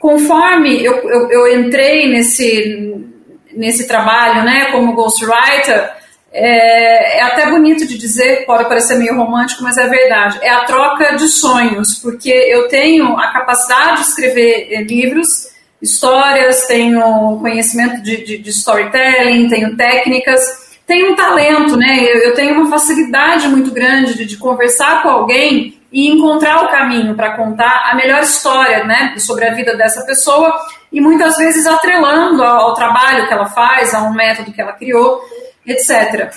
conforme 0.00 0.82
eu, 0.82 0.94
eu, 1.08 1.30
eu 1.30 1.60
entrei 1.60 2.08
nesse, 2.08 3.04
nesse 3.52 3.86
trabalho, 3.86 4.44
né, 4.44 4.66
como 4.72 4.94
ghostwriter, 4.94 5.97
é, 6.30 7.18
é, 7.18 7.22
até 7.22 7.50
bonito 7.50 7.86
de 7.86 7.96
dizer, 7.96 8.44
pode 8.44 8.64
parecer 8.68 8.98
meio 8.98 9.16
romântico, 9.16 9.62
mas 9.62 9.78
é 9.78 9.88
verdade. 9.88 10.38
É 10.42 10.50
a 10.50 10.64
troca 10.64 11.16
de 11.16 11.26
sonhos, 11.26 11.94
porque 11.94 12.30
eu 12.30 12.68
tenho 12.68 13.18
a 13.18 13.28
capacidade 13.28 14.02
de 14.02 14.08
escrever 14.08 14.68
eh, 14.70 14.82
livros, 14.82 15.48
histórias, 15.80 16.66
tenho 16.66 17.38
conhecimento 17.40 18.02
de, 18.02 18.24
de, 18.24 18.38
de 18.38 18.50
storytelling, 18.50 19.48
tenho 19.48 19.76
técnicas, 19.76 20.78
tenho 20.86 21.12
um 21.12 21.16
talento, 21.16 21.76
né? 21.76 22.04
Eu, 22.04 22.18
eu 22.20 22.34
tenho 22.34 22.54
uma 22.54 22.70
facilidade 22.70 23.48
muito 23.48 23.70
grande 23.70 24.14
de, 24.14 24.26
de 24.26 24.36
conversar 24.36 25.02
com 25.02 25.08
alguém 25.08 25.78
e 25.90 26.08
encontrar 26.08 26.64
o 26.64 26.68
caminho 26.68 27.14
para 27.14 27.36
contar 27.36 27.90
a 27.90 27.94
melhor 27.94 28.22
história, 28.22 28.84
né, 28.84 29.14
sobre 29.18 29.46
a 29.46 29.54
vida 29.54 29.74
dessa 29.74 30.04
pessoa 30.04 30.54
e 30.92 31.00
muitas 31.00 31.38
vezes 31.38 31.66
atrelando 31.66 32.42
ao, 32.42 32.68
ao 32.68 32.74
trabalho 32.74 33.26
que 33.26 33.32
ela 33.32 33.46
faz, 33.46 33.94
a 33.94 34.02
um 34.02 34.12
método 34.12 34.52
que 34.52 34.60
ela 34.60 34.74
criou, 34.74 35.22
etc. 35.68 36.32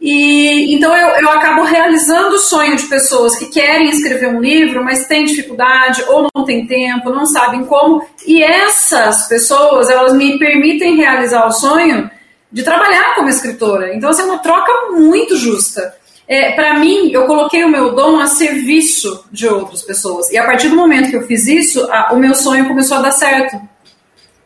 E 0.00 0.74
então 0.74 0.94
eu, 0.94 1.08
eu 1.20 1.30
acabo 1.30 1.62
realizando 1.62 2.36
o 2.36 2.38
sonho 2.38 2.76
de 2.76 2.84
pessoas 2.84 3.36
que 3.36 3.46
querem 3.46 3.88
escrever 3.88 4.28
um 4.28 4.40
livro, 4.40 4.84
mas 4.84 5.06
têm 5.06 5.24
dificuldade 5.24 6.02
ou 6.08 6.28
não 6.34 6.44
têm 6.44 6.66
tempo, 6.66 7.10
não 7.10 7.24
sabem 7.24 7.64
como. 7.64 8.06
E 8.26 8.42
essas 8.42 9.26
pessoas, 9.26 9.88
elas 9.88 10.12
me 10.14 10.38
permitem 10.38 10.96
realizar 10.96 11.46
o 11.46 11.52
sonho 11.52 12.10
de 12.52 12.62
trabalhar 12.62 13.14
como 13.14 13.28
escritora. 13.28 13.94
Então, 13.94 14.10
assim, 14.10 14.22
é 14.22 14.26
uma 14.26 14.38
troca 14.38 14.92
muito 14.92 15.36
justa. 15.36 15.94
É, 16.28 16.52
para 16.52 16.78
mim, 16.78 17.10
eu 17.12 17.24
coloquei 17.26 17.64
o 17.64 17.68
meu 17.68 17.94
dom 17.94 18.18
a 18.18 18.26
serviço 18.26 19.24
de 19.30 19.46
outras 19.48 19.82
pessoas. 19.82 20.30
E 20.30 20.36
a 20.36 20.44
partir 20.44 20.68
do 20.68 20.76
momento 20.76 21.08
que 21.08 21.16
eu 21.16 21.26
fiz 21.26 21.46
isso, 21.46 21.86
a, 21.90 22.12
o 22.12 22.18
meu 22.18 22.34
sonho 22.34 22.66
começou 22.66 22.98
a 22.98 23.02
dar 23.02 23.12
certo. 23.12 23.56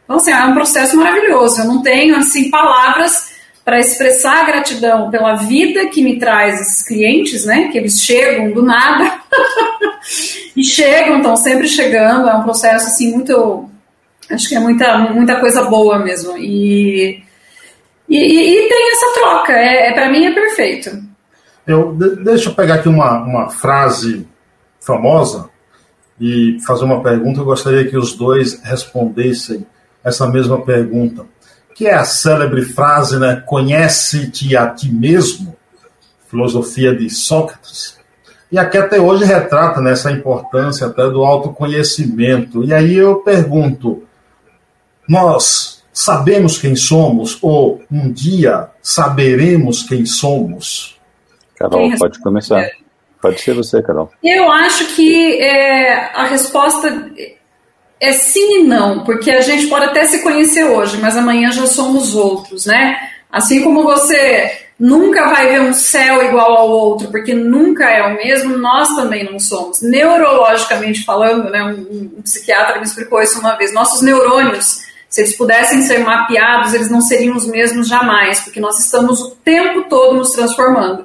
Então, 0.04 0.16
assim, 0.16 0.30
é 0.32 0.44
um 0.44 0.54
processo 0.54 0.96
maravilhoso. 0.96 1.60
Eu 1.60 1.66
não 1.66 1.82
tenho, 1.82 2.16
assim, 2.16 2.50
palavras 2.50 3.30
para 3.64 3.78
expressar 3.78 4.46
gratidão 4.46 5.10
pela 5.10 5.34
vida 5.34 5.86
que 5.86 6.02
me 6.02 6.18
traz 6.18 6.60
esses 6.60 6.82
clientes, 6.82 7.44
né? 7.44 7.68
Que 7.68 7.78
eles 7.78 8.00
chegam 8.00 8.52
do 8.52 8.62
nada 8.62 9.20
e 10.56 10.64
chegam, 10.64 11.18
estão 11.18 11.36
sempre 11.36 11.68
chegando. 11.68 12.28
É 12.28 12.34
um 12.34 12.42
processo 12.42 12.86
assim 12.86 13.12
muito, 13.12 13.68
acho 14.30 14.48
que 14.48 14.54
é 14.54 14.60
muita 14.60 14.98
muita 14.98 15.38
coisa 15.40 15.64
boa 15.64 15.98
mesmo. 15.98 16.36
E 16.38 17.22
e, 18.08 18.16
e 18.16 18.68
tem 18.68 18.92
essa 18.92 19.14
troca. 19.14 19.52
É, 19.52 19.90
é 19.90 19.92
para 19.92 20.10
mim 20.10 20.24
é 20.24 20.34
perfeito. 20.34 20.90
Eu 21.66 21.92
deixa 21.92 22.48
eu 22.48 22.54
pegar 22.54 22.76
aqui 22.76 22.88
uma, 22.88 23.22
uma 23.22 23.50
frase 23.50 24.26
famosa 24.80 25.48
e 26.20 26.56
fazer 26.66 26.84
uma 26.84 27.02
pergunta. 27.02 27.40
Eu 27.40 27.44
gostaria 27.44 27.88
que 27.88 27.96
os 27.96 28.14
dois 28.14 28.60
respondessem 28.62 29.64
essa 30.02 30.26
mesma 30.26 30.60
pergunta 30.62 31.26
que 31.80 31.86
é 31.86 31.94
a 31.94 32.04
célebre 32.04 32.60
frase, 32.60 33.18
né? 33.18 33.42
Conhece-te 33.46 34.54
a 34.54 34.68
ti 34.68 34.92
mesmo, 34.92 35.56
filosofia 36.28 36.94
de 36.94 37.08
Sócrates. 37.08 37.98
E 38.52 38.58
aqui 38.58 38.76
até 38.76 39.00
hoje 39.00 39.24
retrata 39.24 39.80
nessa 39.80 40.10
né, 40.10 40.18
importância 40.18 40.88
até 40.88 41.08
do 41.08 41.24
autoconhecimento. 41.24 42.62
E 42.64 42.74
aí 42.74 42.94
eu 42.94 43.20
pergunto: 43.20 44.02
nós 45.08 45.82
sabemos 45.90 46.58
quem 46.58 46.76
somos 46.76 47.38
ou 47.40 47.82
um 47.90 48.12
dia 48.12 48.68
saberemos 48.82 49.82
quem 49.82 50.04
somos? 50.04 51.00
Carol, 51.56 51.96
pode 51.96 52.20
começar. 52.20 52.62
Pode 53.22 53.40
ser 53.40 53.54
você, 53.54 53.82
Carol. 53.82 54.10
Eu 54.22 54.52
acho 54.52 54.84
que 54.94 55.40
é, 55.40 56.14
a 56.14 56.24
resposta 56.24 57.10
é 58.00 58.12
sim 58.12 58.60
e 58.60 58.62
não, 58.62 59.04
porque 59.04 59.30
a 59.30 59.42
gente 59.42 59.66
pode 59.66 59.84
até 59.84 60.06
se 60.06 60.22
conhecer 60.22 60.64
hoje, 60.64 60.96
mas 60.96 61.16
amanhã 61.16 61.52
já 61.52 61.66
somos 61.66 62.14
outros, 62.14 62.64
né? 62.64 62.98
Assim 63.30 63.62
como 63.62 63.82
você 63.82 64.50
nunca 64.78 65.28
vai 65.28 65.48
ver 65.48 65.60
um 65.60 65.74
céu 65.74 66.24
igual 66.24 66.56
ao 66.56 66.70
outro, 66.70 67.10
porque 67.10 67.34
nunca 67.34 67.84
é 67.90 68.02
o 68.06 68.16
mesmo, 68.16 68.56
nós 68.56 68.88
também 68.96 69.30
não 69.30 69.38
somos. 69.38 69.82
Neurologicamente 69.82 71.04
falando, 71.04 71.50
né, 71.50 71.62
um, 71.62 72.18
um 72.18 72.22
psiquiatra 72.22 72.78
me 72.78 72.86
explicou 72.86 73.20
isso 73.20 73.38
uma 73.38 73.56
vez, 73.56 73.74
nossos 73.74 74.00
neurônios, 74.00 74.80
se 75.06 75.20
eles 75.20 75.36
pudessem 75.36 75.82
ser 75.82 75.98
mapeados, 75.98 76.72
eles 76.72 76.90
não 76.90 77.02
seriam 77.02 77.36
os 77.36 77.46
mesmos 77.46 77.88
jamais, 77.88 78.40
porque 78.40 78.60
nós 78.60 78.78
estamos 78.78 79.20
o 79.20 79.30
tempo 79.44 79.82
todo 79.88 80.16
nos 80.16 80.30
transformando. 80.30 81.04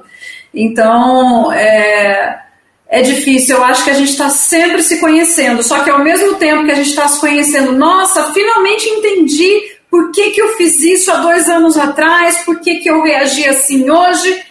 Então, 0.54 1.52
é, 1.52 2.45
é 2.88 3.02
difícil. 3.02 3.56
Eu 3.56 3.64
acho 3.64 3.84
que 3.84 3.90
a 3.90 3.94
gente 3.94 4.10
está 4.10 4.28
sempre 4.28 4.82
se 4.82 5.00
conhecendo. 5.00 5.62
Só 5.62 5.80
que 5.80 5.90
ao 5.90 6.00
mesmo 6.00 6.34
tempo 6.36 6.64
que 6.64 6.72
a 6.72 6.76
gente 6.76 6.90
está 6.90 7.08
se 7.08 7.20
conhecendo, 7.20 7.72
nossa, 7.72 8.32
finalmente 8.32 8.88
entendi 8.88 9.76
por 9.90 10.10
que, 10.12 10.30
que 10.30 10.40
eu 10.40 10.56
fiz 10.56 10.80
isso 10.82 11.10
há 11.10 11.16
dois 11.16 11.48
anos 11.48 11.76
atrás, 11.76 12.44
por 12.44 12.60
que, 12.60 12.76
que 12.80 12.90
eu 12.90 13.02
reagi 13.02 13.48
assim 13.48 13.90
hoje. 13.90 14.44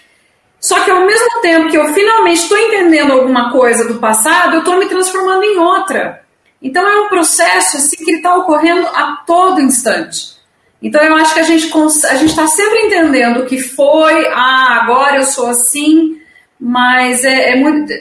Só 0.59 0.79
que 0.79 0.89
ao 0.89 1.05
mesmo 1.05 1.41
tempo 1.41 1.69
que 1.69 1.77
eu 1.77 1.93
finalmente 1.93 2.41
estou 2.41 2.57
entendendo 2.57 3.13
alguma 3.13 3.51
coisa 3.51 3.85
do 3.85 3.99
passado, 3.99 4.55
eu 4.55 4.59
estou 4.59 4.77
me 4.77 4.87
transformando 4.87 5.43
em 5.43 5.57
outra. 5.57 6.23
Então 6.61 6.87
é 6.87 7.01
um 7.01 7.09
processo 7.09 7.77
assim, 7.77 8.03
que 8.03 8.11
está 8.11 8.35
ocorrendo 8.35 8.87
a 8.87 9.23
todo 9.27 9.61
instante. 9.61 10.35
Então 10.81 11.01
eu 11.03 11.15
acho 11.15 11.33
que 11.33 11.39
a 11.39 11.43
gente 11.43 11.71
a 12.07 12.15
gente 12.15 12.29
está 12.29 12.47
sempre 12.47 12.79
entendendo 12.79 13.41
o 13.41 13.45
que 13.45 13.59
foi, 13.59 14.27
ah, 14.29 14.81
agora 14.81 15.17
eu 15.17 15.23
sou 15.23 15.47
assim, 15.47 16.19
mas 16.59 17.23
é, 17.23 17.51
é 17.51 17.55
muito 17.55 17.93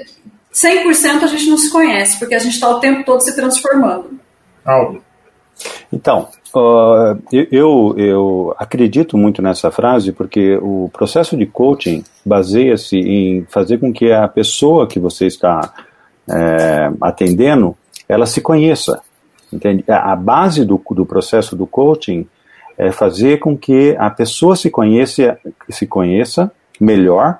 100% 0.54 1.22
a 1.22 1.26
gente 1.26 1.50
não 1.50 1.58
se 1.58 1.70
conhece, 1.70 2.18
porque 2.18 2.34
a 2.34 2.38
gente 2.38 2.54
está 2.54 2.70
o 2.70 2.78
tempo 2.78 3.04
todo 3.04 3.20
se 3.20 3.34
transformando. 3.34 4.18
Aldo. 4.64 5.02
Então, 5.92 6.28
uh, 6.54 7.20
eu, 7.32 7.94
eu 7.96 8.54
acredito 8.56 9.18
muito 9.18 9.42
nessa 9.42 9.70
frase 9.70 10.12
porque 10.12 10.56
o 10.62 10.88
processo 10.92 11.36
de 11.36 11.44
coaching 11.44 12.04
baseia-se 12.24 12.96
em 12.96 13.44
fazer 13.50 13.78
com 13.78 13.92
que 13.92 14.12
a 14.12 14.28
pessoa 14.28 14.86
que 14.86 15.00
você 15.00 15.26
está 15.26 15.72
é, 16.28 16.90
atendendo, 17.00 17.76
ela 18.08 18.26
se 18.26 18.40
conheça. 18.40 19.02
Entende? 19.52 19.84
A 19.88 20.16
base 20.16 20.64
do, 20.64 20.82
do 20.90 21.06
processo 21.06 21.54
do 21.54 21.66
coaching 21.66 22.26
é 22.76 22.90
fazer 22.90 23.38
com 23.38 23.56
que 23.56 23.94
a 23.98 24.10
pessoa 24.10 24.56
se 24.56 24.70
conheça, 24.70 25.38
se 25.68 25.86
conheça 25.86 26.50
melhor, 26.80 27.38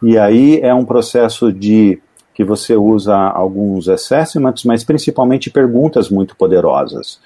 e 0.00 0.16
aí 0.16 0.60
é 0.60 0.72
um 0.72 0.84
processo 0.84 1.52
de 1.52 2.00
que 2.38 2.44
você 2.44 2.76
usa 2.76 3.16
alguns 3.16 3.88
assessments, 3.88 4.62
mas 4.62 4.84
principalmente 4.84 5.50
perguntas 5.50 6.08
muito 6.08 6.36
poderosas. 6.36 7.18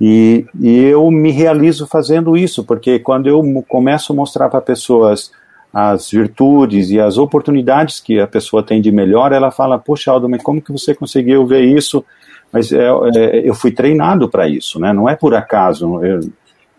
E, 0.00 0.44
e 0.60 0.86
eu 0.86 1.08
me 1.08 1.30
realizo 1.30 1.86
fazendo 1.86 2.36
isso, 2.36 2.64
porque 2.64 2.98
quando 2.98 3.28
eu 3.28 3.40
começo 3.68 4.12
a 4.12 4.16
mostrar 4.16 4.48
para 4.48 4.60
pessoas 4.60 5.30
as 5.72 6.10
virtudes 6.10 6.90
e 6.90 6.98
as 6.98 7.16
oportunidades 7.16 8.00
que 8.00 8.18
a 8.18 8.26
pessoa 8.26 8.60
tem 8.60 8.82
de 8.82 8.90
melhor, 8.90 9.30
ela 9.30 9.52
fala, 9.52 9.78
poxa, 9.78 10.10
Aldo, 10.10 10.28
mas 10.28 10.42
como 10.42 10.60
que 10.60 10.72
você 10.72 10.96
conseguiu 10.96 11.46
ver 11.46 11.62
isso? 11.62 12.04
Mas 12.52 12.72
é, 12.72 12.88
é, 13.14 13.48
eu 13.48 13.54
fui 13.54 13.70
treinado 13.70 14.28
para 14.28 14.48
isso, 14.48 14.80
né? 14.80 14.92
não 14.92 15.08
é 15.08 15.14
por 15.14 15.32
acaso. 15.32 16.04
Eu, 16.04 16.28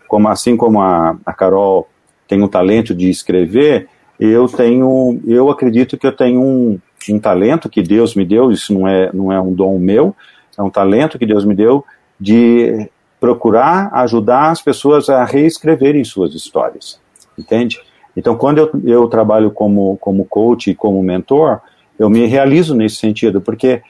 como, 0.06 0.28
assim 0.28 0.58
como 0.58 0.78
a, 0.78 1.16
a 1.24 1.32
Carol 1.32 1.88
tem 2.28 2.42
o 2.42 2.48
talento 2.48 2.94
de 2.94 3.08
escrever, 3.08 3.88
eu 4.20 4.46
tenho, 4.46 5.22
eu 5.26 5.48
acredito 5.48 5.96
que 5.96 6.06
eu 6.06 6.14
tenho 6.14 6.42
um, 6.42 6.78
um 7.10 7.18
talento 7.18 7.70
que 7.70 7.82
Deus 7.82 8.14
me 8.14 8.24
deu, 8.24 8.50
isso 8.50 8.74
não 8.74 8.86
é, 8.86 9.10
não 9.12 9.32
é 9.32 9.40
um 9.40 9.52
dom 9.54 9.78
meu, 9.78 10.14
é 10.58 10.62
um 10.62 10.70
talento 10.70 11.18
que 11.18 11.24
Deus 11.24 11.44
me 11.44 11.54
deu 11.54 11.84
de 12.20 12.88
procurar 13.18 13.90
ajudar 13.94 14.50
as 14.50 14.60
pessoas 14.60 15.08
a 15.08 15.24
reescreverem 15.24 16.04
suas 16.04 16.34
histórias, 16.34 17.00
entende? 17.38 17.80
Então, 18.16 18.36
quando 18.36 18.58
eu, 18.58 18.70
eu 18.84 19.08
trabalho 19.08 19.50
como, 19.50 19.96
como 19.98 20.24
coach 20.24 20.70
e 20.70 20.74
como 20.74 21.02
mentor, 21.02 21.60
eu 21.98 22.10
me 22.10 22.26
realizo 22.26 22.74
nesse 22.74 22.96
sentido, 22.96 23.40
porque 23.40 23.80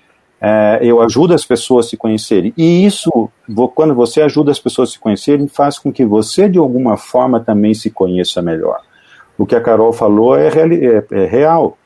é, 0.41 0.81
eu 0.83 1.01
ajudo 1.01 1.35
as 1.35 1.45
pessoas 1.45 1.87
a 1.87 1.89
se 1.91 1.97
conhecerem. 1.97 2.53
E 2.57 2.85
isso, 2.85 3.31
quando 3.75 3.95
você 3.95 4.23
ajuda 4.23 4.51
as 4.51 4.59
pessoas 4.59 4.91
a 4.91 4.93
se 4.93 4.99
conhecerem, 4.99 5.49
faz 5.49 5.79
com 5.79 5.93
que 5.93 6.05
você, 6.05 6.49
de 6.49 6.59
alguma 6.59 6.97
forma, 6.97 7.41
também 7.41 7.75
se 7.75 7.91
conheça 7.91 8.43
melhor. 8.43 8.81
O 9.39 9.47
que 9.47 9.55
a 9.55 9.61
Carol 9.61 9.93
falou 9.93 10.37
é, 10.37 10.49
é, 10.49 11.05
é 11.11 11.27
real. 11.27 11.79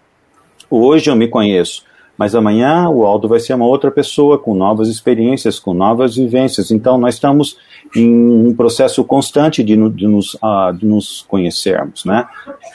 Hoje 0.70 1.10
eu 1.10 1.16
me 1.16 1.28
conheço, 1.28 1.84
mas 2.18 2.34
amanhã 2.34 2.88
o 2.88 3.04
Aldo 3.04 3.28
vai 3.28 3.38
ser 3.38 3.54
uma 3.54 3.66
outra 3.66 3.90
pessoa 3.90 4.38
com 4.38 4.54
novas 4.54 4.88
experiências, 4.88 5.58
com 5.58 5.74
novas 5.74 6.16
vivências. 6.16 6.70
Então 6.70 6.98
nós 6.98 7.14
estamos 7.14 7.58
em 7.94 8.08
um 8.08 8.54
processo 8.54 9.04
constante 9.04 9.62
de, 9.62 9.76
de, 9.90 10.06
nos, 10.06 10.34
uh, 10.34 10.72
de 10.76 10.86
nos, 10.86 11.24
conhecermos, 11.28 12.04
né? 12.04 12.26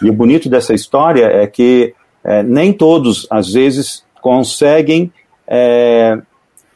E 0.01 0.09
o 0.09 0.13
bonito 0.13 0.47
dessa 0.49 0.73
história 0.73 1.25
é 1.25 1.47
que 1.47 1.93
é, 2.23 2.43
nem 2.43 2.71
todos, 2.71 3.27
às 3.29 3.53
vezes, 3.53 4.05
conseguem 4.21 5.11
é, 5.47 6.19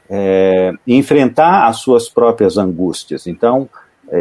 é, 0.09 0.73
enfrentar 0.87 1.67
as 1.67 1.77
suas 1.77 2.09
próprias 2.09 2.57
angústias. 2.57 3.27
Então, 3.27 3.69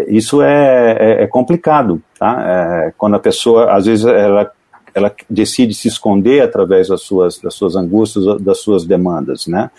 isso 0.08 0.42
é, 0.42 0.96
é, 0.98 1.22
é, 1.24 1.26
complicado, 1.26 2.02
tá? 2.18 2.92
Quando 2.96 3.16
a 3.16 3.18
pessoa, 3.18 3.70
às 3.70 3.84
vezes, 3.84 4.04
ela, 4.04 4.50
ela 4.94 5.12
decide 5.28 5.74
se 5.74 5.88
esconder 5.88 6.42
através 6.42 6.88
das 6.88 7.02
suas, 7.02 7.38
das 7.38 7.54
suas 7.54 7.76
angústias, 7.76 8.40
das 8.40 8.58
suas 8.60 8.84
demandas, 8.84 9.46
né? 9.46 9.70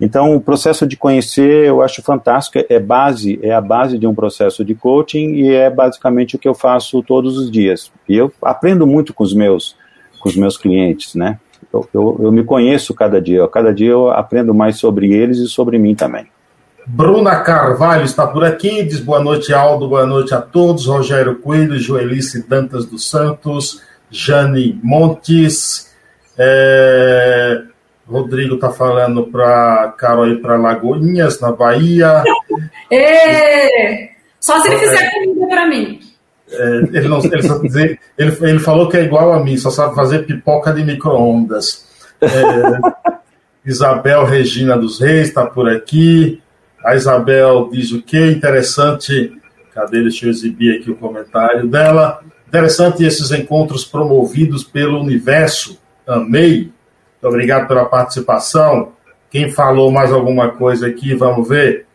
Então, 0.00 0.34
o 0.34 0.40
processo 0.40 0.86
de 0.86 0.96
conhecer 0.96 1.66
eu 1.66 1.82
acho 1.82 2.02
fantástico, 2.02 2.64
é 2.70 2.80
base, 2.80 3.38
é 3.42 3.52
a 3.52 3.60
base 3.60 3.98
de 3.98 4.06
um 4.06 4.14
processo 4.14 4.64
de 4.64 4.74
coaching 4.74 5.34
e 5.34 5.54
é 5.54 5.68
basicamente 5.68 6.36
o 6.36 6.38
que 6.38 6.48
eu 6.48 6.54
faço 6.54 7.02
todos 7.02 7.36
os 7.36 7.50
dias. 7.50 7.92
E 8.08 8.16
eu 8.16 8.32
aprendo 8.40 8.86
muito 8.86 9.12
com 9.12 9.22
os 9.22 9.34
meus, 9.34 9.76
com 10.18 10.28
os 10.30 10.36
meus 10.36 10.56
clientes, 10.56 11.14
né? 11.14 11.38
Eu, 11.72 11.86
eu, 11.92 12.20
eu 12.22 12.32
me 12.32 12.42
conheço 12.42 12.94
cada 12.94 13.20
dia, 13.20 13.46
cada 13.48 13.74
dia 13.74 13.90
eu 13.90 14.10
aprendo 14.10 14.54
mais 14.54 14.78
sobre 14.78 15.12
eles 15.12 15.36
e 15.38 15.46
sobre 15.46 15.78
mim 15.78 15.94
também. 15.94 16.26
Bruna 16.86 17.36
Carvalho 17.36 18.04
está 18.04 18.26
por 18.26 18.42
aqui, 18.42 18.82
diz 18.82 19.00
boa 19.00 19.20
noite, 19.22 19.52
Aldo, 19.52 19.86
boa 19.86 20.06
noite 20.06 20.34
a 20.34 20.40
todos. 20.40 20.86
Rogério 20.86 21.38
Coelho, 21.38 21.78
Joelice 21.78 22.48
Dantas 22.48 22.86
dos 22.86 23.08
Santos, 23.08 23.82
Jane 24.10 24.78
Montes. 24.82 25.94
É... 26.36 27.62
Rodrigo 28.06 28.56
está 28.56 28.70
falando 28.70 29.26
para 29.28 29.94
Carol 29.96 30.28
ir 30.28 30.40
para 30.42 30.56
Lagoinhas, 30.56 31.40
na 31.40 31.52
Bahia. 31.52 32.24
Ê! 32.90 34.10
Só 34.40 34.58
se 34.60 34.68
ele 34.68 34.78
fizer 34.78 35.04
é. 35.04 35.10
comida 35.10 35.46
para 35.46 35.68
mim. 35.68 36.00
É, 36.50 36.76
ele, 36.92 37.08
não, 37.08 37.24
ele, 37.24 37.42
só 37.42 37.58
dizer, 37.58 38.00
ele, 38.18 38.36
ele 38.40 38.58
falou 38.58 38.88
que 38.88 38.96
é 38.96 39.04
igual 39.04 39.32
a 39.32 39.44
mim, 39.44 39.56
só 39.56 39.70
sabe 39.70 39.94
fazer 39.94 40.26
pipoca 40.26 40.72
de 40.72 40.82
micro-ondas. 40.82 41.86
É, 42.20 42.28
Isabel 43.64 44.24
Regina 44.24 44.76
dos 44.76 45.00
Reis 45.00 45.28
está 45.28 45.46
por 45.46 45.68
aqui. 45.68 46.42
A 46.84 46.96
Isabel 46.96 47.68
diz 47.70 47.92
o 47.92 48.02
que? 48.02 48.18
Interessante. 48.18 49.32
Cadê? 49.72 50.02
Deixa 50.02 50.26
eu 50.26 50.30
exibir 50.30 50.80
aqui 50.80 50.90
o 50.90 50.96
comentário 50.96 51.68
dela. 51.68 52.20
Interessante 52.50 53.04
esses 53.04 53.30
encontros 53.30 53.84
promovidos 53.84 54.64
pelo 54.64 55.00
universo. 55.00 55.78
Amei. 56.04 56.62
Muito 56.62 56.72
obrigado 57.22 57.68
pela 57.68 57.84
participação. 57.84 58.90
Quem 59.30 59.52
falou 59.52 59.92
mais 59.92 60.10
alguma 60.10 60.50
coisa 60.50 60.88
aqui? 60.88 61.14
Vamos 61.14 61.48
ver. 61.48 61.86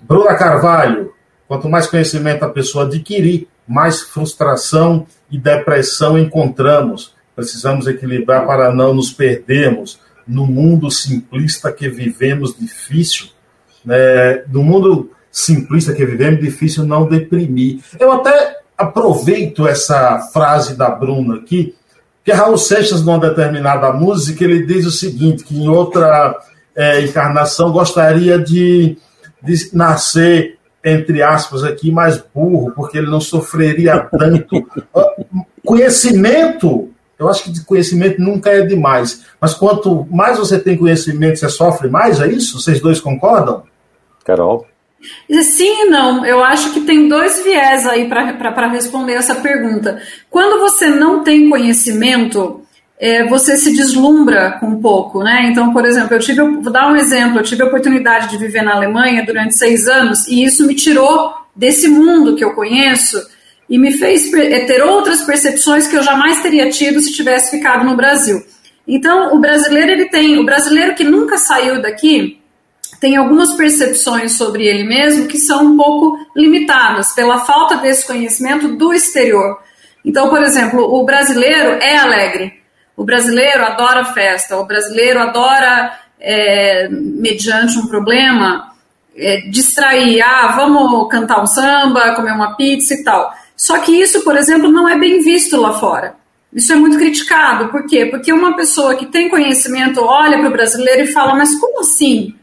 Bruna 0.00 0.34
Carvalho. 0.36 1.12
Quanto 1.46 1.68
mais 1.68 1.86
conhecimento 1.86 2.42
a 2.42 2.48
pessoa 2.48 2.86
adquirir, 2.86 3.46
mais 3.68 4.00
frustração 4.00 5.06
e 5.30 5.36
depressão 5.36 6.18
encontramos. 6.18 7.14
Precisamos 7.36 7.86
equilibrar 7.86 8.46
para 8.46 8.72
não 8.72 8.94
nos 8.94 9.12
perdermos 9.12 10.00
no 10.26 10.46
mundo 10.46 10.90
simplista 10.90 11.70
que 11.70 11.90
vivemos, 11.90 12.56
difícil 12.58 13.26
né, 13.84 14.44
do 14.46 14.62
mundo 14.62 15.10
simplista 15.30 15.92
que 15.92 16.06
vivemos, 16.06 16.40
difícil 16.40 16.86
não 16.86 17.06
deprimir. 17.06 17.80
Eu 17.98 18.12
até 18.12 18.59
aproveito 18.80 19.66
essa 19.66 20.18
frase 20.32 20.74
da 20.74 20.90
Bruna 20.90 21.36
aqui, 21.36 21.74
que 22.24 22.32
Raul 22.32 22.58
Seixas, 22.58 23.02
numa 23.02 23.18
determinada 23.18 23.92
música, 23.92 24.44
ele 24.44 24.64
diz 24.66 24.86
o 24.86 24.90
seguinte, 24.90 25.44
que 25.44 25.56
em 25.56 25.68
outra 25.68 26.36
é, 26.76 27.00
encarnação 27.00 27.72
gostaria 27.72 28.38
de, 28.38 28.98
de 29.42 29.70
nascer, 29.72 30.58
entre 30.84 31.22
aspas, 31.22 31.64
aqui, 31.64 31.90
mais 31.90 32.22
burro, 32.34 32.72
porque 32.72 32.98
ele 32.98 33.10
não 33.10 33.20
sofreria 33.20 33.98
tanto. 34.10 34.66
Conhecimento 35.64 36.90
eu 37.20 37.28
acho 37.28 37.44
que 37.44 37.52
de 37.52 37.62
conhecimento 37.66 38.18
nunca 38.18 38.48
é 38.48 38.62
demais. 38.62 39.26
Mas 39.38 39.52
quanto 39.52 40.06
mais 40.10 40.38
você 40.38 40.58
tem 40.58 40.74
conhecimento, 40.74 41.38
você 41.38 41.50
sofre 41.50 41.86
mais, 41.86 42.18
é 42.18 42.26
isso? 42.26 42.58
Vocês 42.58 42.80
dois 42.80 42.98
concordam? 42.98 43.64
Carol? 44.24 44.66
Sim 45.42 45.82
e 45.82 45.84
não. 45.86 46.24
Eu 46.24 46.44
acho 46.44 46.72
que 46.72 46.80
tem 46.80 47.08
dois 47.08 47.42
viés 47.42 47.86
aí 47.86 48.08
para 48.08 48.68
responder 48.68 49.14
essa 49.14 49.34
pergunta. 49.36 50.00
Quando 50.28 50.60
você 50.60 50.88
não 50.88 51.24
tem 51.24 51.48
conhecimento, 51.48 52.62
é, 52.98 53.26
você 53.26 53.56
se 53.56 53.72
deslumbra 53.72 54.58
um 54.62 54.80
pouco, 54.80 55.22
né? 55.22 55.46
Então, 55.46 55.72
por 55.72 55.86
exemplo, 55.86 56.14
eu 56.14 56.20
tive, 56.20 56.42
vou 56.42 56.70
dar 56.70 56.92
um 56.92 56.96
exemplo, 56.96 57.38
eu 57.38 57.42
tive 57.42 57.62
a 57.62 57.66
oportunidade 57.66 58.28
de 58.28 58.36
viver 58.36 58.62
na 58.62 58.74
Alemanha 58.74 59.24
durante 59.24 59.54
seis 59.54 59.88
anos 59.88 60.28
e 60.28 60.44
isso 60.44 60.66
me 60.66 60.74
tirou 60.74 61.32
desse 61.56 61.88
mundo 61.88 62.36
que 62.36 62.44
eu 62.44 62.54
conheço 62.54 63.18
e 63.68 63.78
me 63.78 63.92
fez 63.92 64.32
é, 64.34 64.66
ter 64.66 64.82
outras 64.82 65.22
percepções 65.22 65.86
que 65.86 65.96
eu 65.96 66.02
jamais 66.02 66.42
teria 66.42 66.68
tido 66.68 67.00
se 67.00 67.14
tivesse 67.14 67.52
ficado 67.52 67.84
no 67.84 67.96
Brasil. 67.96 68.44
Então, 68.86 69.34
o 69.34 69.38
brasileiro 69.38 69.92
ele 69.92 70.06
tem, 70.06 70.38
o 70.38 70.44
brasileiro 70.44 70.94
que 70.94 71.04
nunca 71.04 71.38
saiu 71.38 71.80
daqui, 71.80 72.39
tem 73.00 73.16
algumas 73.16 73.54
percepções 73.54 74.36
sobre 74.36 74.66
ele 74.66 74.84
mesmo 74.84 75.26
que 75.26 75.38
são 75.38 75.64
um 75.64 75.76
pouco 75.76 76.18
limitadas 76.36 77.12
pela 77.12 77.44
falta 77.46 77.78
desse 77.78 78.06
conhecimento 78.06 78.76
do 78.76 78.92
exterior. 78.92 79.58
Então, 80.04 80.28
por 80.28 80.42
exemplo, 80.42 80.82
o 80.82 81.04
brasileiro 81.04 81.78
é 81.80 81.96
alegre, 81.96 82.60
o 82.96 83.04
brasileiro 83.04 83.64
adora 83.64 84.04
festa, 84.04 84.56
o 84.58 84.66
brasileiro 84.66 85.18
adora, 85.18 85.98
é, 86.20 86.88
mediante 86.90 87.78
um 87.78 87.86
problema, 87.86 88.72
é, 89.16 89.40
distrair, 89.48 90.20
ah, 90.22 90.54
vamos 90.56 91.08
cantar 91.08 91.42
um 91.42 91.46
samba, 91.46 92.14
comer 92.14 92.32
uma 92.32 92.56
pizza 92.56 92.94
e 92.94 93.02
tal. 93.02 93.32
Só 93.56 93.78
que 93.78 93.92
isso, 93.92 94.22
por 94.22 94.36
exemplo, 94.36 94.70
não 94.70 94.88
é 94.88 94.98
bem 94.98 95.20
visto 95.20 95.56
lá 95.56 95.74
fora. 95.74 96.14
Isso 96.52 96.72
é 96.72 96.76
muito 96.76 96.98
criticado. 96.98 97.68
Por 97.68 97.86
quê? 97.86 98.06
Porque 98.06 98.32
uma 98.32 98.56
pessoa 98.56 98.94
que 98.94 99.06
tem 99.06 99.28
conhecimento 99.28 100.02
olha 100.02 100.38
para 100.38 100.48
o 100.48 100.52
brasileiro 100.52 101.02
e 101.02 101.12
fala, 101.12 101.34
mas 101.34 101.54
como 101.58 101.80
assim? 101.80 102.34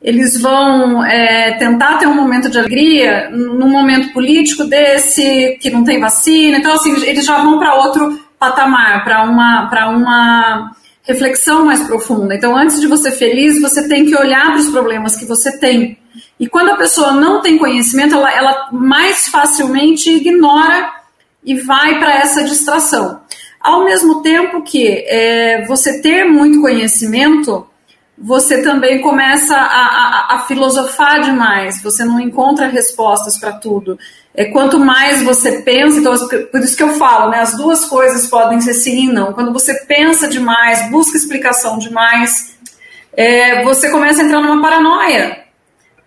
Eles 0.00 0.40
vão 0.40 1.04
é, 1.04 1.52
tentar 1.58 1.98
ter 1.98 2.06
um 2.06 2.14
momento 2.14 2.48
de 2.48 2.58
alegria 2.58 3.28
num 3.30 3.68
momento 3.68 4.12
político 4.12 4.64
desse, 4.64 5.58
que 5.60 5.70
não 5.70 5.82
tem 5.84 6.00
vacina. 6.00 6.58
Então, 6.58 6.72
assim, 6.72 6.94
eles 7.04 7.24
já 7.24 7.38
vão 7.38 7.58
para 7.58 7.74
outro 7.74 8.18
patamar, 8.38 9.04
para 9.04 9.24
uma, 9.24 9.68
uma 9.90 10.72
reflexão 11.02 11.64
mais 11.64 11.82
profunda. 11.82 12.34
Então, 12.34 12.56
antes 12.56 12.80
de 12.80 12.86
você 12.86 13.10
feliz, 13.10 13.60
você 13.60 13.88
tem 13.88 14.06
que 14.06 14.16
olhar 14.16 14.52
para 14.52 14.60
os 14.60 14.70
problemas 14.70 15.16
que 15.16 15.24
você 15.24 15.58
tem. 15.58 15.98
E 16.38 16.48
quando 16.48 16.70
a 16.70 16.76
pessoa 16.76 17.12
não 17.12 17.42
tem 17.42 17.58
conhecimento, 17.58 18.14
ela, 18.14 18.32
ela 18.32 18.68
mais 18.70 19.26
facilmente 19.26 20.10
ignora 20.10 20.92
e 21.44 21.54
vai 21.54 21.98
para 21.98 22.14
essa 22.14 22.44
distração. 22.44 23.20
Ao 23.60 23.84
mesmo 23.84 24.22
tempo 24.22 24.62
que 24.62 24.86
é, 24.86 25.64
você 25.66 26.00
ter 26.00 26.24
muito 26.24 26.60
conhecimento 26.60 27.66
você 28.20 28.62
também 28.62 29.00
começa 29.00 29.54
a, 29.54 29.60
a, 29.60 30.34
a, 30.34 30.38
filosofar 30.46 31.20
demais, 31.20 31.80
você 31.82 32.04
não 32.04 32.18
encontra 32.18 32.66
respostas 32.66 33.38
para 33.38 33.52
tudo. 33.52 33.98
É, 34.34 34.46
quanto 34.46 34.78
mais 34.78 35.22
você 35.22 35.62
pensa, 35.62 35.98
então, 35.98 36.14
por 36.50 36.60
isso 36.60 36.76
que 36.76 36.82
eu 36.82 36.94
falo, 36.94 37.30
né, 37.30 37.40
as 37.40 37.56
duas 37.56 37.84
coisas 37.84 38.26
podem 38.26 38.60
ser 38.60 38.74
sim 38.74 39.08
e 39.08 39.12
não. 39.12 39.32
Quando 39.32 39.52
você 39.52 39.74
pensa 39.86 40.26
demais, 40.26 40.90
busca 40.90 41.16
explicação 41.16 41.78
demais, 41.78 42.58
é, 43.16 43.62
você 43.62 43.88
começa 43.90 44.20
a 44.20 44.24
entrar 44.24 44.40
numa 44.40 44.60
paranoia, 44.60 45.44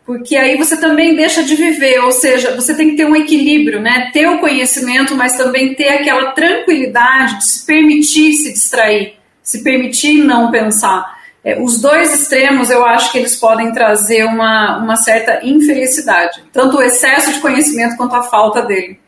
porque 0.06 0.36
aí 0.36 0.58
você 0.58 0.76
também 0.76 1.16
deixa 1.16 1.44
de 1.44 1.56
viver, 1.56 2.00
ou 2.00 2.12
seja, 2.12 2.56
você 2.56 2.76
tem 2.76 2.90
que 2.92 2.98
ter 2.98 3.06
um 3.06 3.16
equilíbrio, 3.16 3.80
né, 3.80 4.10
ter 4.12 4.28
o 4.28 4.40
conhecimento, 4.40 5.16
mas 5.16 5.38
também 5.38 5.76
ter 5.76 5.90
aquela 5.90 6.32
tranquilidade 6.32 7.38
de 7.38 7.46
se 7.46 7.66
permitir 7.66 8.34
se 8.34 8.52
distrair, 8.52 9.14
se 9.42 9.64
permitir 9.64 10.24
não 10.24 10.52
pensar. 10.52 11.21
É, 11.44 11.60
os 11.62 11.82
dois 11.82 12.14
extremos 12.14 12.70
eu 12.70 12.86
acho 12.86 13.12
que 13.12 13.18
eles 13.18 13.36
podem 13.36 13.72
trazer 13.72 14.26
uma, 14.26 14.78
uma 14.78 14.96
certa 14.96 15.46
infelicidade, 15.46 16.44
tanto 16.54 16.78
o 16.78 16.82
excesso 16.84 17.34
de 17.34 17.40
conhecimento 17.40 17.98
quanto 17.98 18.16
a 18.16 18.24
falta 18.24 18.62
dele. 18.62 19.00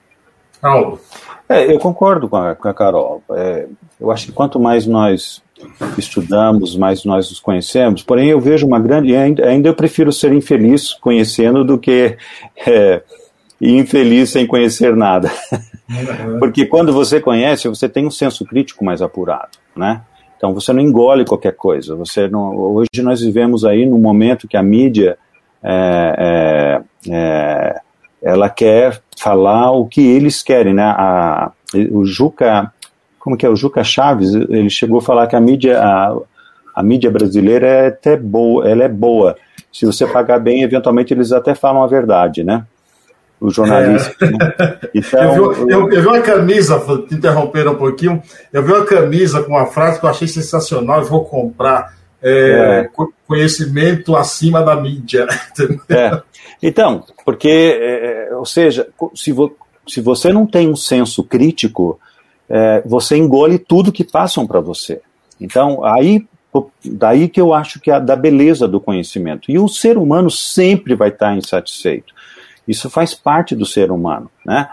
Aldo. 0.61 0.99
É, 1.47 1.71
eu 1.71 1.77
concordo 1.77 2.27
com 2.27 2.37
a, 2.37 2.55
com 2.55 2.67
a 2.67 2.73
Carol. 2.73 3.21
É, 3.31 3.67
eu 3.99 4.09
acho 4.09 4.25
que 4.25 4.31
quanto 4.31 4.59
mais 4.59 4.87
nós 4.87 5.43
estudamos, 5.97 6.75
mais 6.75 7.05
nós 7.05 7.29
nos 7.29 7.39
conhecemos. 7.39 8.01
Porém, 8.01 8.29
eu 8.29 8.39
vejo 8.39 8.65
uma 8.65 8.79
grande. 8.79 9.15
Ainda, 9.15 9.47
ainda 9.47 9.69
eu 9.69 9.75
prefiro 9.75 10.11
ser 10.11 10.33
infeliz 10.33 10.93
conhecendo 10.93 11.63
do 11.63 11.77
que 11.77 12.17
é, 12.65 13.01
infeliz 13.61 14.31
sem 14.31 14.47
conhecer 14.47 14.95
nada. 14.95 15.31
Porque 16.39 16.65
quando 16.65 16.91
você 16.91 17.19
conhece, 17.19 17.67
você 17.67 17.87
tem 17.87 18.07
um 18.07 18.11
senso 18.11 18.45
crítico 18.45 18.83
mais 18.83 19.01
apurado, 19.01 19.51
né? 19.75 20.01
Então 20.43 20.53
você 20.53 20.73
não 20.73 20.81
engole 20.81 21.23
qualquer 21.23 21.55
coisa. 21.55 21.95
Você 21.95 22.27
não, 22.27 22.53
hoje 22.53 23.01
nós 23.01 23.21
vivemos 23.21 23.63
aí 23.63 23.85
num 23.85 23.97
momento 23.97 24.45
que 24.45 24.57
a 24.57 24.61
mídia 24.61 25.17
é, 25.63 26.81
é, 27.07 27.13
é, 27.13 27.81
ela 28.21 28.49
quer 28.49 29.01
falar 29.17 29.71
o 29.71 29.87
que 29.87 30.05
eles 30.05 30.43
querem, 30.43 30.73
né? 30.73 30.83
A, 30.83 31.49
o 31.91 32.03
Juca, 32.03 32.73
como 33.17 33.37
que 33.37 33.45
é 33.45 33.49
o 33.49 33.55
Juca 33.55 33.85
Chaves? 33.85 34.33
Ele 34.33 34.69
chegou 34.69 34.97
a 34.97 35.01
falar 35.01 35.27
que 35.27 35.35
a 35.37 35.39
mídia 35.39 35.81
a, 35.81 36.13
a 36.75 36.83
mídia 36.83 37.09
brasileira 37.09 37.65
é 37.65 37.87
até 37.87 38.17
boa, 38.17 38.67
ela 38.67 38.83
é 38.83 38.89
boa. 38.89 39.37
Se 39.71 39.85
você 39.85 40.05
pagar 40.05 40.39
bem, 40.39 40.61
eventualmente 40.61 41.13
eles 41.13 41.31
até 41.31 41.55
falam 41.55 41.81
a 41.81 41.87
verdade, 41.87 42.43
né? 42.43 42.65
O 43.43 43.51
jornalista. 43.51 44.25
É. 44.25 44.31
Né? 44.31 44.79
Então, 44.95 45.35
eu, 45.35 45.51
vi, 45.51 45.61
eu, 45.61 45.91
eu, 45.91 46.01
vi 46.01 46.07
uma 46.07 46.21
camisa, 46.21 46.79
te 47.09 47.15
interromper 47.15 47.67
um 47.67 47.75
pouquinho, 47.75 48.21
eu 48.51 48.61
vi 48.61 48.71
uma 48.71 48.85
camisa 48.85 49.41
com 49.41 49.53
uma 49.53 49.65
frase 49.65 49.99
que 49.99 50.05
eu 50.05 50.09
achei 50.09 50.27
sensacional 50.27 51.01
e 51.01 51.05
vou 51.05 51.25
comprar. 51.25 51.95
É, 52.21 52.85
é. 52.85 52.89
Conhecimento 53.27 54.15
acima 54.15 54.61
da 54.61 54.75
mídia. 54.75 55.27
É. 55.89 56.21
Então, 56.61 57.03
porque, 57.25 57.49
é, 57.49 58.29
é, 58.29 58.35
ou 58.35 58.45
seja, 58.45 58.87
se, 59.15 59.31
vo, 59.31 59.55
se 59.87 59.99
você 59.99 60.31
não 60.31 60.45
tem 60.45 60.69
um 60.69 60.75
senso 60.75 61.23
crítico, 61.23 61.99
você 62.85 63.17
engole 63.17 63.57
tudo 63.57 63.91
que 63.91 64.03
passam 64.03 64.45
para 64.45 64.59
você. 64.59 65.01
Então, 65.41 65.83
aí 65.83 66.25
daí 66.85 67.27
que 67.27 67.41
eu 67.41 67.53
acho 67.53 67.79
que 67.79 67.89
é 67.89 67.99
da 67.99 68.15
beleza 68.15 68.67
do 68.67 68.79
conhecimento. 68.79 69.51
E 69.51 69.57
o 69.57 69.67
ser 69.67 69.97
humano 69.97 70.29
sempre 70.29 70.93
vai 70.95 71.09
estar 71.09 71.35
insatisfeito. 71.35 72.12
Isso 72.67 72.89
faz 72.89 73.13
parte 73.13 73.55
do 73.55 73.65
ser 73.65 73.91
humano, 73.91 74.29
né? 74.45 74.69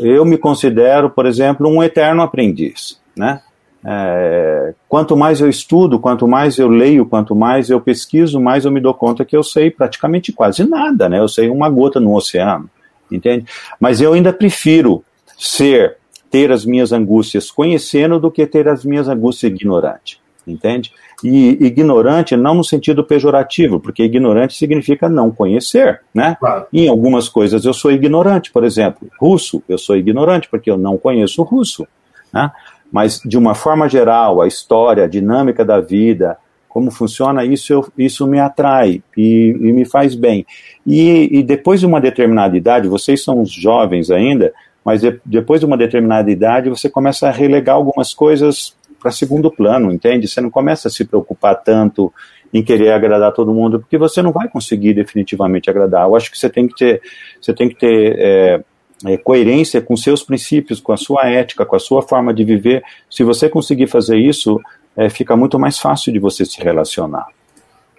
Eu 0.00 0.24
me 0.24 0.38
considero, 0.38 1.10
por 1.10 1.26
exemplo, 1.26 1.68
um 1.68 1.82
eterno 1.82 2.22
aprendiz, 2.22 2.98
né? 3.14 3.42
É, 3.88 4.74
quanto 4.88 5.16
mais 5.16 5.40
eu 5.40 5.48
estudo, 5.48 6.00
quanto 6.00 6.26
mais 6.26 6.58
eu 6.58 6.66
leio, 6.66 7.06
quanto 7.06 7.36
mais 7.36 7.70
eu 7.70 7.80
pesquiso, 7.80 8.40
mais 8.40 8.64
eu 8.64 8.72
me 8.72 8.80
dou 8.80 8.92
conta 8.92 9.24
que 9.24 9.36
eu 9.36 9.44
sei 9.44 9.70
praticamente 9.70 10.32
quase 10.32 10.68
nada, 10.68 11.08
né? 11.08 11.20
Eu 11.20 11.28
sei 11.28 11.48
uma 11.48 11.68
gota 11.68 12.00
no 12.00 12.16
oceano, 12.16 12.68
entende? 13.12 13.44
Mas 13.78 14.00
eu 14.00 14.12
ainda 14.12 14.32
prefiro 14.32 15.04
ser, 15.38 15.98
ter 16.30 16.50
as 16.50 16.64
minhas 16.64 16.90
angústias 16.90 17.50
conhecendo 17.50 18.18
do 18.18 18.30
que 18.30 18.44
ter 18.44 18.66
as 18.66 18.84
minhas 18.84 19.08
angústias 19.08 19.52
ignorante, 19.52 20.20
entende? 20.46 20.92
E 21.24 21.58
ignorante 21.60 22.36
não 22.36 22.54
no 22.54 22.64
sentido 22.64 23.02
pejorativo, 23.02 23.80
porque 23.80 24.02
ignorante 24.02 24.54
significa 24.54 25.08
não 25.08 25.30
conhecer, 25.30 26.00
né? 26.14 26.36
Claro. 26.38 26.66
Em 26.72 26.88
algumas 26.88 27.28
coisas 27.28 27.64
eu 27.64 27.74
sou 27.74 27.90
ignorante, 27.90 28.52
por 28.52 28.64
exemplo, 28.64 29.08
russo, 29.20 29.62
eu 29.68 29.78
sou 29.78 29.96
ignorante 29.96 30.48
porque 30.48 30.70
eu 30.70 30.76
não 30.76 30.96
conheço 30.96 31.42
russo, 31.42 31.86
né? 32.32 32.50
Mas, 32.90 33.20
de 33.24 33.36
uma 33.36 33.54
forma 33.54 33.88
geral, 33.88 34.40
a 34.40 34.46
história, 34.46 35.04
a 35.04 35.08
dinâmica 35.08 35.64
da 35.64 35.80
vida, 35.80 36.38
como 36.68 36.90
funciona 36.90 37.42
isso, 37.44 37.72
eu, 37.72 37.88
isso 37.96 38.26
me 38.26 38.38
atrai 38.38 39.02
e, 39.16 39.56
e 39.58 39.72
me 39.72 39.86
faz 39.86 40.14
bem. 40.14 40.44
E, 40.86 41.38
e, 41.38 41.42
depois 41.42 41.80
de 41.80 41.86
uma 41.86 42.00
determinada 42.00 42.54
idade, 42.54 42.86
vocês 42.86 43.24
são 43.24 43.44
jovens 43.46 44.10
ainda, 44.10 44.52
mas 44.84 45.00
de, 45.00 45.18
depois 45.24 45.60
de 45.60 45.66
uma 45.66 45.76
determinada 45.76 46.30
idade, 46.30 46.68
você 46.68 46.90
começa 46.90 47.28
a 47.28 47.32
relegar 47.32 47.76
algumas 47.76 48.12
coisas 48.12 48.75
para 49.00 49.10
segundo 49.10 49.50
plano, 49.50 49.92
entende? 49.92 50.28
Você 50.28 50.40
não 50.40 50.50
começa 50.50 50.88
a 50.88 50.90
se 50.90 51.04
preocupar 51.04 51.62
tanto 51.62 52.12
em 52.52 52.62
querer 52.62 52.92
agradar 52.92 53.32
todo 53.32 53.52
mundo, 53.52 53.80
porque 53.80 53.98
você 53.98 54.22
não 54.22 54.32
vai 54.32 54.48
conseguir 54.48 54.94
definitivamente 54.94 55.68
agradar. 55.68 56.06
Eu 56.06 56.16
acho 56.16 56.30
que 56.30 56.38
você 56.38 56.48
tem 56.48 56.66
que 56.66 56.74
ter, 56.74 57.02
você 57.40 57.52
tem 57.52 57.68
que 57.68 57.76
ter 57.76 58.16
é, 58.18 58.60
é, 59.04 59.16
coerência 59.16 59.80
com 59.80 59.96
seus 59.96 60.22
princípios, 60.22 60.80
com 60.80 60.92
a 60.92 60.96
sua 60.96 61.28
ética, 61.28 61.66
com 61.66 61.76
a 61.76 61.80
sua 61.80 62.02
forma 62.02 62.32
de 62.32 62.44
viver. 62.44 62.82
Se 63.10 63.22
você 63.24 63.48
conseguir 63.48 63.88
fazer 63.88 64.16
isso, 64.16 64.60
é, 64.96 65.10
fica 65.10 65.36
muito 65.36 65.58
mais 65.58 65.78
fácil 65.78 66.12
de 66.12 66.18
você 66.18 66.44
se 66.44 66.62
relacionar. 66.62 67.26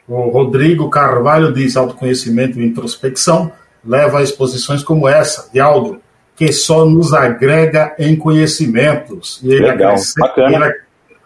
O 0.07 0.29
Rodrigo 0.29 0.89
Carvalho 0.89 1.53
diz: 1.53 1.75
autoconhecimento 1.75 2.59
e 2.59 2.65
introspecção 2.65 3.51
leva 3.85 4.19
a 4.19 4.23
exposições 4.23 4.83
como 4.83 5.07
essa, 5.07 5.51
de 5.51 5.59
Aldo, 5.59 6.01
que 6.35 6.51
só 6.51 6.85
nos 6.85 7.13
agrega 7.13 7.95
em 7.99 8.15
conhecimentos. 8.15 9.39
E 9.43 9.49
ele 9.49 9.67
Legal, 9.67 9.95
bacana. 10.17 10.65
Ele, 10.65 10.75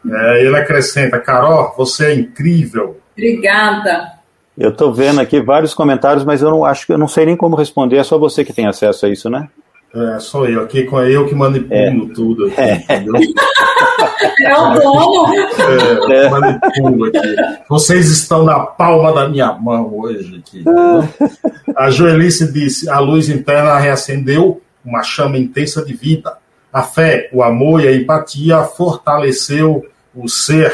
é, 0.09 0.45
ele 0.45 0.55
acrescenta: 0.55 1.19
Carol, 1.19 1.73
você 1.77 2.07
é 2.07 2.15
incrível. 2.15 2.99
Obrigada. 3.13 4.13
Eu 4.57 4.69
estou 4.69 4.93
vendo 4.93 5.21
aqui 5.21 5.41
vários 5.41 5.73
comentários, 5.73 6.23
mas 6.23 6.41
eu 6.41 6.49
não 6.49 6.65
acho 6.65 6.85
que 6.85 6.93
eu 6.93 6.97
não 6.97 7.07
sei 7.07 7.25
nem 7.25 7.37
como 7.37 7.55
responder. 7.55 7.97
É 7.97 8.03
só 8.03 8.17
você 8.17 8.43
que 8.43 8.53
tem 8.53 8.67
acesso 8.67 9.05
a 9.05 9.09
isso, 9.09 9.29
né? 9.29 9.47
É, 9.93 10.19
sou 10.19 10.47
eu 10.47 10.63
aqui, 10.63 10.83
com 10.83 11.01
eu 11.01 11.27
que 11.27 11.35
manipulo 11.35 11.73
é. 11.73 12.13
tudo 12.13 12.45
aqui, 12.45 12.61
é. 12.61 12.75
entendeu? 12.75 13.13
É 14.43 14.55
o 14.55 14.73
dono. 14.73 15.33
É, 16.11 16.25
é. 16.25 16.29
manipulo 16.29 17.05
aqui. 17.05 17.35
Vocês 17.69 18.09
estão 18.09 18.43
na 18.43 18.59
palma 18.59 19.13
da 19.13 19.27
minha 19.27 19.51
mão 19.53 19.99
hoje 19.99 20.37
aqui. 20.37 20.63
A 21.75 21.89
Joelice 21.89 22.51
disse: 22.51 22.89
a 22.89 22.99
luz 22.99 23.29
interna 23.29 23.77
reacendeu 23.77 24.61
uma 24.83 25.03
chama 25.03 25.37
intensa 25.37 25.83
de 25.83 25.93
vida. 25.93 26.37
A 26.71 26.83
fé, 26.83 27.29
o 27.33 27.43
amor 27.43 27.83
e 27.83 27.87
a 27.87 27.95
empatia 27.95 28.63
fortaleceu 28.63 29.85
o 30.15 30.27
ser. 30.27 30.73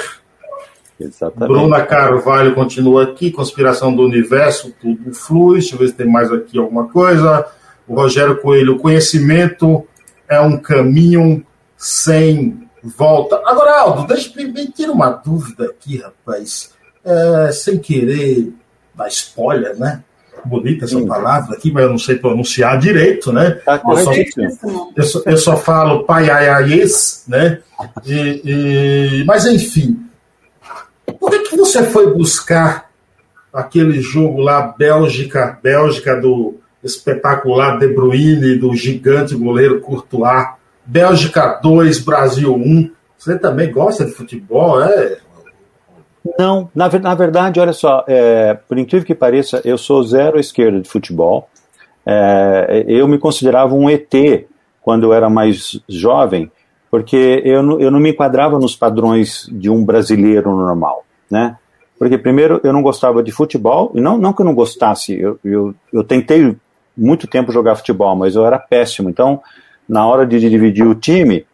Exatamente. 0.99 1.51
Bruna 1.51 1.85
Carvalho 1.85 2.55
continua 2.55 3.03
aqui, 3.03 3.31
conspiração 3.31 3.95
do 3.95 4.03
universo, 4.03 4.73
tudo 4.81 5.13
flui. 5.13 5.59
Deixa 5.59 5.75
eu 5.75 5.79
ver 5.79 5.88
se 5.89 5.93
tem 5.93 6.07
mais 6.07 6.31
aqui 6.31 6.57
alguma 6.57 6.88
coisa. 6.89 7.45
O 7.88 7.95
Rogério 7.95 8.41
Coelho, 8.41 8.75
o 8.75 8.79
conhecimento 8.79 9.88
é 10.27 10.41
um 10.41 10.57
caminho 10.57 11.45
sem 11.77 12.67
volta. 12.83 13.41
Agora, 13.45 13.81
Aldo, 13.81 14.07
deixa 14.07 14.31
eu 14.41 14.51
me 14.51 14.67
tirar 14.67 14.91
uma 14.91 15.09
dúvida 15.09 15.65
aqui, 15.65 15.97
rapaz. 15.97 16.73
É, 17.05 17.51
sem 17.51 17.77
querer 17.77 18.51
dar 18.93 19.07
spoiler, 19.07 19.77
né? 19.77 20.03
Bonita 20.47 20.85
essa 20.85 20.97
Sim. 20.97 21.07
palavra 21.07 21.55
aqui, 21.55 21.71
mas 21.71 21.83
eu 21.83 21.89
não 21.89 21.97
sei 21.97 22.15
pronunciar 22.15 22.79
direito, 22.79 23.31
né? 23.31 23.51
Tá 23.65 23.81
eu, 23.85 23.97
só, 23.97 24.13
eu, 24.95 25.03
só, 25.03 25.21
eu 25.25 25.37
só 25.37 25.57
falo 25.57 26.03
paiaiaiês, 26.03 27.25
né? 27.27 27.59
E, 28.05 28.41
e, 28.43 29.23
mas, 29.25 29.45
enfim, 29.45 29.99
por 31.19 31.29
que, 31.29 31.39
que 31.49 31.57
você 31.57 31.83
foi 31.83 32.13
buscar 32.13 32.89
aquele 33.53 34.01
jogo 34.01 34.41
lá, 34.41 34.61
Bélgica, 34.61 35.57
Bélgica 35.61 36.15
do 36.15 36.55
espetacular 36.83 37.79
De 37.79 37.87
Bruyne, 37.87 38.55
do 38.55 38.75
gigante 38.75 39.35
goleiro 39.35 39.81
Courtois, 39.81 40.47
Bélgica 40.85 41.59
2, 41.61 41.99
Brasil 41.99 42.55
1. 42.55 42.91
Você 43.17 43.37
também 43.37 43.71
gosta 43.71 44.05
de 44.05 44.11
futebol, 44.11 44.81
é? 44.81 45.17
Não, 46.38 46.70
na, 46.76 46.89
na 46.99 47.15
verdade, 47.15 47.59
olha 47.59 47.74
só, 47.74 48.03
é, 48.07 48.53
por 48.53 48.78
incrível 48.78 49.05
que 49.05 49.15
pareça, 49.15 49.61
eu 49.63 49.78
sou 49.78 50.03
zero 50.03 50.39
esquerda 50.39 50.80
de 50.82 50.89
futebol. 50.89 51.49
É, 52.05 52.86
eu 52.88 53.07
me 53.07 53.18
considerava 53.18 53.76
um 53.76 53.89
ET 53.89 54.13
quando 54.82 55.03
eu 55.03 55.13
era 55.13 55.30
mais 55.30 55.80
jovem, 55.88 56.51
porque 56.89 57.41
eu 57.43 57.61
não, 57.61 57.80
eu 57.80 57.91
não 57.91 57.99
me 57.99 58.11
enquadrava 58.11 58.57
nos 58.57 58.76
padrões 58.76 59.47
de 59.51 59.70
um 59.70 59.84
brasileiro 59.84 60.49
normal, 60.55 61.03
né? 61.30 61.57
Porque, 61.99 62.18
primeiro, 62.18 62.61
eu 62.63 62.72
não 62.72 62.82
gostava 62.82 63.24
de 63.24 63.32
futebol, 63.32 63.91
e 63.95 63.99
não, 63.99 64.18
não 64.18 64.32
que 64.32 64.41
eu 64.41 64.45
não 64.45 64.53
gostasse, 64.53 65.20
eu, 65.20 65.39
eu, 65.43 65.74
eu 65.91 66.03
tentei 66.03 66.55
muito 66.95 67.28
tempo 67.28 67.51
jogar 67.51 67.76
futebol, 67.76 68.15
mas 68.15 68.36
eu 68.36 68.45
era 68.45 68.59
péssimo. 68.59 69.09
Então, 69.09 69.41
na 69.88 70.05
hora 70.05 70.26
de 70.26 70.39
dividir 70.39 70.86
o 70.86 70.95
time, 70.95 71.45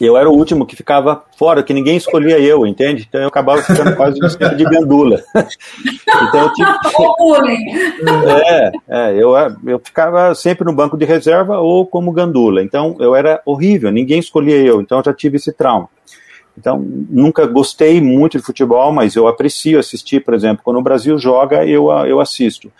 eu 0.00 0.16
era 0.16 0.28
o 0.28 0.34
último 0.34 0.66
que 0.66 0.76
ficava 0.76 1.24
fora, 1.42 1.64
que 1.64 1.74
ninguém 1.74 1.96
escolhia 1.96 2.38
eu, 2.38 2.64
entende? 2.64 3.04
Então 3.08 3.20
eu 3.20 3.26
acabava 3.26 3.60
ficando 3.60 3.96
quase 3.96 4.16
um 4.16 4.56
de 4.56 4.62
gandula. 4.62 5.20
então 5.34 6.40
eu 6.40 6.52
tive... 6.52 6.70
é, 8.46 8.72
é 8.88 9.12
eu, 9.20 9.32
eu 9.66 9.80
ficava 9.80 10.36
sempre 10.36 10.64
no 10.64 10.72
banco 10.72 10.96
de 10.96 11.04
reserva 11.04 11.58
ou 11.58 11.84
como 11.84 12.12
gandula. 12.12 12.62
Então 12.62 12.96
eu 13.00 13.16
era 13.16 13.42
horrível, 13.44 13.90
ninguém 13.90 14.20
escolhia 14.20 14.56
eu, 14.58 14.80
então 14.80 14.98
eu 14.98 15.04
já 15.04 15.12
tive 15.12 15.36
esse 15.36 15.52
trauma. 15.52 15.88
Então, 16.56 16.78
nunca 16.78 17.44
gostei 17.44 18.00
muito 18.00 18.38
de 18.38 18.44
futebol, 18.44 18.92
mas 18.92 19.16
eu 19.16 19.26
aprecio 19.26 19.80
assistir, 19.80 20.22
por 20.22 20.34
exemplo, 20.34 20.62
quando 20.62 20.76
o 20.76 20.82
Brasil 20.82 21.18
joga, 21.18 21.66
eu, 21.66 21.90
eu 22.06 22.20
assisto. 22.20 22.70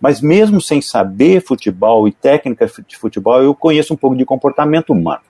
Mas 0.00 0.20
mesmo 0.20 0.60
sem 0.60 0.82
saber 0.82 1.44
futebol 1.44 2.08
e 2.08 2.12
técnica 2.12 2.68
de 2.88 2.96
futebol, 2.96 3.40
eu 3.40 3.54
conheço 3.54 3.94
um 3.94 3.96
pouco 3.96 4.16
de 4.16 4.24
comportamento 4.24 4.90
humano. 4.90 5.20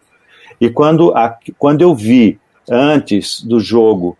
E 0.58 0.70
quando, 0.70 1.14
a, 1.14 1.36
quando 1.58 1.82
eu 1.82 1.94
vi 1.94 2.40
antes 2.70 3.42
do 3.42 3.58
jogo 3.58 4.16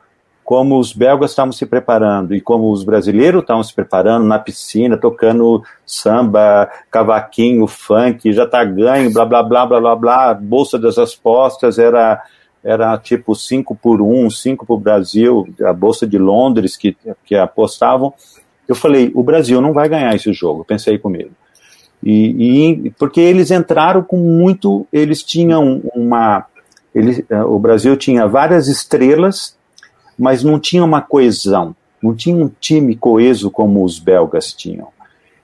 como 0.51 0.81
os 0.81 0.93
belgas 0.93 1.31
estavam 1.31 1.53
se 1.53 1.65
preparando 1.65 2.35
e 2.35 2.41
como 2.41 2.73
os 2.73 2.83
brasileiros 2.83 3.43
estavam 3.43 3.63
se 3.63 3.73
preparando 3.73 4.27
na 4.27 4.37
piscina, 4.37 4.97
tocando 4.97 5.63
samba, 5.87 6.69
cavaquinho, 6.91 7.69
funk, 7.69 8.33
já 8.33 8.45
tá 8.45 8.65
ganho, 8.65 9.13
blá 9.13 9.25
blá 9.25 9.45
blá 9.45 9.65
blá 9.65 9.81
blá 9.81 9.95
blá, 9.95 10.35
bolsa 10.35 10.77
das 10.77 10.99
apostas 10.99 11.79
era 11.79 12.21
era 12.65 12.99
tipo 12.99 13.35
5 13.35 13.77
por 13.77 14.03
1, 14.03 14.27
um, 14.27 14.29
5 14.29 14.67
para 14.67 14.75
o 14.75 14.79
Brasil, 14.79 15.49
a 15.63 15.73
bolsa 15.73 16.05
de 16.05 16.19
Londres 16.19 16.77
que, 16.77 16.97
que 17.25 17.37
apostavam, 17.37 18.13
eu 18.67 18.75
falei, 18.75 19.11
o 19.15 19.23
Brasil 19.23 19.61
não 19.61 19.73
vai 19.73 19.89
ganhar 19.89 20.15
esse 20.15 20.33
jogo, 20.33 20.65
pensei 20.65 20.99
comigo. 20.99 21.31
E, 22.03 22.87
e 22.87 22.91
porque 22.99 23.21
eles 23.21 23.51
entraram 23.51 24.03
com 24.03 24.17
muito, 24.17 24.87
eles 24.93 25.23
tinham 25.23 25.81
uma, 25.95 26.47
eles, 26.95 27.23
eh, 27.29 27.43
o 27.45 27.59
Brasil 27.59 27.97
tinha 27.97 28.27
várias 28.27 28.69
estrelas, 28.69 29.57
mas 30.19 30.43
não 30.43 30.59
tinha 30.59 30.85
uma 30.85 31.01
coesão, 31.01 31.75
não 32.03 32.15
tinha 32.15 32.37
um 32.37 32.51
time 32.61 32.95
coeso 32.97 33.51
como 33.51 33.85
os 33.85 33.99
belgas 33.99 34.53
tinham. 34.53 34.89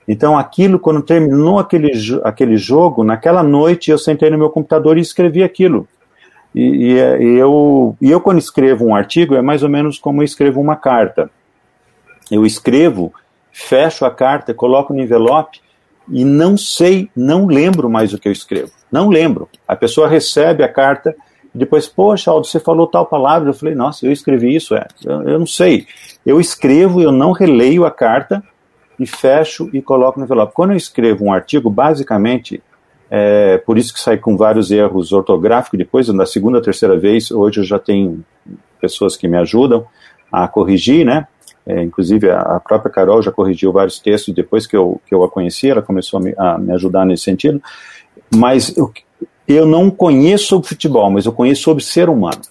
Então, 0.07 0.37
aquilo, 0.37 0.79
quando 0.79 1.01
terminou 1.01 1.59
aquele, 1.59 1.91
aquele 2.23 2.57
jogo, 2.57 3.03
naquela 3.03 3.43
noite 3.43 3.91
eu 3.91 3.97
sentei 3.97 4.29
no 4.29 4.37
meu 4.37 4.49
computador 4.49 4.97
e 4.97 5.01
escrevi 5.01 5.43
aquilo. 5.43 5.87
E, 6.55 6.61
e, 6.61 7.37
eu, 7.37 7.95
e 8.01 8.09
eu, 8.09 8.21
quando 8.21 8.39
escrevo 8.39 8.85
um 8.85 8.95
artigo, 8.95 9.35
é 9.35 9.41
mais 9.41 9.63
ou 9.63 9.69
menos 9.69 9.99
como 9.99 10.21
eu 10.21 10.25
escrevo 10.25 10.61
uma 10.61 10.75
carta 10.75 11.29
eu 12.29 12.45
escrevo, 12.45 13.13
fecho 13.51 14.05
a 14.05 14.11
carta, 14.11 14.53
coloco 14.53 14.93
no 14.93 15.01
envelope 15.01 15.61
e 16.09 16.23
não 16.23 16.57
sei, 16.57 17.09
não 17.15 17.45
lembro 17.45 17.89
mais 17.89 18.13
o 18.13 18.19
que 18.19 18.27
eu 18.27 18.31
escrevo. 18.31 18.71
Não 18.91 19.09
lembro. 19.09 19.49
A 19.67 19.75
pessoa 19.75 20.07
recebe 20.07 20.63
a 20.63 20.71
carta 20.71 21.15
depois, 21.53 21.87
poxa, 21.87 22.31
Aldo, 22.31 22.47
você 22.47 22.59
falou 22.59 22.87
tal 22.87 23.05
palavra. 23.05 23.49
Eu 23.49 23.53
falei, 23.53 23.75
nossa, 23.75 24.05
eu 24.05 24.11
escrevi 24.11 24.55
isso, 24.55 24.75
é. 24.75 24.85
Eu, 25.03 25.23
eu 25.23 25.39
não 25.39 25.47
sei. 25.47 25.87
Eu 26.25 26.39
escrevo, 26.39 27.01
eu 27.01 27.11
não 27.11 27.31
releio 27.31 27.85
a 27.85 27.91
carta 27.91 28.43
e 28.99 29.05
fecho 29.05 29.69
e 29.73 29.81
coloco 29.81 30.19
no 30.19 30.25
envelope. 30.25 30.53
Quando 30.53 30.71
eu 30.71 30.77
escrevo 30.77 31.25
um 31.25 31.33
artigo, 31.33 31.69
basicamente, 31.69 32.61
é, 33.09 33.57
por 33.59 33.77
isso 33.77 33.93
que 33.93 33.99
sai 33.99 34.17
com 34.17 34.35
vários 34.35 34.71
erros 34.71 35.11
ortográficos. 35.11 35.77
Depois, 35.77 36.07
na 36.09 36.25
segunda, 36.25 36.61
terceira 36.61 36.97
vez, 36.97 37.31
hoje 37.31 37.59
eu 37.61 37.63
já 37.63 37.79
tenho 37.79 38.23
pessoas 38.79 39.15
que 39.15 39.27
me 39.27 39.37
ajudam 39.37 39.85
a 40.31 40.47
corrigir, 40.47 41.05
né? 41.05 41.27
É, 41.65 41.83
inclusive, 41.83 42.29
a, 42.29 42.61
própria 42.61 42.91
Carol 42.91 43.21
já 43.21 43.31
corrigiu 43.31 43.73
vários 43.73 43.99
textos 43.99 44.33
depois 44.33 44.65
que 44.65 44.75
eu, 44.75 45.01
que 45.05 45.13
eu 45.13 45.23
a 45.23 45.29
conheci, 45.29 45.69
ela 45.69 45.81
começou 45.81 46.19
a 46.19 46.23
me, 46.23 46.33
a 46.37 46.57
me 46.57 46.71
ajudar 46.73 47.05
nesse 47.05 47.23
sentido. 47.23 47.61
Mas 48.33 48.75
eu, 48.77 48.91
eu 49.47 49.65
não 49.65 49.89
conheço 49.89 50.47
sobre 50.47 50.67
futebol, 50.67 51.09
mas 51.09 51.25
eu 51.25 51.31
conheço 51.31 51.63
sobre 51.63 51.83
ser 51.83 52.09
humano. 52.09 52.41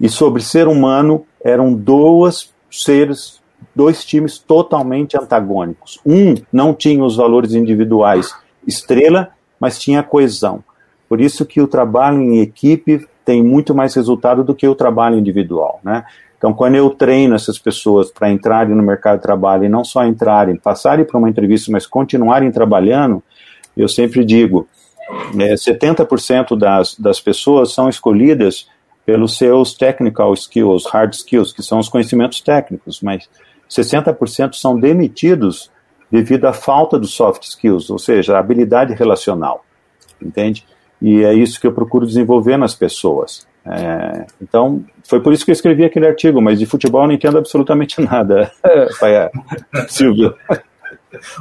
E 0.00 0.08
sobre 0.08 0.42
ser 0.42 0.68
humano, 0.68 1.26
eram 1.44 1.74
duas 1.74 2.52
seres, 2.70 3.40
dois 3.74 4.04
times 4.04 4.38
totalmente 4.38 5.16
antagônicos. 5.16 5.98
Um 6.06 6.34
não 6.52 6.72
tinha 6.72 7.04
os 7.04 7.16
valores 7.16 7.52
individuais 7.54 8.32
estrela, 8.66 9.30
mas 9.58 9.78
tinha 9.78 10.02
coesão. 10.02 10.62
Por 11.08 11.20
isso 11.20 11.44
que 11.44 11.60
o 11.60 11.66
trabalho 11.66 12.20
em 12.20 12.38
equipe 12.38 13.06
tem 13.24 13.42
muito 13.42 13.74
mais 13.74 13.94
resultado 13.94 14.44
do 14.44 14.54
que 14.54 14.66
o 14.66 14.74
trabalho 14.74 15.18
individual, 15.18 15.80
né? 15.82 16.04
Então, 16.38 16.54
quando 16.54 16.74
eu 16.74 16.88
treino 16.88 17.34
essas 17.34 17.58
pessoas 17.58 18.10
para 18.10 18.30
entrarem 18.30 18.74
no 18.74 18.82
mercado 18.82 19.16
de 19.16 19.22
trabalho 19.22 19.64
e 19.64 19.68
não 19.68 19.84
só 19.84 20.06
entrarem, 20.06 20.56
passarem 20.56 21.04
para 21.04 21.18
uma 21.18 21.28
entrevista, 21.28 21.70
mas 21.70 21.86
continuarem 21.86 22.50
trabalhando, 22.50 23.22
eu 23.76 23.86
sempre 23.86 24.24
digo, 24.24 24.66
é, 25.38 25.54
70% 25.54 26.56
das, 26.56 26.94
das 26.98 27.20
pessoas 27.20 27.72
são 27.72 27.88
escolhidas 27.88 28.68
pelos 29.04 29.36
seus 29.36 29.74
technical 29.74 30.32
skills, 30.34 30.86
hard 30.86 31.14
skills, 31.14 31.52
que 31.52 31.62
são 31.62 31.78
os 31.78 31.88
conhecimentos 31.88 32.40
técnicos, 32.40 33.00
mas 33.00 33.28
60% 33.68 34.54
são 34.54 34.78
demitidos 34.78 35.70
devido 36.10 36.46
à 36.46 36.52
falta 36.52 36.98
dos 36.98 37.12
soft 37.12 37.44
skills, 37.44 37.88
ou 37.88 37.98
seja, 37.98 38.36
a 38.36 38.40
habilidade 38.40 38.94
relacional, 38.94 39.64
entende? 40.20 40.66
E 41.00 41.22
é 41.24 41.32
isso 41.32 41.60
que 41.60 41.66
eu 41.66 41.72
procuro 41.72 42.06
desenvolver 42.06 42.56
nas 42.56 42.74
pessoas. 42.74 43.46
É, 43.64 44.26
então, 44.40 44.84
foi 45.04 45.20
por 45.20 45.32
isso 45.32 45.44
que 45.44 45.50
eu 45.50 45.54
escrevi 45.54 45.84
aquele 45.84 46.06
artigo, 46.06 46.40
mas 46.40 46.58
de 46.58 46.66
futebol 46.66 47.02
eu 47.02 47.08
não 47.08 47.14
entendo 47.14 47.38
absolutamente 47.38 48.00
nada, 48.02 48.50
Silvio. 49.88 50.34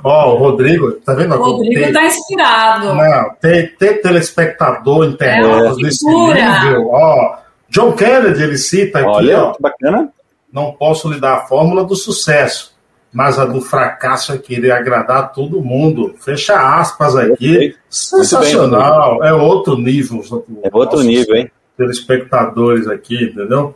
Ó, 0.04 0.30
oh, 0.30 0.36
o 0.36 0.38
Rodrigo, 0.38 0.92
tá 0.94 1.14
vendo? 1.14 1.36
O 1.36 1.44
Rodrigo 1.44 1.84
tem, 1.84 1.94
tá 1.94 2.06
inspirado. 2.06 2.94
Não, 2.94 3.36
tem, 3.40 3.68
tem 3.68 4.02
telespectador, 4.02 5.06
internautas 5.06 5.78
é, 5.78 5.82
desse 5.82 6.06
nível. 6.06 6.90
Ó, 6.90 7.36
oh, 7.36 7.38
John 7.70 7.94
Kennedy, 7.94 8.44
ele 8.44 8.58
cita 8.58 9.00
aqui, 9.00 9.08
Olha, 9.08 9.44
ó. 9.44 9.56
bacana. 9.60 10.10
Não 10.52 10.72
posso 10.72 11.12
lhe 11.12 11.20
dar 11.20 11.36
a 11.36 11.42
fórmula 11.42 11.84
do 11.84 11.96
sucesso, 11.96 12.74
mas 13.14 13.38
a 13.38 13.46
do 13.46 13.62
fracasso 13.62 14.34
é 14.34 14.38
querer 14.38 14.72
agradar 14.72 15.32
todo 15.32 15.62
mundo. 15.62 16.16
Fecha 16.20 16.56
aspas 16.56 17.16
aqui. 17.16 17.76
Sensacional. 17.88 19.20
Bem, 19.20 19.30
é 19.30 19.34
outro 19.34 19.78
nível. 19.78 20.24
É 20.64 20.70
outro 20.74 21.02
nível, 21.02 21.36
hein? 21.36 21.52
Telespectadores 21.78 22.88
aqui, 22.88 23.26
entendeu? 23.26 23.76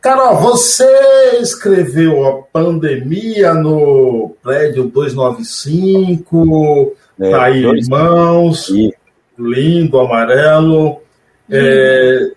Carol, 0.00 0.36
você 0.36 1.38
escreveu 1.40 2.26
a 2.26 2.42
pandemia 2.42 3.52
no 3.52 4.34
prédio 4.42 4.84
295, 4.84 6.94
é, 7.20 7.30
tá 7.30 7.44
aí, 7.44 7.64
irmãos, 7.64 8.72
lindo, 9.38 10.00
amarelo. 10.00 11.02
É, 11.50 12.30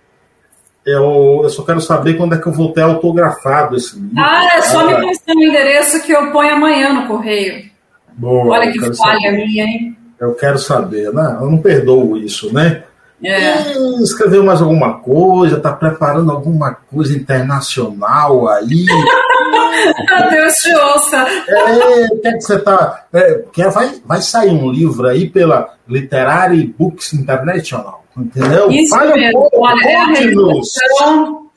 eu, 0.86 1.42
eu, 1.44 1.50
só 1.50 1.64
quero 1.64 1.80
saber 1.80 2.16
quando 2.16 2.36
é 2.36 2.38
que 2.38 2.48
eu 2.48 2.52
vou 2.52 2.74
ter 2.74 2.82
autografado 2.82 3.78
esse 3.78 3.96
livro. 3.96 4.12
Ah, 4.18 4.58
é 4.58 4.62
só 4.62 4.86
me 4.86 4.96
passar 4.96 5.34
o 5.34 5.42
endereço 5.42 6.04
que 6.04 6.12
eu 6.12 6.32
ponho 6.32 6.56
amanhã 6.56 6.92
no 6.92 7.08
correio. 7.08 7.72
Boa, 8.12 8.58
Olha 8.58 8.70
que 8.72 8.94
falha 8.94 9.32
minha, 9.32 9.64
hein? 9.64 9.98
Eu 10.20 10.36
quero 10.36 10.60
saber, 10.60 11.14
né? 11.14 11.38
Eu 11.40 11.50
não 11.50 11.60
perdoo 11.60 12.18
isso, 12.18 12.54
né? 12.54 12.84
É. 13.24 14.02
escreveu 14.02 14.44
mais 14.44 14.62
alguma 14.62 15.00
coisa? 15.00 15.58
Está 15.58 15.72
preparando 15.72 16.32
alguma 16.32 16.74
coisa 16.74 17.16
internacional 17.16 18.48
aí? 18.50 18.86
Deus 20.30 20.54
te 20.56 20.76
ouça. 20.76 21.28
É, 21.48 22.08
que 22.22 22.28
é 22.28 22.34
que 22.34 22.42
você 22.42 22.56
está. 22.56 23.06
É, 23.14 23.70
vai, 23.70 23.92
vai 24.06 24.22
sair 24.22 24.50
um 24.50 24.72
livro 24.72 25.08
aí 25.08 25.30
pela 25.30 25.74
Literary 25.88 26.74
Books 26.78 27.14
International, 27.14 28.04
entendeu? 28.18 28.72
Isso 28.72 28.96
Fale 28.96 29.14
mesmo. 29.14 29.40
Um 29.40 29.42
pouco, 29.42 29.66
Olha, 29.66 29.84
é 29.84 29.96
a, 29.96 30.06
realização, 30.06 31.48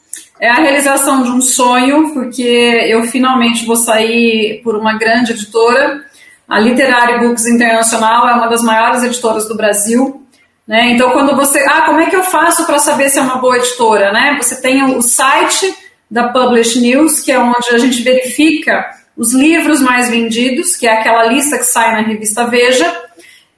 é 0.41 0.51
a 0.51 0.55
realização 0.55 1.23
de 1.23 1.31
um 1.31 1.41
sonho, 1.41 2.13
porque 2.13 2.43
eu 2.89 3.03
finalmente 3.05 3.67
vou 3.67 3.77
sair 3.77 4.61
por 4.63 4.77
uma 4.77 4.99
grande 4.99 5.33
editora. 5.33 6.01
A 6.49 6.61
Literary 6.61 7.27
Books 7.27 7.47
International 7.47 8.29
é 8.29 8.35
uma 8.35 8.47
das 8.47 8.63
maiores 8.63 9.03
editoras 9.03 9.49
do 9.49 9.57
Brasil. 9.57 10.26
Né? 10.67 10.91
Então, 10.91 11.11
quando 11.11 11.37
você. 11.37 11.65
Ah, 11.69 11.83
como 11.83 12.01
é 12.01 12.07
que 12.07 12.17
eu 12.17 12.25
faço 12.25 12.67
para 12.67 12.79
saber 12.79 13.09
se 13.09 13.19
é 13.19 13.23
uma 13.23 13.37
boa 13.37 13.57
editora? 13.57 14.13
Né? 14.13 14.37
Você 14.41 14.61
tem 14.61 14.83
o 14.97 15.01
site 15.01 15.73
da 16.11 16.29
Publish 16.29 16.81
News, 16.81 17.21
que 17.21 17.31
é 17.31 17.39
onde 17.39 17.71
a 17.71 17.79
gente 17.79 18.03
verifica 18.03 18.91
os 19.17 19.33
livros 19.33 19.81
mais 19.81 20.11
vendidos, 20.11 20.77
que 20.77 20.87
é 20.87 20.93
aquela 20.93 21.25
lista 21.27 21.57
que 21.57 21.65
sai 21.65 21.93
na 21.93 22.09
revista 22.09 22.47
Veja. 22.47 23.03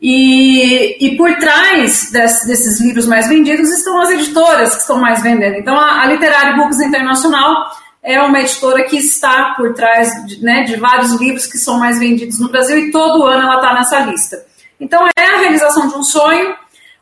E, 0.00 0.96
e 1.04 1.16
por 1.16 1.34
trás 1.38 2.10
desse, 2.12 2.46
desses 2.46 2.80
livros 2.80 3.04
mais 3.06 3.28
vendidos 3.28 3.68
estão 3.70 4.00
as 4.00 4.10
editoras 4.10 4.74
que 4.74 4.82
estão 4.82 4.98
mais 4.98 5.22
vendendo. 5.22 5.56
Então, 5.56 5.76
a, 5.76 6.02
a 6.02 6.06
Literary 6.06 6.56
Books 6.56 6.80
Internacional 6.80 7.72
é 8.00 8.20
uma 8.22 8.38
editora 8.38 8.84
que 8.84 8.96
está 8.96 9.54
por 9.56 9.74
trás 9.74 10.08
de, 10.24 10.40
né, 10.40 10.62
de 10.62 10.76
vários 10.76 11.12
livros 11.14 11.46
que 11.46 11.58
são 11.58 11.80
mais 11.80 11.98
vendidos 11.98 12.38
no 12.38 12.48
Brasil 12.48 12.78
e 12.78 12.92
todo 12.92 13.24
ano 13.24 13.42
ela 13.42 13.56
está 13.56 13.74
nessa 13.74 13.98
lista. 14.00 14.46
Então, 14.78 15.04
é 15.18 15.24
a 15.24 15.40
realização 15.40 15.88
de 15.88 15.96
um 15.96 16.04
sonho 16.04 16.54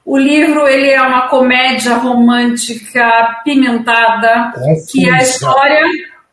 o 0.06 0.16
livro 0.16 0.68
ele 0.68 0.88
é 0.88 1.02
uma 1.02 1.28
comédia 1.28 1.96
romântica 1.96 3.40
pimentada, 3.44 4.52
confusa, 4.54 4.86
que 4.92 5.10
a 5.10 5.18
história 5.18 5.82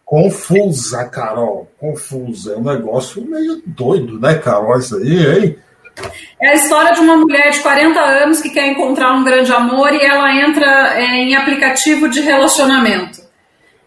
confusa, 0.06 1.06
Carol, 1.06 1.68
confusa. 1.80 2.54
É 2.54 2.58
um 2.58 2.64
negócio 2.64 3.28
meio 3.28 3.64
doido, 3.66 4.20
né, 4.20 4.36
Carol? 4.36 4.78
Isso 4.78 4.96
aí, 4.98 5.26
hein? 5.26 5.58
É 6.40 6.50
a 6.50 6.54
história 6.54 6.94
de 6.94 7.00
uma 7.00 7.16
mulher 7.16 7.50
de 7.50 7.60
40 7.62 8.00
anos 8.00 8.42
que 8.42 8.52
quer 8.52 8.68
encontrar 8.68 9.14
um 9.14 9.24
grande 9.24 9.52
amor 9.52 9.92
e 9.92 10.02
ela 10.02 10.36
entra 10.36 10.94
é, 10.96 11.06
em 11.24 11.36
aplicativo 11.36 12.08
de 12.08 12.22
relacionamento. 12.22 13.24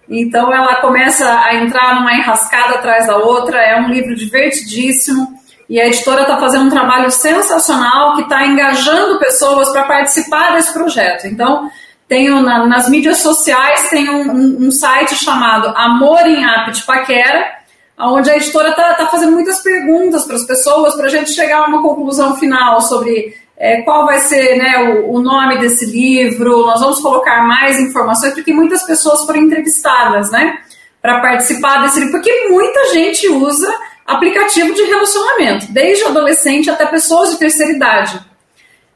Então 0.08 0.52
ela 0.52 0.80
começa 0.80 1.28
a 1.42 1.54
entrar 1.54 1.94
numa 1.94 2.14
enrascada 2.14 2.74
atrás 2.74 3.06
da 3.06 3.18
outra. 3.18 3.60
É 3.60 3.80
um 3.80 3.88
livro 3.88 4.16
divertidíssimo. 4.16 5.35
E 5.68 5.80
a 5.80 5.86
editora 5.86 6.22
está 6.22 6.38
fazendo 6.38 6.66
um 6.66 6.70
trabalho 6.70 7.10
sensacional 7.10 8.14
que 8.14 8.22
está 8.22 8.46
engajando 8.46 9.18
pessoas 9.18 9.68
para 9.70 9.84
participar 9.84 10.52
desse 10.54 10.72
projeto. 10.72 11.26
Então, 11.26 11.70
tenho 12.08 12.40
na, 12.40 12.66
nas 12.66 12.88
mídias 12.88 13.18
sociais 13.18 13.90
tem 13.90 14.08
um, 14.08 14.30
um, 14.30 14.66
um, 14.66 14.70
site 14.70 15.16
chamado 15.16 15.72
Amor 15.76 16.20
em 16.20 16.44
App 16.44 16.70
de 16.70 16.82
Paquera, 16.84 17.56
onde 17.98 18.30
a 18.30 18.36
editora 18.36 18.70
está 18.70 18.94
tá 18.94 19.06
fazendo 19.08 19.32
muitas 19.32 19.58
perguntas 19.58 20.24
para 20.24 20.36
as 20.36 20.44
pessoas 20.44 20.94
para 20.94 21.06
a 21.06 21.10
gente 21.10 21.32
chegar 21.32 21.62
a 21.62 21.66
uma 21.66 21.82
conclusão 21.82 22.36
final 22.36 22.80
sobre 22.80 23.34
é, 23.58 23.82
qual 23.82 24.06
vai 24.06 24.20
ser 24.20 24.56
né, 24.56 25.00
o, 25.00 25.14
o, 25.14 25.20
nome 25.20 25.58
desse 25.58 25.86
livro. 25.86 26.66
Nós 26.66 26.80
vamos 26.80 27.00
colocar 27.00 27.42
mais 27.42 27.80
informações 27.80 28.34
porque 28.34 28.52
muitas 28.52 28.84
pessoas 28.84 29.24
foram 29.24 29.40
entrevistadas, 29.40 30.30
né, 30.30 30.58
para 31.02 31.20
participar 31.20 31.82
desse 31.82 31.98
livro, 31.98 32.12
porque 32.12 32.48
muita 32.50 32.92
gente 32.92 33.28
usa 33.28 33.72
aplicativo 34.06 34.72
de 34.72 34.82
relacionamento, 34.82 35.66
desde 35.72 36.04
adolescente 36.04 36.70
até 36.70 36.86
pessoas 36.86 37.30
de 37.30 37.38
terceira 37.38 37.72
idade. 37.72 38.20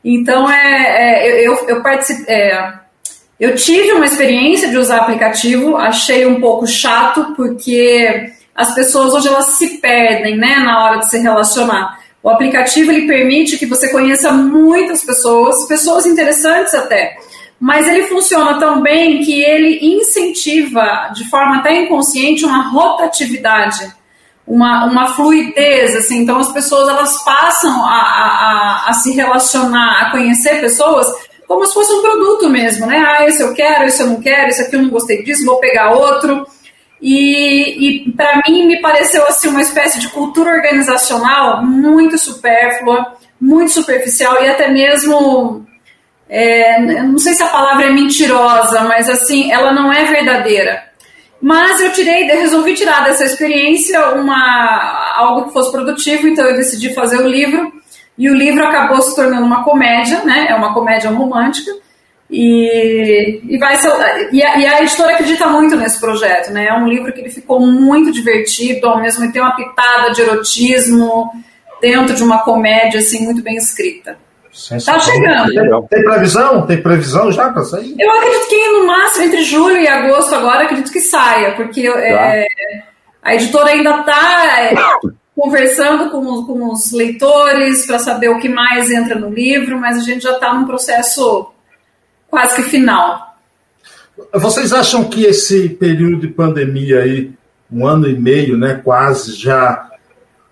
Então, 0.05 0.51
é, 0.51 1.41
é 1.41 1.47
eu, 1.47 1.55
eu, 1.69 1.83
é, 2.29 2.73
eu 3.39 3.55
tive 3.57 3.93
uma 3.93 4.07
experiência 4.07 4.69
de 4.69 4.79
usar 4.79 4.99
aplicativo, 4.99 5.77
achei 5.77 6.25
um 6.27 6.41
pouco 6.41 6.67
chato, 6.67 7.35
porque 7.35 8.33
as 8.55 8.75
pessoas 8.75 9.13
hoje 9.13 9.29
elas 9.29 9.47
se 9.47 9.79
perdem 9.79 10.37
né, 10.37 10.57
na 10.59 10.85
hora 10.85 10.99
de 11.01 11.11
se 11.11 11.19
relacionar. 11.19 11.99
O 12.23 12.29
aplicativo 12.29 12.93
ele 12.93 13.07
permite 13.07 13.59
que 13.59 13.67
você 13.67 13.89
conheça 13.89 14.31
muitas 14.31 15.03
pessoas, 15.03 15.67
pessoas 15.67 16.07
interessantes 16.07 16.75
até, 16.75 17.17
mas 17.59 17.89
ele 17.89 18.05
funciona 18.05 18.59
tão 18.59 18.81
bem 18.81 19.23
que 19.23 19.43
ele 19.43 19.79
incentiva, 19.97 21.11
de 21.15 21.29
forma 21.29 21.59
até 21.59 21.75
inconsciente, 21.83 22.45
uma 22.45 22.69
rotatividade 22.71 24.00
uma, 24.51 24.85
uma 24.87 25.07
fluidez, 25.15 25.95
assim, 25.95 26.23
então 26.23 26.37
as 26.39 26.53
pessoas 26.53 26.89
elas 26.89 27.23
passam 27.23 27.71
a, 27.85 27.95
a, 27.95 28.85
a, 28.89 28.93
se 28.95 29.13
relacionar, 29.13 30.01
a 30.01 30.11
conhecer 30.11 30.61
pessoas 30.61 31.07
como 31.47 31.65
se 31.65 31.73
fosse 31.73 31.93
um 31.93 32.03
produto 32.03 32.51
mesmo, 32.51 32.87
né? 32.87 32.99
Ah, 32.99 33.27
esse 33.27 33.41
eu 33.41 33.55
quero, 33.55 33.85
esse 33.85 34.03
eu 34.03 34.09
não 34.09 34.21
quero, 34.21 34.49
esse 34.49 34.63
aqui 34.63 34.75
eu 34.75 34.83
não 34.83 34.91
gostei 34.91 35.23
disso, 35.23 35.47
vou 35.47 35.61
pegar 35.61 35.93
outro. 35.93 36.45
E, 37.01 38.09
e 38.09 38.13
para 38.13 38.43
mim 38.49 38.67
me 38.67 38.81
pareceu 38.81 39.25
assim 39.29 39.49
uma 39.49 39.63
espécie 39.63 40.01
de 40.01 40.09
cultura 40.09 40.51
organizacional 40.51 41.65
muito 41.65 42.19
supérflua, 42.19 43.15
muito 43.41 43.71
superficial 43.71 44.43
e 44.43 44.49
até 44.49 44.69
mesmo 44.69 45.65
é, 46.29 46.81
não 46.81 47.19
sei 47.19 47.35
se 47.35 47.43
a 47.45 47.49
palavra 47.49 47.87
é 47.87 47.91
mentirosa, 47.91 48.83
mas 48.83 49.09
assim, 49.09 49.53
ela 49.53 49.73
não 49.73 49.93
é 49.93 50.05
verdadeira. 50.07 50.90
Mas 51.41 51.81
eu 51.81 51.93
tirei, 51.93 52.25
resolvi 52.25 52.75
tirar 52.75 53.05
dessa 53.05 53.25
experiência 53.25 54.11
uma, 54.11 55.15
algo 55.17 55.47
que 55.47 55.53
fosse 55.53 55.73
produtivo, 55.73 56.29
então 56.29 56.45
eu 56.45 56.57
decidi 56.57 56.93
fazer 56.93 57.19
o 57.19 57.29
livro. 57.29 57.73
E 58.19 58.29
o 58.29 58.35
livro 58.35 58.63
acabou 58.67 59.01
se 59.01 59.17
tornando 59.17 59.47
uma 59.47 59.65
comédia, 59.65 60.23
né? 60.25 60.49
É 60.51 60.55
uma 60.55 60.75
comédia 60.75 61.11
romântica. 61.11 61.71
E, 62.31 63.41
e, 63.49 63.59
vai 63.59 63.77
ser, 63.77 63.91
e, 64.33 64.43
a, 64.43 64.59
e 64.59 64.67
a 64.67 64.83
editora 64.83 65.15
acredita 65.15 65.49
muito 65.49 65.75
nesse 65.75 65.99
projeto, 65.99 66.53
né? 66.53 66.67
É 66.67 66.75
um 66.75 66.87
livro 66.87 67.13
que 67.13 67.21
ele 67.21 67.31
ficou 67.31 67.59
muito 67.61 68.13
divertido, 68.13 68.87
ao 68.87 69.01
mesmo 69.01 69.21
tempo 69.21 69.33
tem 69.33 69.43
uma 69.43 69.57
pitada 69.57 70.13
de 70.13 70.21
erotismo 70.21 71.31
dentro 71.81 72.15
de 72.15 72.23
uma 72.23 72.41
comédia 72.41 73.01
assim 73.01 73.25
muito 73.25 73.43
bem 73.43 73.57
escrita. 73.57 74.19
Tá 74.85 74.99
chegando. 74.99 75.53
Tem, 75.53 75.89
tem, 75.89 76.05
previsão? 76.05 76.67
Tem 76.67 76.83
previsão 76.83 77.31
já 77.31 77.51
para 77.51 77.63
sair? 77.63 77.95
Eu 77.99 78.11
acredito 78.11 78.49
que 78.49 78.69
no 78.71 78.87
máximo 78.87 79.25
entre 79.25 79.45
julho 79.45 79.77
e 79.77 79.87
agosto 79.87 80.35
agora, 80.35 80.65
acredito 80.65 80.91
que 80.91 81.01
saia, 81.01 81.53
porque 81.55 81.89
tá. 81.89 82.01
é, 82.01 82.47
a 83.23 83.35
editora 83.35 83.71
ainda 83.71 84.01
está 84.01 84.61
é, 84.61 84.75
conversando 85.37 86.11
com, 86.11 86.45
com 86.45 86.73
os 86.73 86.91
leitores 86.91 87.87
para 87.87 88.01
saber 88.01 88.29
o 88.29 88.41
que 88.41 88.49
mais 88.49 88.91
entra 88.91 89.15
no 89.15 89.31
livro, 89.31 89.79
mas 89.79 89.99
a 89.99 90.03
gente 90.03 90.23
já 90.23 90.33
está 90.33 90.53
num 90.53 90.67
processo 90.67 91.53
quase 92.29 92.57
que 92.57 92.63
final. 92.63 93.37
Vocês 94.35 94.73
acham 94.73 95.05
que 95.05 95.25
esse 95.25 95.69
período 95.69 96.19
de 96.19 96.29
pandemia 96.29 97.03
aí, 97.03 97.33
um 97.73 97.87
ano 97.87 98.09
e 98.09 98.19
meio, 98.19 98.59
né, 98.59 98.81
quase 98.83 99.35
já, 99.35 99.89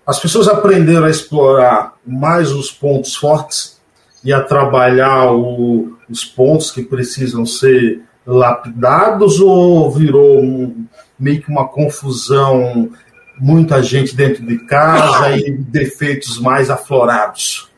as 0.07 0.19
pessoas 0.19 0.47
aprenderam 0.47 1.05
a 1.05 1.09
explorar 1.09 1.93
mais 2.05 2.51
os 2.51 2.71
pontos 2.71 3.13
fortes 3.15 3.78
e 4.23 4.33
a 4.33 4.41
trabalhar 4.41 5.31
o, 5.31 5.97
os 6.09 6.25
pontos 6.25 6.71
que 6.71 6.83
precisam 6.83 7.45
ser 7.45 8.01
lapidados 8.25 9.39
ou 9.39 9.89
virou 9.91 10.39
um, 10.39 10.85
meio 11.19 11.41
que 11.41 11.49
uma 11.49 11.67
confusão, 11.67 12.89
muita 13.39 13.81
gente 13.81 14.15
dentro 14.15 14.45
de 14.45 14.57
casa 14.65 15.37
e 15.37 15.51
defeitos 15.51 16.39
mais 16.39 16.69
aflorados? 16.69 17.69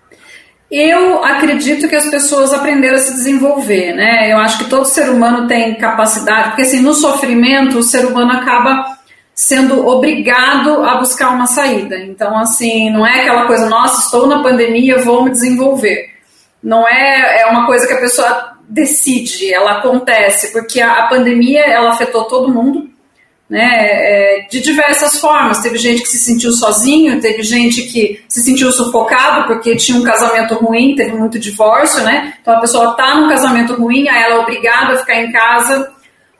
Eu 0.69 1.23
acredito 1.23 1.89
que 1.89 1.95
as 1.95 2.09
pessoas 2.09 2.53
aprenderam 2.53 2.95
a 2.95 2.99
se 2.99 3.13
desenvolver, 3.13 3.93
né? 3.93 4.31
Eu 4.31 4.37
acho 4.37 4.57
que 4.59 4.69
todo 4.69 4.85
ser 4.85 5.09
humano 5.09 5.45
tem 5.45 5.75
capacidade, 5.75 6.49
porque 6.49 6.61
assim, 6.61 6.81
no 6.81 6.93
sofrimento, 6.93 7.77
o 7.77 7.83
ser 7.83 8.05
humano 8.05 8.31
acaba 8.31 8.97
sendo 9.35 9.85
obrigado 9.85 10.83
a 10.83 10.95
buscar 10.95 11.31
uma 11.31 11.45
saída. 11.45 11.97
Então, 11.97 12.37
assim, 12.37 12.89
não 12.89 13.05
é 13.05 13.21
aquela 13.21 13.47
coisa, 13.47 13.67
nossa, 13.67 14.05
estou 14.05 14.27
na 14.27 14.41
pandemia, 14.41 14.99
vou 14.99 15.25
me 15.25 15.31
desenvolver. 15.31 16.10
Não 16.63 16.87
é, 16.87 17.41
é 17.41 17.45
uma 17.47 17.65
coisa 17.65 17.87
que 17.87 17.93
a 17.93 17.99
pessoa 17.99 18.57
decide, 18.67 19.53
ela 19.53 19.79
acontece, 19.79 20.51
porque 20.51 20.79
a, 20.79 20.99
a 20.99 21.07
pandemia, 21.07 21.61
ela 21.61 21.91
afetou 21.91 22.25
todo 22.25 22.53
mundo, 22.53 22.89
né, 23.49 23.69
é, 23.73 24.47
de 24.49 24.61
diversas 24.61 25.19
formas. 25.19 25.59
Teve 25.59 25.77
gente 25.77 26.01
que 26.01 26.07
se 26.07 26.19
sentiu 26.19 26.53
sozinho, 26.53 27.19
teve 27.19 27.43
gente 27.43 27.81
que 27.81 28.23
se 28.29 28.41
sentiu 28.41 28.71
sufocado 28.71 29.45
porque 29.45 29.75
tinha 29.75 29.97
um 29.97 30.03
casamento 30.03 30.55
ruim, 30.55 30.95
teve 30.95 31.11
muito 31.17 31.37
divórcio, 31.37 32.01
né? 32.05 32.33
Então 32.41 32.55
a 32.55 32.61
pessoa 32.61 32.91
está 32.91 33.13
num 33.15 33.27
casamento 33.27 33.73
ruim, 33.73 34.07
aí 34.07 34.23
ela 34.23 34.35
é 34.35 34.39
obrigada 34.39 34.93
a 34.93 34.97
ficar 34.99 35.21
em 35.21 35.33
casa, 35.33 35.91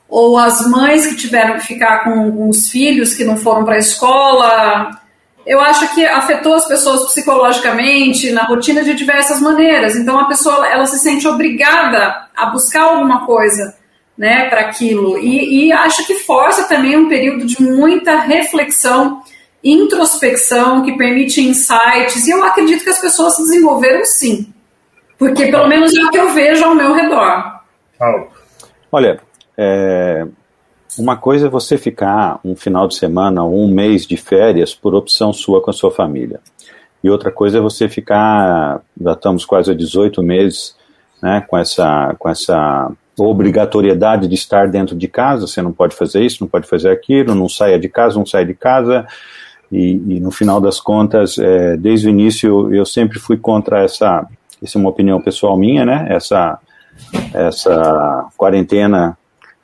ou 0.08 0.38
as 0.38 0.66
mães 0.70 1.06
que 1.06 1.18
tiveram 1.18 1.56
que 1.56 1.68
ficar 1.68 2.06
com, 2.06 2.32
com 2.32 2.48
os 2.48 2.70
filhos 2.70 3.14
que 3.14 3.26
não 3.26 3.36
foram 3.36 3.66
para 3.66 3.76
a 3.76 3.80
escola. 3.80 5.02
Eu 5.46 5.60
acho 5.60 5.94
que 5.94 6.06
afetou 6.06 6.54
as 6.54 6.68
pessoas 6.68 7.06
psicologicamente, 7.06 8.32
na 8.32 8.44
rotina 8.44 8.84
de 8.84 8.94
diversas 8.94 9.42
maneiras. 9.42 9.96
Então 9.96 10.20
a 10.20 10.26
pessoa 10.26 10.68
ela 10.68 10.86
se 10.86 11.00
sente 11.00 11.28
obrigada 11.28 12.28
a 12.36 12.48
buscar 12.48 12.84
alguma 12.84 13.26
coisa 13.26 13.76
né, 14.18 14.48
para 14.50 14.62
aquilo. 14.62 15.18
E, 15.18 15.68
e 15.68 15.72
acho 15.72 16.06
que 16.06 16.16
força 16.16 16.68
também 16.68 16.96
um 16.98 17.10
período 17.10 17.46
de 17.46 17.62
muita 17.62 18.20
reflexão, 18.20 19.24
introspecção, 19.64 20.84
que 20.84 20.96
permite 20.98 21.42
insights. 21.42 22.28
E 22.28 22.32
eu 22.32 22.44
acredito 22.44 22.84
que 22.84 22.90
as 22.90 23.00
pessoas 23.00 23.36
se 23.36 23.44
desenvolveram 23.44 24.06
sim. 24.06 24.54
Porque 25.18 25.48
pelo 25.48 25.68
menos 25.68 25.96
é 25.96 26.04
o 26.04 26.10
que 26.10 26.18
eu 26.18 26.30
vejo 26.34 26.64
ao 26.64 26.76
meu 26.76 26.94
redor. 26.94 27.62
Olha, 28.92 29.20
é, 29.58 30.26
uma 30.98 31.16
coisa 31.16 31.48
é 31.48 31.50
você 31.50 31.78
ficar 31.78 32.40
um 32.44 32.56
final 32.56 32.88
de 32.88 32.96
semana 32.96 33.44
ou 33.44 33.64
um 33.64 33.68
mês 33.68 34.06
de 34.06 34.18
férias 34.18 34.76
por 34.76 34.94
opção 34.94 35.32
sua 35.32 35.62
com 35.62 35.70
a 35.70 35.74
sua 35.74 35.92
família. 35.92 36.40
E 37.04 37.10
outra 37.10 37.32
coisa 37.32 37.58
é 37.58 37.62
você 37.62 37.90
ficar, 37.90 38.82
já 39.00 39.14
estamos 39.14 39.46
quase 39.46 39.72
a 39.72 39.74
18 39.74 40.22
meses, 40.22 40.76
né, 41.22 41.44
com 41.48 41.58
essa, 41.58 42.16
com 42.20 42.30
essa 42.30 42.92
obrigatoriedade 43.18 44.28
de 44.28 44.36
estar 44.36 44.68
dentro 44.68 44.96
de 44.96 45.08
casa, 45.08 45.48
você 45.48 45.62
não 45.62 45.72
pode 45.72 45.96
fazer 45.96 46.24
isso, 46.24 46.38
não 46.42 46.48
pode 46.48 46.68
fazer 46.68 46.90
aquilo, 46.90 47.36
não 47.36 47.50
saia 47.50 47.80
de 47.80 47.90
casa, 47.90 48.18
não 48.18 48.26
saia 48.26 48.46
de 48.46 48.54
casa, 48.54 49.06
e, 49.72 49.92
e 49.94 50.20
no 50.20 50.32
final 50.32 50.60
das 50.60 50.80
contas, 50.80 51.38
é, 51.38 51.78
desde 51.78 52.08
o 52.08 52.10
início, 52.10 52.74
eu 52.74 52.86
sempre 52.86 53.20
fui 53.20 53.38
contra 53.38 53.84
essa, 53.84 54.28
essa 54.62 54.78
é 54.78 54.80
uma 54.80 54.90
opinião 54.90 55.22
pessoal 55.22 55.58
minha, 55.58 55.86
né, 55.86 56.08
essa, 56.10 56.60
essa 57.34 58.28
quarentena 58.38 59.18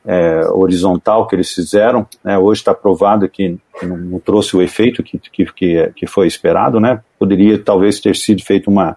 é, 0.07 0.47
horizontal 0.51 1.27
que 1.27 1.35
eles 1.35 1.51
fizeram, 1.51 2.07
né, 2.23 2.37
hoje 2.37 2.61
está 2.61 2.73
provado 2.73 3.27
que 3.27 3.57
não, 3.83 3.97
não, 3.97 4.19
trouxe 4.19 4.55
o 4.55 4.61
efeito 4.61 5.03
que, 5.03 5.19
que, 5.19 5.91
que 5.93 6.07
foi 6.07 6.27
esperado, 6.27 6.79
né, 6.79 7.01
poderia 7.19 7.59
talvez 7.59 7.99
ter 7.99 8.15
sido 8.15 8.41
feito 8.41 8.69
uma 8.71 8.95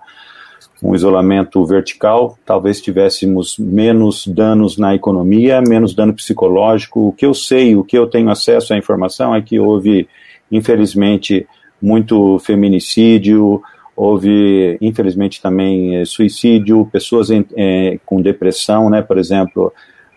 um 0.82 0.94
isolamento 0.94 1.62
vertical, 1.66 2.38
talvez 2.44 2.80
tivéssemos 2.80 3.58
menos 3.58 4.26
danos 4.26 4.78
na 4.78 4.94
economia, 4.94 5.60
menos 5.60 5.94
dano 5.94 6.14
psicológico. 6.14 7.08
O 7.08 7.12
que 7.12 7.26
eu 7.26 7.34
sei, 7.34 7.76
o 7.76 7.84
que 7.84 7.98
eu 7.98 8.06
tenho 8.06 8.30
acesso 8.30 8.72
à 8.72 8.78
informação 8.78 9.34
é 9.34 9.42
que 9.42 9.60
houve, 9.60 10.08
infelizmente, 10.50 11.46
muito 11.82 12.38
feminicídio, 12.38 13.62
houve, 13.94 14.78
infelizmente, 14.80 15.42
também 15.42 15.96
eh, 15.96 16.04
suicídio, 16.06 16.88
pessoas 16.90 17.30
em, 17.30 17.44
eh, 17.54 17.98
com 18.06 18.22
depressão, 18.22 18.88
né, 18.88 19.02
por 19.02 19.18
exemplo, 19.18 19.70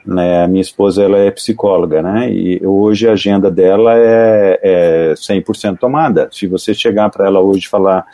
né, 0.05 0.43
a 0.43 0.47
minha 0.47 0.61
esposa 0.61 1.03
ela 1.03 1.17
é 1.17 1.31
psicóloga, 1.31 2.01
né, 2.01 2.31
e 2.31 2.65
hoje 2.65 3.07
a 3.07 3.13
agenda 3.13 3.49
dela 3.49 3.93
é, 3.95 4.59
é 4.61 5.13
100% 5.13 5.77
tomada. 5.77 6.29
Se 6.31 6.47
você 6.47 6.73
chegar 6.73 7.09
para 7.09 7.27
ela 7.27 7.39
hoje 7.39 7.65
e 7.65 7.69
falar 7.69 8.05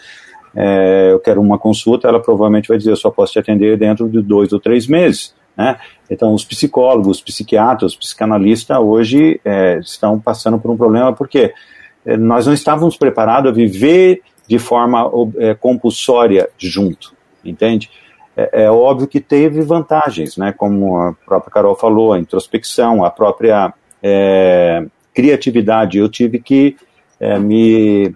é, 0.55 1.11
eu 1.11 1.19
quero 1.19 1.41
uma 1.41 1.57
consulta, 1.57 2.07
ela 2.07 2.19
provavelmente 2.19 2.67
vai 2.67 2.77
dizer, 2.77 2.91
eu 2.91 2.95
só 2.95 3.09
posso 3.09 3.33
te 3.33 3.39
atender 3.39 3.77
dentro 3.77 4.09
de 4.09 4.21
dois 4.21 4.51
ou 4.51 4.59
três 4.59 4.87
meses. 4.87 5.33
Né? 5.55 5.77
Então, 6.09 6.33
os 6.33 6.43
psicólogos, 6.43 7.17
os 7.17 7.21
psiquiatras, 7.21 7.91
os 7.91 7.97
psicanalistas 7.97 8.77
hoje 8.77 9.39
é, 9.43 9.79
estão 9.79 10.19
passando 10.19 10.57
por 10.59 10.71
um 10.71 10.77
problema 10.77 11.13
porque 11.13 11.53
é, 12.05 12.17
nós 12.17 12.47
não 12.47 12.53
estávamos 12.53 12.97
preparados 12.97 13.51
a 13.51 13.53
viver 13.53 14.21
de 14.47 14.57
forma 14.57 15.09
é, 15.37 15.53
compulsória 15.53 16.49
junto, 16.57 17.13
entende? 17.45 17.89
É, 18.39 18.63
é, 18.63 18.71
óbvio 18.71 19.07
que 19.07 19.19
teve 19.19 19.61
vantagens, 19.61 20.37
né? 20.37 20.53
Como 20.53 20.95
a 20.97 21.13
própria 21.25 21.51
Carol 21.51 21.75
falou, 21.75 22.13
a 22.13 22.19
introspecção, 22.19 23.03
a 23.03 23.09
própria 23.09 23.73
é, 24.01 24.85
criatividade. 25.13 25.97
Eu 25.97 26.07
tive 26.07 26.39
que 26.39 26.77
é, 27.19 27.37
me 27.37 28.15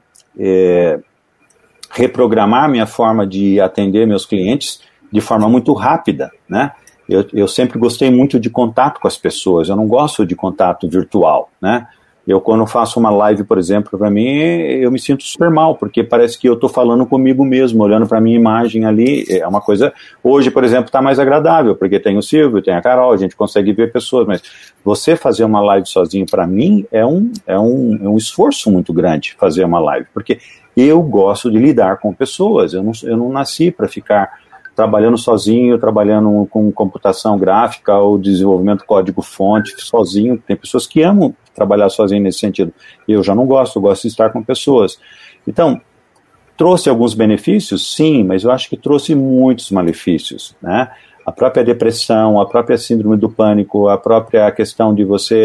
reprogramar 1.92 2.70
minha 2.70 2.88
forma 2.88 3.28
de 3.28 3.60
atender 3.60 4.08
meus 4.08 4.26
clientes 4.26 4.82
de 5.12 5.22
forma 5.22 5.48
muito 5.48 5.74
rápida, 5.74 6.32
né? 6.48 6.72
Eu, 7.08 7.28
eu 7.34 7.48
sempre 7.48 7.78
gostei 7.78 8.10
muito 8.10 8.40
de 8.40 8.50
contato 8.50 9.00
com 9.02 9.08
as 9.08 9.18
pessoas, 9.18 9.68
eu 9.68 9.76
não 9.76 9.88
gosto 9.88 10.26
de 10.26 10.36
contato 10.36 10.88
virtual, 10.90 11.50
né? 11.62 11.86
Eu, 12.26 12.40
quando 12.40 12.66
faço 12.66 13.00
uma 13.00 13.10
live, 13.10 13.44
por 13.44 13.58
exemplo, 13.58 14.00
para 14.00 14.10
mim, 14.10 14.26
eu 14.26 14.90
me 14.90 14.98
sinto 14.98 15.24
super 15.24 15.50
mal, 15.50 15.76
porque 15.76 16.04
parece 16.04 16.40
que 16.40 16.48
eu 16.48 16.54
estou 16.54 16.70
falando 16.70 17.06
comigo 17.06 17.44
mesmo, 17.44 17.84
olhando 17.84 18.08
para 18.08 18.20
a 18.20 18.22
minha 18.22 18.38
imagem 18.38 18.86
ali. 18.86 19.26
É 19.30 19.46
uma 19.46 19.60
coisa. 19.60 19.92
Hoje, 20.24 20.50
por 20.50 20.64
exemplo, 20.64 20.86
está 20.86 21.02
mais 21.02 21.20
agradável, 21.20 21.76
porque 21.76 22.00
tem 22.00 22.18
o 22.18 22.22
Silvio, 22.22 22.62
tem 22.62 22.74
a 22.74 22.82
Carol, 22.82 23.12
a 23.12 23.18
gente 23.18 23.36
consegue 23.36 23.74
ver 23.74 23.92
pessoas, 23.92 24.26
mas 24.26 24.42
você 24.86 25.18
fazer 25.18 25.44
uma 25.44 25.60
live 25.60 25.86
sozinho, 25.86 26.26
para 26.26 26.48
mim, 26.48 26.86
é 26.92 27.06
um, 27.06 27.30
é, 27.46 27.60
um, 27.60 28.00
é 28.02 28.08
um 28.08 28.18
esforço 28.18 28.72
muito 28.72 28.94
grande 28.94 29.36
fazer 29.38 29.66
uma 29.66 29.80
live, 29.82 30.08
porque 30.14 30.40
eu 30.76 31.02
gosto 31.02 31.52
de 31.52 31.58
lidar 31.58 31.98
com 31.98 32.14
pessoas, 32.14 32.74
eu 32.74 32.82
não, 32.82 32.92
eu 33.04 33.18
não 33.18 33.30
nasci 33.30 33.70
para 33.70 33.88
ficar 33.88 34.43
trabalhando 34.76 35.18
sozinho, 35.18 35.78
trabalhando 35.78 36.48
com 36.50 36.72
computação 36.72 37.38
gráfica 37.38 37.98
ou 37.98 38.18
desenvolvimento 38.18 38.86
código-fonte 38.86 39.74
sozinho. 39.78 40.42
Tem 40.46 40.56
pessoas 40.56 40.88
que 40.88 41.02
amam 41.02 41.36
trabalhar 41.54 41.90
sozinho 41.90 42.22
nesse 42.22 42.40
sentido. 42.40 42.74
Eu 43.08 43.24
já 43.24 43.36
não 43.36 43.46
gosto, 43.46 43.78
eu 43.78 43.82
gosto 43.82 44.04
de 44.04 44.08
estar 44.08 44.32
com 44.32 44.44
pessoas. 44.44 45.00
Então, 45.48 45.80
trouxe 46.58 46.90
alguns 46.90 47.14
benefícios? 47.14 47.96
Sim, 47.96 48.24
mas 48.24 48.44
eu 48.44 48.52
acho 48.52 48.70
que 48.70 48.78
trouxe 48.78 49.14
muitos 49.16 49.70
malefícios, 49.72 50.56
né? 50.62 50.90
A 51.26 51.32
própria 51.32 51.64
depressão, 51.64 52.40
a 52.42 52.46
própria 52.46 52.78
síndrome 52.78 53.16
do 53.16 53.30
pânico, 53.30 53.88
a 53.88 53.98
própria 53.98 54.52
questão 54.52 54.94
de 54.94 55.06
você 55.06 55.38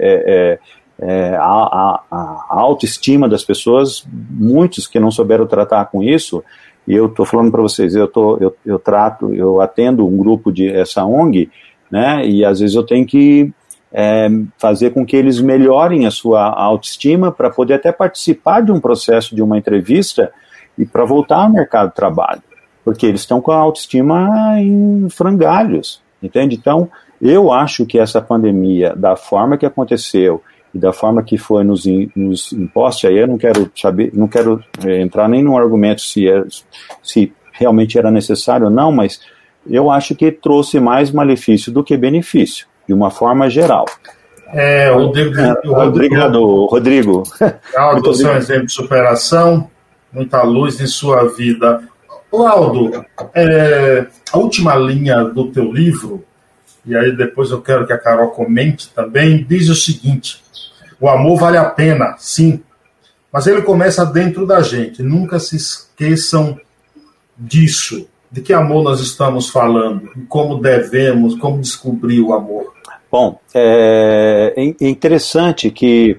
é, 0.00 0.24
é, 0.26 0.58
é, 1.00 1.36
a, 1.36 1.42
a, 1.42 2.02
a, 2.10 2.60
autoestima 2.60 3.28
das 3.28 3.44
pessoas, 3.44 4.04
muitos 4.12 4.88
que 4.88 4.98
não 4.98 5.10
souberam 5.10 5.46
tratar 5.46 5.84
com 5.86 6.02
isso, 6.02 6.42
e 6.86 6.94
eu 6.94 7.06
estou 7.06 7.26
falando 7.26 7.50
para 7.50 7.62
vocês, 7.62 7.94
eu, 7.94 8.08
tô, 8.08 8.36
eu, 8.38 8.56
eu 8.64 8.78
trato, 8.78 9.32
eu 9.34 9.60
atendo 9.60 10.06
um 10.06 10.16
grupo 10.16 10.52
de 10.52 10.68
essa 10.68 11.04
ONG, 11.04 11.50
né, 11.90 12.26
e 12.26 12.44
às 12.44 12.60
vezes 12.60 12.74
eu 12.74 12.82
tenho 12.82 13.06
que 13.06 13.52
é, 13.92 14.28
fazer 14.58 14.90
com 14.90 15.04
que 15.04 15.16
eles 15.16 15.40
melhorem 15.40 16.06
a 16.06 16.10
sua 16.10 16.48
autoestima 16.48 17.32
para 17.32 17.50
poder 17.50 17.74
até 17.74 17.90
participar 17.90 18.62
de 18.62 18.72
um 18.72 18.80
processo 18.80 19.34
de 19.34 19.42
uma 19.42 19.58
entrevista 19.58 20.32
e 20.78 20.86
para 20.86 21.04
voltar 21.04 21.42
ao 21.42 21.50
mercado 21.50 21.88
de 21.88 21.96
trabalho, 21.96 22.42
porque 22.84 23.06
eles 23.06 23.20
estão 23.20 23.40
com 23.40 23.50
a 23.50 23.56
autoestima 23.56 24.60
em 24.60 25.08
frangalhos, 25.10 26.00
entende? 26.22 26.56
Então, 26.56 26.88
eu 27.20 27.52
acho 27.52 27.84
que 27.84 27.98
essa 27.98 28.20
pandemia, 28.20 28.94
da 28.96 29.16
forma 29.16 29.58
que 29.58 29.66
aconteceu, 29.66 30.42
e 30.74 30.78
da 30.78 30.92
forma 30.92 31.22
que 31.22 31.36
foi 31.36 31.64
nos, 31.64 31.84
nos 32.14 32.52
impostos, 32.52 33.04
aí 33.04 33.18
eu 33.18 33.26
não 33.26 33.36
quero 33.36 33.70
saber, 33.74 34.10
não 34.14 34.28
quero 34.28 34.62
é, 34.84 35.00
entrar 35.00 35.28
nem 35.28 35.42
no 35.42 35.58
argumento 35.58 36.00
se, 36.00 36.28
é, 36.28 36.44
se 37.02 37.32
realmente 37.52 37.98
era 37.98 38.10
necessário 38.10 38.66
ou 38.66 38.72
não, 38.72 38.92
mas 38.92 39.20
eu 39.68 39.90
acho 39.90 40.14
que 40.14 40.30
trouxe 40.30 40.80
mais 40.80 41.10
malefício 41.10 41.72
do 41.72 41.84
que 41.84 41.96
benefício, 41.96 42.66
de 42.86 42.94
uma 42.94 43.10
forma 43.10 43.50
geral. 43.50 43.84
É, 44.52 44.90
o, 44.90 45.08
de, 45.08 45.30
o 45.66 45.78
Obrigado, 45.78 46.66
Rodrigo. 46.66 47.22
Aldo, 47.76 48.02
você 48.02 48.26
é 48.26 48.32
um 48.32 48.36
exemplo 48.36 48.66
de 48.66 48.72
superação, 48.72 49.70
muita 50.12 50.42
luz 50.42 50.80
em 50.80 50.86
sua 50.86 51.28
vida. 51.28 51.82
Aldo, 52.32 53.04
é, 53.34 54.06
a 54.32 54.38
última 54.38 54.76
linha 54.76 55.24
do 55.24 55.50
teu 55.50 55.72
livro, 55.72 56.24
e 56.84 56.96
aí 56.96 57.16
depois 57.16 57.50
eu 57.50 57.60
quero 57.60 57.86
que 57.86 57.92
a 57.92 57.98
Carol 57.98 58.30
comente 58.30 58.90
também, 58.90 59.44
diz 59.48 59.68
o 59.68 59.74
seguinte: 59.74 60.42
o 61.00 61.08
amor 61.08 61.38
vale 61.38 61.56
a 61.56 61.64
pena, 61.64 62.14
sim, 62.18 62.62
mas 63.32 63.46
ele 63.46 63.62
começa 63.62 64.04
dentro 64.04 64.46
da 64.46 64.60
gente. 64.60 65.02
Nunca 65.02 65.38
se 65.38 65.56
esqueçam 65.56 66.58
disso. 67.36 68.06
De 68.30 68.40
que 68.40 68.52
amor 68.52 68.84
nós 68.84 69.00
estamos 69.00 69.48
falando? 69.48 70.08
Como 70.28 70.60
devemos, 70.60 71.36
como 71.36 71.60
descobrir 71.60 72.20
o 72.20 72.32
amor? 72.32 72.74
Bom, 73.10 73.40
é, 73.52 74.54
é 74.56 74.88
interessante 74.88 75.70
que, 75.70 76.16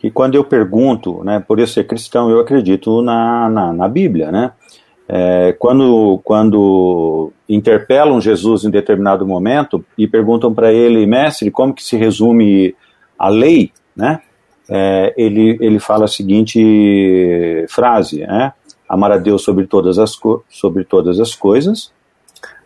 que 0.00 0.10
quando 0.10 0.34
eu 0.34 0.42
pergunto, 0.42 1.22
né, 1.22 1.42
por 1.46 1.60
eu 1.60 1.66
ser 1.66 1.86
cristão, 1.86 2.28
eu 2.30 2.40
acredito 2.40 3.00
na, 3.00 3.48
na, 3.48 3.72
na 3.72 3.88
Bíblia, 3.88 4.32
né? 4.32 4.52
É, 5.14 5.52
quando, 5.58 6.22
quando 6.24 7.30
interpelam 7.46 8.18
Jesus 8.18 8.64
em 8.64 8.70
determinado 8.70 9.26
momento 9.26 9.84
e 9.98 10.06
perguntam 10.06 10.54
para 10.54 10.72
ele, 10.72 11.04
mestre, 11.04 11.50
como 11.50 11.74
que 11.74 11.84
se 11.84 11.98
resume 11.98 12.74
a 13.18 13.28
lei, 13.28 13.70
né? 13.94 14.22
É, 14.70 15.12
ele, 15.14 15.58
ele 15.60 15.78
fala 15.78 16.06
a 16.06 16.08
seguinte 16.08 17.66
frase, 17.68 18.20
né? 18.20 18.54
Amar 18.88 19.12
a 19.12 19.18
Deus 19.18 19.42
sobre 19.42 19.66
todas 19.66 19.98
as, 19.98 20.18
sobre 20.48 20.82
todas 20.82 21.20
as 21.20 21.34
coisas 21.34 21.92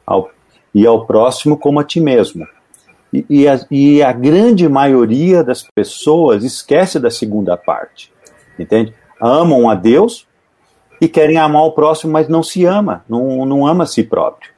ao, 0.06 0.30
e 0.72 0.86
ao 0.86 1.04
próximo 1.04 1.58
como 1.58 1.80
a 1.80 1.84
ti 1.84 2.00
mesmo. 2.00 2.46
E, 3.12 3.26
e, 3.28 3.48
a, 3.48 3.58
e 3.68 4.02
a 4.04 4.12
grande 4.12 4.68
maioria 4.68 5.42
das 5.42 5.64
pessoas 5.74 6.44
esquece 6.44 7.00
da 7.00 7.10
segunda 7.10 7.56
parte, 7.56 8.12
entende? 8.56 8.94
Amam 9.20 9.68
a 9.68 9.74
Deus 9.74 10.28
e 11.00 11.08
querem 11.08 11.36
amar 11.36 11.64
o 11.64 11.72
próximo, 11.72 12.12
mas 12.12 12.28
não 12.28 12.42
se 12.42 12.64
ama, 12.64 13.04
não, 13.08 13.44
não 13.44 13.66
ama 13.66 13.84
a 13.84 13.86
si 13.86 14.02
próprio, 14.02 14.50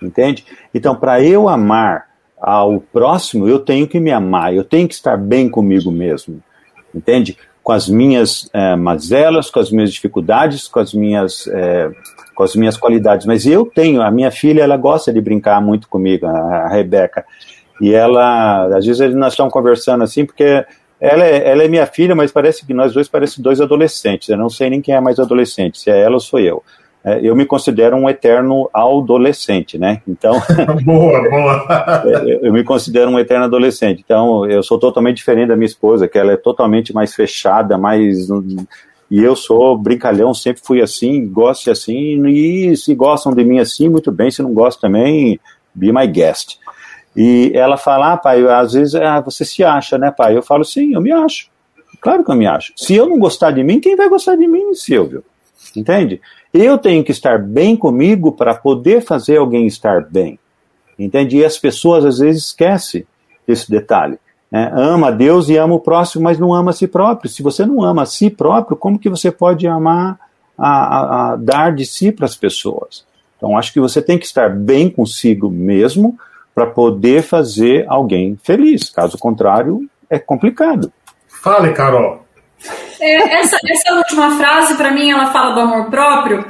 entende? 0.00 0.44
Então, 0.74 0.94
para 0.94 1.22
eu 1.22 1.48
amar 1.48 2.06
ao 2.40 2.80
próximo, 2.80 3.48
eu 3.48 3.58
tenho 3.58 3.86
que 3.86 4.00
me 4.00 4.10
amar, 4.10 4.54
eu 4.54 4.64
tenho 4.64 4.88
que 4.88 4.94
estar 4.94 5.16
bem 5.16 5.48
comigo 5.48 5.90
mesmo, 5.90 6.42
entende? 6.94 7.36
Com 7.62 7.72
as 7.72 7.88
minhas 7.88 8.50
é, 8.52 8.74
mazelas, 8.74 9.48
com 9.48 9.60
as 9.60 9.70
minhas 9.70 9.92
dificuldades, 9.92 10.66
com 10.66 10.80
as 10.80 10.92
minhas, 10.92 11.46
é, 11.46 11.90
com 12.34 12.42
as 12.42 12.56
minhas 12.56 12.76
qualidades. 12.76 13.24
Mas 13.24 13.46
eu 13.46 13.64
tenho, 13.66 14.02
a 14.02 14.10
minha 14.10 14.32
filha, 14.32 14.62
ela 14.62 14.76
gosta 14.76 15.12
de 15.12 15.20
brincar 15.20 15.62
muito 15.62 15.88
comigo, 15.88 16.26
a, 16.26 16.30
a 16.30 16.68
Rebeca. 16.68 17.24
E 17.80 17.94
ela, 17.94 18.76
às 18.76 18.84
vezes 18.84 19.14
nós 19.14 19.32
estamos 19.32 19.52
conversando 19.52 20.02
assim, 20.02 20.24
porque 20.24 20.64
ela 21.02 21.24
é, 21.24 21.50
ela 21.50 21.64
é 21.64 21.68
minha 21.68 21.84
filha, 21.84 22.14
mas 22.14 22.30
parece 22.30 22.64
que 22.64 22.72
nós 22.72 22.92
dois 22.92 23.08
parecemos 23.08 23.42
dois 23.42 23.60
adolescentes. 23.60 24.28
Eu 24.28 24.38
não 24.38 24.48
sei 24.48 24.70
nem 24.70 24.80
quem 24.80 24.94
é 24.94 25.00
mais 25.00 25.18
adolescente, 25.18 25.80
se 25.80 25.90
é 25.90 26.00
ela 26.00 26.14
ou 26.14 26.20
sou 26.20 26.38
eu. 26.38 26.62
É, 27.04 27.18
eu 27.20 27.34
me 27.34 27.44
considero 27.44 27.96
um 27.96 28.08
eterno 28.08 28.70
adolescente, 28.72 29.76
né? 29.76 30.00
Então. 30.06 30.40
boa, 30.84 31.28
boa. 31.28 32.04
Eu 32.40 32.52
me 32.52 32.62
considero 32.62 33.10
um 33.10 33.18
eterno 33.18 33.46
adolescente. 33.46 34.00
Então, 34.04 34.46
eu 34.46 34.62
sou 34.62 34.78
totalmente 34.78 35.16
diferente 35.16 35.48
da 35.48 35.56
minha 35.56 35.66
esposa, 35.66 36.06
que 36.06 36.16
ela 36.16 36.32
é 36.32 36.36
totalmente 36.36 36.94
mais 36.94 37.12
fechada, 37.12 37.76
mais. 37.76 38.28
E 39.10 39.20
eu 39.20 39.34
sou 39.34 39.76
brincalhão, 39.76 40.32
sempre 40.32 40.62
fui 40.64 40.80
assim, 40.80 41.28
gosto 41.28 41.70
assim, 41.70 42.24
e 42.28 42.76
se 42.76 42.94
gostam 42.94 43.34
de 43.34 43.44
mim 43.44 43.58
assim, 43.58 43.88
muito 43.88 44.12
bem, 44.12 44.30
se 44.30 44.40
não 44.40 44.54
gostam 44.54 44.88
também, 44.88 45.38
be 45.74 45.92
my 45.92 46.06
guest. 46.06 46.58
E 47.14 47.52
ela 47.54 47.76
fala, 47.76 48.14
ah, 48.14 48.16
pai, 48.16 48.46
às 48.46 48.72
vezes 48.72 48.94
ah, 48.94 49.20
você 49.20 49.44
se 49.44 49.62
acha, 49.62 49.98
né, 49.98 50.10
pai? 50.10 50.36
Eu 50.36 50.42
falo, 50.42 50.64
sim, 50.64 50.94
eu 50.94 51.00
me 51.00 51.12
acho. 51.12 51.48
Claro 52.00 52.24
que 52.24 52.30
eu 52.30 52.36
me 52.36 52.46
acho. 52.46 52.72
Se 52.76 52.94
eu 52.94 53.06
não 53.06 53.18
gostar 53.18 53.50
de 53.50 53.62
mim, 53.62 53.80
quem 53.80 53.96
vai 53.96 54.08
gostar 54.08 54.34
de 54.34 54.46
mim, 54.46 54.74
Silvio? 54.74 55.22
Entende? 55.76 56.20
Eu 56.52 56.76
tenho 56.78 57.04
que 57.04 57.12
estar 57.12 57.38
bem 57.38 57.76
comigo 57.76 58.32
para 58.32 58.54
poder 58.54 59.02
fazer 59.02 59.36
alguém 59.36 59.66
estar 59.66 60.02
bem. 60.02 60.38
Entende? 60.98 61.38
E 61.38 61.44
as 61.44 61.58
pessoas 61.58 62.04
às 62.04 62.18
vezes 62.18 62.46
esquecem 62.46 63.06
esse 63.46 63.70
detalhe. 63.70 64.18
Né? 64.50 64.70
Ama 64.74 65.08
a 65.08 65.10
Deus 65.10 65.48
e 65.48 65.56
ama 65.56 65.74
o 65.74 65.80
próximo, 65.80 66.24
mas 66.24 66.38
não 66.38 66.52
ama 66.52 66.70
a 66.70 66.74
si 66.74 66.86
próprio. 66.86 67.30
Se 67.30 67.42
você 67.42 67.64
não 67.64 67.82
ama 67.82 68.02
a 68.02 68.06
si 68.06 68.30
próprio, 68.30 68.76
como 68.76 68.98
que 68.98 69.08
você 69.08 69.30
pode 69.30 69.66
amar, 69.66 70.18
a, 70.58 70.68
a, 70.68 71.32
a 71.32 71.36
dar 71.36 71.74
de 71.74 71.86
si 71.86 72.12
para 72.12 72.26
as 72.26 72.36
pessoas? 72.36 73.04
Então, 73.36 73.56
acho 73.56 73.72
que 73.72 73.80
você 73.80 74.00
tem 74.00 74.18
que 74.18 74.26
estar 74.26 74.50
bem 74.50 74.90
consigo 74.90 75.50
mesmo 75.50 76.18
para 76.54 76.66
poder 76.66 77.22
fazer 77.22 77.86
alguém 77.88 78.38
feliz. 78.42 78.90
Caso 78.90 79.18
contrário, 79.18 79.88
é 80.08 80.18
complicado. 80.18 80.92
Fale, 81.42 81.72
Carol. 81.72 82.24
É, 83.00 83.40
essa, 83.40 83.56
essa 83.66 83.94
última 83.94 84.36
frase, 84.36 84.74
para 84.76 84.92
mim, 84.92 85.10
ela 85.10 85.32
fala 85.32 85.54
do 85.54 85.60
amor 85.60 85.90
próprio. 85.90 86.44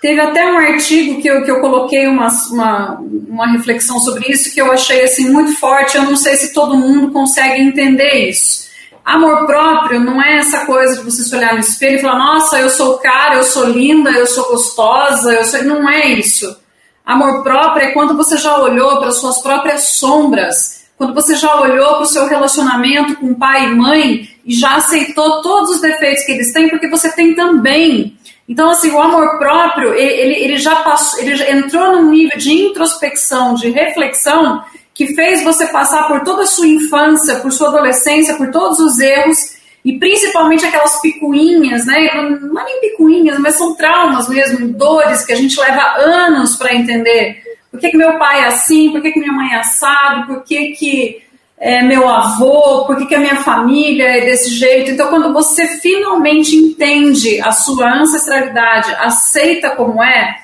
Teve 0.00 0.20
até 0.20 0.44
um 0.44 0.58
artigo 0.58 1.22
que 1.22 1.28
eu, 1.28 1.44
que 1.44 1.50
eu 1.50 1.60
coloquei 1.60 2.08
uma, 2.08 2.26
uma, 2.50 3.00
uma 3.28 3.52
reflexão 3.52 4.00
sobre 4.00 4.32
isso 4.32 4.52
que 4.52 4.60
eu 4.60 4.72
achei 4.72 5.04
assim, 5.04 5.30
muito 5.30 5.56
forte. 5.60 5.96
Eu 5.96 6.02
não 6.02 6.16
sei 6.16 6.34
se 6.34 6.52
todo 6.52 6.76
mundo 6.76 7.12
consegue 7.12 7.62
entender 7.62 8.28
isso. 8.28 8.62
Amor 9.04 9.46
próprio 9.46 10.00
não 10.00 10.20
é 10.20 10.38
essa 10.38 10.64
coisa 10.64 10.96
de 10.96 11.04
você 11.04 11.22
se 11.22 11.34
olhar 11.34 11.54
no 11.54 11.60
espelho 11.60 11.98
e 11.98 12.00
falar: 12.00 12.18
Nossa, 12.18 12.58
eu 12.58 12.68
sou 12.68 12.98
cara, 12.98 13.36
eu 13.36 13.44
sou 13.44 13.64
linda, 13.66 14.10
eu 14.10 14.26
sou 14.26 14.48
gostosa. 14.48 15.32
Eu 15.32 15.44
sou... 15.44 15.62
Não 15.62 15.88
é 15.88 16.08
isso. 16.08 16.56
Amor 17.04 17.42
próprio 17.42 17.84
é 17.86 17.90
quando 17.92 18.16
você 18.16 18.36
já 18.36 18.58
olhou 18.58 18.98
para 18.98 19.10
suas 19.10 19.42
próprias 19.42 19.94
sombras, 19.94 20.82
quando 20.96 21.14
você 21.14 21.34
já 21.34 21.60
olhou 21.60 21.94
para 21.94 22.02
o 22.02 22.06
seu 22.06 22.26
relacionamento 22.26 23.16
com 23.16 23.34
pai 23.34 23.64
e 23.64 23.74
mãe 23.74 24.28
e 24.44 24.54
já 24.54 24.76
aceitou 24.76 25.42
todos 25.42 25.70
os 25.70 25.80
defeitos 25.80 26.24
que 26.24 26.32
eles 26.32 26.52
têm, 26.52 26.68
porque 26.68 26.88
você 26.88 27.10
tem 27.10 27.34
também. 27.34 28.16
Então, 28.48 28.70
assim, 28.70 28.90
o 28.90 29.00
amor 29.00 29.38
próprio, 29.38 29.94
ele, 29.94 30.34
ele 30.34 30.58
já 30.58 30.76
passou, 30.76 31.20
ele 31.20 31.34
já 31.34 31.50
entrou 31.50 31.96
num 31.96 32.10
nível 32.10 32.38
de 32.38 32.52
introspecção, 32.52 33.54
de 33.54 33.70
reflexão, 33.70 34.62
que 34.94 35.14
fez 35.14 35.42
você 35.42 35.66
passar 35.66 36.06
por 36.06 36.20
toda 36.20 36.42
a 36.42 36.46
sua 36.46 36.68
infância, 36.68 37.36
por 37.36 37.50
sua 37.50 37.68
adolescência, 37.68 38.36
por 38.36 38.50
todos 38.50 38.78
os 38.78 39.00
erros 39.00 39.61
e 39.84 39.98
principalmente 39.98 40.64
aquelas 40.64 41.00
picuinhas, 41.00 41.84
né? 41.86 42.08
Não 42.40 42.60
é 42.60 42.64
nem 42.64 42.80
picuinhas, 42.80 43.38
mas 43.38 43.56
são 43.56 43.74
traumas 43.74 44.28
mesmo, 44.28 44.68
dores 44.68 45.24
que 45.24 45.32
a 45.32 45.36
gente 45.36 45.58
leva 45.58 45.82
anos 45.98 46.56
para 46.56 46.74
entender. 46.74 47.42
Por 47.70 47.80
que, 47.80 47.90
que 47.90 47.96
meu 47.96 48.18
pai 48.18 48.40
é 48.40 48.46
assim? 48.46 48.92
Por 48.92 49.02
que, 49.02 49.10
que 49.10 49.18
minha 49.18 49.32
mãe 49.32 49.52
é 49.52 49.56
assado? 49.56 50.26
Por 50.26 50.44
que, 50.44 50.72
que 50.72 51.22
é, 51.58 51.82
meu 51.82 52.08
avô? 52.08 52.84
Por 52.86 52.96
que, 52.96 53.06
que 53.06 53.14
a 53.14 53.20
minha 53.20 53.36
família 53.36 54.04
é 54.04 54.20
desse 54.20 54.50
jeito? 54.50 54.92
Então, 54.92 55.08
quando 55.08 55.32
você 55.32 55.66
finalmente 55.80 56.54
entende 56.54 57.40
a 57.40 57.50
sua 57.50 57.92
ancestralidade, 57.92 58.94
aceita 59.00 59.70
como 59.70 60.02
é, 60.02 60.36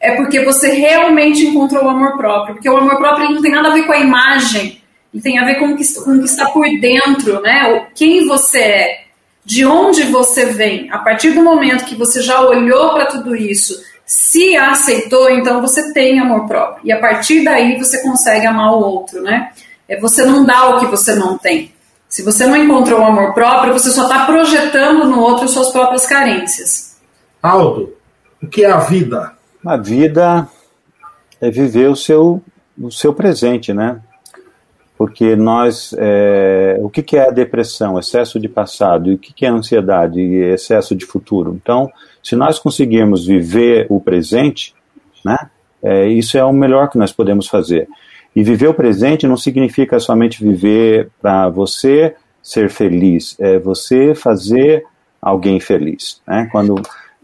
é 0.00 0.14
porque 0.16 0.44
você 0.44 0.72
realmente 0.72 1.44
encontrou 1.44 1.84
o 1.84 1.88
amor 1.90 2.16
próprio. 2.16 2.54
Porque 2.54 2.70
o 2.70 2.76
amor 2.76 2.96
próprio 2.96 3.30
não 3.30 3.42
tem 3.42 3.52
nada 3.52 3.68
a 3.68 3.72
ver 3.74 3.82
com 3.82 3.92
a 3.92 3.98
imagem 3.98 4.77
tem 5.20 5.38
a 5.38 5.44
ver 5.44 5.56
com 5.56 5.72
o 5.72 5.76
que, 5.76 5.94
com 5.94 6.12
o 6.12 6.18
que 6.18 6.26
está 6.26 6.46
por 6.46 6.64
dentro, 6.80 7.40
né? 7.40 7.86
Quem 7.94 8.26
você 8.26 8.58
é, 8.58 9.00
de 9.44 9.64
onde 9.64 10.02
você 10.04 10.46
vem. 10.46 10.90
A 10.90 10.98
partir 10.98 11.30
do 11.30 11.42
momento 11.42 11.84
que 11.84 11.94
você 11.94 12.20
já 12.20 12.40
olhou 12.40 12.94
para 12.94 13.06
tudo 13.06 13.34
isso, 13.34 13.82
se 14.04 14.56
aceitou, 14.56 15.30
então 15.30 15.60
você 15.60 15.92
tem 15.92 16.18
amor 16.18 16.46
próprio. 16.46 16.86
E 16.86 16.92
a 16.92 16.98
partir 16.98 17.44
daí 17.44 17.78
você 17.78 18.02
consegue 18.02 18.46
amar 18.46 18.72
o 18.72 18.80
outro, 18.80 19.22
né? 19.22 19.52
É 19.88 19.98
você 19.98 20.24
não 20.24 20.44
dá 20.44 20.68
o 20.70 20.80
que 20.80 20.86
você 20.86 21.14
não 21.14 21.36
tem. 21.38 21.72
Se 22.08 22.22
você 22.22 22.46
não 22.46 22.56
encontrou 22.56 23.00
o 23.00 23.04
amor 23.04 23.34
próprio, 23.34 23.72
você 23.72 23.90
só 23.90 24.04
está 24.04 24.24
projetando 24.24 25.06
no 25.06 25.20
outro 25.20 25.46
suas 25.46 25.70
próprias 25.70 26.06
carências. 26.06 26.96
Aldo, 27.42 27.94
o 28.42 28.46
que 28.46 28.64
é 28.64 28.70
a 28.70 28.78
vida? 28.78 29.32
A 29.64 29.76
vida 29.76 30.48
é 31.40 31.50
viver 31.50 31.88
o 31.88 31.96
seu, 31.96 32.42
o 32.80 32.90
seu 32.90 33.12
presente, 33.12 33.74
né? 33.74 34.00
Porque 34.98 35.36
nós, 35.36 35.94
é, 35.96 36.76
o 36.80 36.90
que, 36.90 37.04
que, 37.04 37.16
é 37.16 37.28
a 37.28 37.30
depressão, 37.30 38.00
excesso 38.00 38.40
de 38.40 38.48
passado, 38.48 39.12
e 39.12 39.14
o 39.14 39.18
que, 39.18 39.32
que 39.32 39.46
é 39.46 39.48
a 39.48 39.52
ansiedade 39.52 40.20
excesso 40.20 40.96
de 40.96 41.06
futuro. 41.06 41.56
Então, 41.62 41.88
se 42.20 42.34
nós 42.34 42.58
conseguirmos 42.58 43.24
viver 43.24 43.86
o 43.88 44.00
presente, 44.00 44.74
né, 45.24 45.38
é, 45.80 46.08
isso 46.08 46.36
é 46.36 46.44
o 46.44 46.52
melhor 46.52 46.90
que 46.90 46.98
nós 46.98 47.12
podemos 47.12 47.46
fazer. 47.46 47.88
E 48.34 48.42
viver 48.42 48.66
o 48.66 48.74
presente 48.74 49.24
não 49.24 49.36
significa 49.36 50.00
somente 50.00 50.42
viver 50.42 51.10
para 51.22 51.48
você 51.48 52.16
ser 52.42 52.68
feliz, 52.68 53.36
é 53.38 53.56
você 53.56 54.16
fazer 54.16 54.84
alguém 55.22 55.60
feliz. 55.60 56.20
Né? 56.26 56.48
Quando 56.50 56.74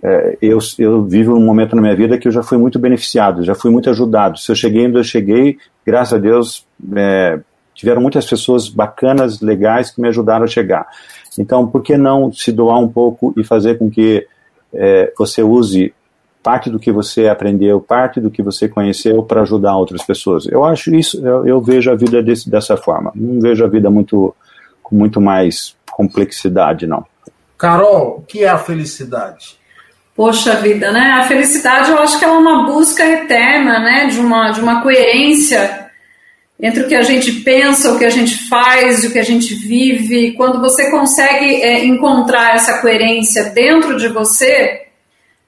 é, 0.00 0.38
eu, 0.40 0.58
eu 0.78 1.02
vivo 1.04 1.34
um 1.34 1.44
momento 1.44 1.74
na 1.74 1.82
minha 1.82 1.96
vida 1.96 2.18
que 2.18 2.28
eu 2.28 2.32
já 2.32 2.42
fui 2.44 2.56
muito 2.56 2.78
beneficiado, 2.78 3.42
já 3.42 3.54
fui 3.54 3.72
muito 3.72 3.90
ajudado. 3.90 4.38
Se 4.38 4.52
eu 4.52 4.54
cheguei 4.54 4.86
onde 4.86 4.96
eu 4.96 5.04
cheguei, 5.04 5.58
graças 5.84 6.14
a 6.14 6.18
Deus, 6.18 6.64
é, 6.94 7.40
tiveram 7.74 8.00
muitas 8.00 8.24
pessoas 8.26 8.68
bacanas, 8.68 9.40
legais, 9.40 9.90
que 9.90 10.00
me 10.00 10.08
ajudaram 10.08 10.44
a 10.44 10.48
chegar. 10.48 10.86
Então, 11.38 11.66
por 11.66 11.82
que 11.82 11.96
não 11.96 12.32
se 12.32 12.52
doar 12.52 12.78
um 12.78 12.88
pouco 12.88 13.34
e 13.36 13.44
fazer 13.44 13.78
com 13.78 13.90
que 13.90 14.26
é, 14.72 15.12
você 15.18 15.42
use 15.42 15.92
parte 16.42 16.68
do 16.68 16.78
que 16.78 16.92
você 16.92 17.26
aprendeu, 17.26 17.80
parte 17.80 18.20
do 18.20 18.30
que 18.30 18.42
você 18.42 18.68
conheceu 18.68 19.22
para 19.22 19.40
ajudar 19.40 19.76
outras 19.76 20.04
pessoas. 20.04 20.46
Eu 20.46 20.62
acho 20.62 20.94
isso, 20.94 21.26
eu, 21.26 21.46
eu 21.46 21.60
vejo 21.60 21.90
a 21.90 21.94
vida 21.94 22.22
desse, 22.22 22.50
dessa 22.50 22.76
forma. 22.76 23.10
Não 23.14 23.40
vejo 23.40 23.64
a 23.64 23.68
vida 23.68 23.88
muito 23.88 24.36
com 24.82 24.94
muito 24.94 25.22
mais 25.22 25.74
complexidade, 25.90 26.86
não. 26.86 27.06
Carol, 27.56 28.18
o 28.18 28.22
que 28.22 28.44
é 28.44 28.48
a 28.48 28.58
felicidade? 28.58 29.58
Poxa 30.14 30.56
vida, 30.56 30.92
né? 30.92 31.12
A 31.12 31.22
felicidade 31.22 31.90
eu 31.90 31.98
acho 31.98 32.18
que 32.18 32.24
é 32.24 32.28
uma 32.28 32.66
busca 32.66 33.04
eterna, 33.04 33.80
né? 33.80 34.06
De 34.06 34.20
uma, 34.20 34.50
de 34.50 34.60
uma 34.60 34.82
coerência 34.82 35.83
entre 36.60 36.82
o 36.82 36.88
que 36.88 36.94
a 36.94 37.02
gente 37.02 37.32
pensa, 37.40 37.92
o 37.92 37.98
que 37.98 38.04
a 38.04 38.10
gente 38.10 38.48
faz, 38.48 39.04
o 39.04 39.12
que 39.12 39.18
a 39.18 39.24
gente 39.24 39.54
vive. 39.54 40.32
Quando 40.32 40.60
você 40.60 40.90
consegue 40.90 41.62
é, 41.62 41.84
encontrar 41.84 42.54
essa 42.54 42.80
coerência 42.80 43.50
dentro 43.50 43.96
de 43.96 44.08
você, 44.08 44.82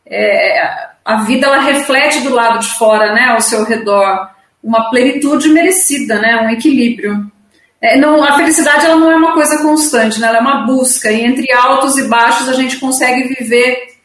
é, 0.04 0.88
a 1.04 1.22
vida 1.22 1.46
ela 1.46 1.60
reflete 1.60 2.20
do 2.20 2.34
lado 2.34 2.58
de 2.58 2.68
fora, 2.74 3.12
né, 3.12 3.26
ao 3.26 3.40
seu 3.40 3.64
redor, 3.64 4.28
uma 4.62 4.90
plenitude 4.90 5.48
merecida, 5.48 6.18
né, 6.18 6.36
um 6.42 6.50
equilíbrio. 6.50 7.30
É, 7.80 7.96
não, 7.96 8.24
a 8.24 8.36
felicidade 8.36 8.84
ela 8.84 8.96
não 8.96 9.12
é 9.12 9.16
uma 9.16 9.32
coisa 9.32 9.62
constante, 9.62 10.18
né, 10.18 10.26
ela 10.26 10.38
é 10.38 10.40
uma 10.40 10.66
busca 10.66 11.10
e 11.12 11.24
entre 11.24 11.52
altos 11.52 11.96
e 11.98 12.08
baixos 12.08 12.48
a 12.48 12.54
gente 12.54 12.78
consegue 12.78 13.34
viver 13.34 13.96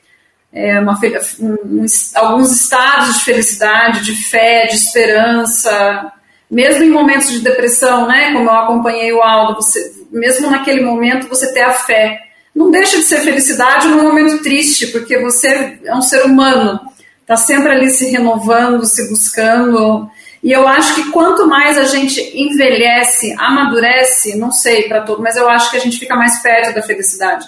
é, 0.53 0.79
uma, 0.79 0.99
um, 1.39 1.85
alguns 2.15 2.51
estados 2.51 3.15
de 3.15 3.23
felicidade, 3.23 4.03
de 4.03 4.15
fé, 4.15 4.67
de 4.67 4.75
esperança, 4.75 6.11
mesmo 6.51 6.83
em 6.83 6.89
momentos 6.89 7.31
de 7.31 7.39
depressão, 7.39 8.07
né, 8.07 8.33
como 8.33 8.49
eu 8.49 8.53
acompanhei 8.53 9.13
o 9.13 9.21
Aldo, 9.21 9.55
você, 9.55 9.79
mesmo 10.11 10.51
naquele 10.51 10.83
momento 10.83 11.29
você 11.29 11.53
ter 11.53 11.61
a 11.61 11.71
fé 11.71 12.19
não 12.53 12.69
deixa 12.69 12.97
de 12.97 13.03
ser 13.03 13.21
felicidade 13.21 13.87
num 13.87 14.03
momento 14.03 14.43
triste, 14.43 14.87
porque 14.87 15.17
você 15.17 15.79
é 15.85 15.95
um 15.95 16.01
ser 16.01 16.25
humano, 16.25 16.79
está 17.21 17.37
sempre 17.37 17.71
ali 17.71 17.89
se 17.89 18.09
renovando, 18.09 18.85
se 18.85 19.09
buscando. 19.09 20.09
E 20.43 20.51
eu 20.51 20.67
acho 20.67 20.95
que 20.95 21.11
quanto 21.11 21.47
mais 21.47 21.77
a 21.77 21.85
gente 21.85 22.19
envelhece, 22.37 23.33
amadurece, 23.39 24.37
não 24.37 24.51
sei 24.51 24.83
para 24.89 25.01
todo, 25.01 25.21
mas 25.21 25.37
eu 25.37 25.47
acho 25.47 25.71
que 25.71 25.77
a 25.77 25.79
gente 25.79 25.97
fica 25.97 26.15
mais 26.15 26.41
perto 26.41 26.75
da 26.75 26.81
felicidade, 26.81 27.47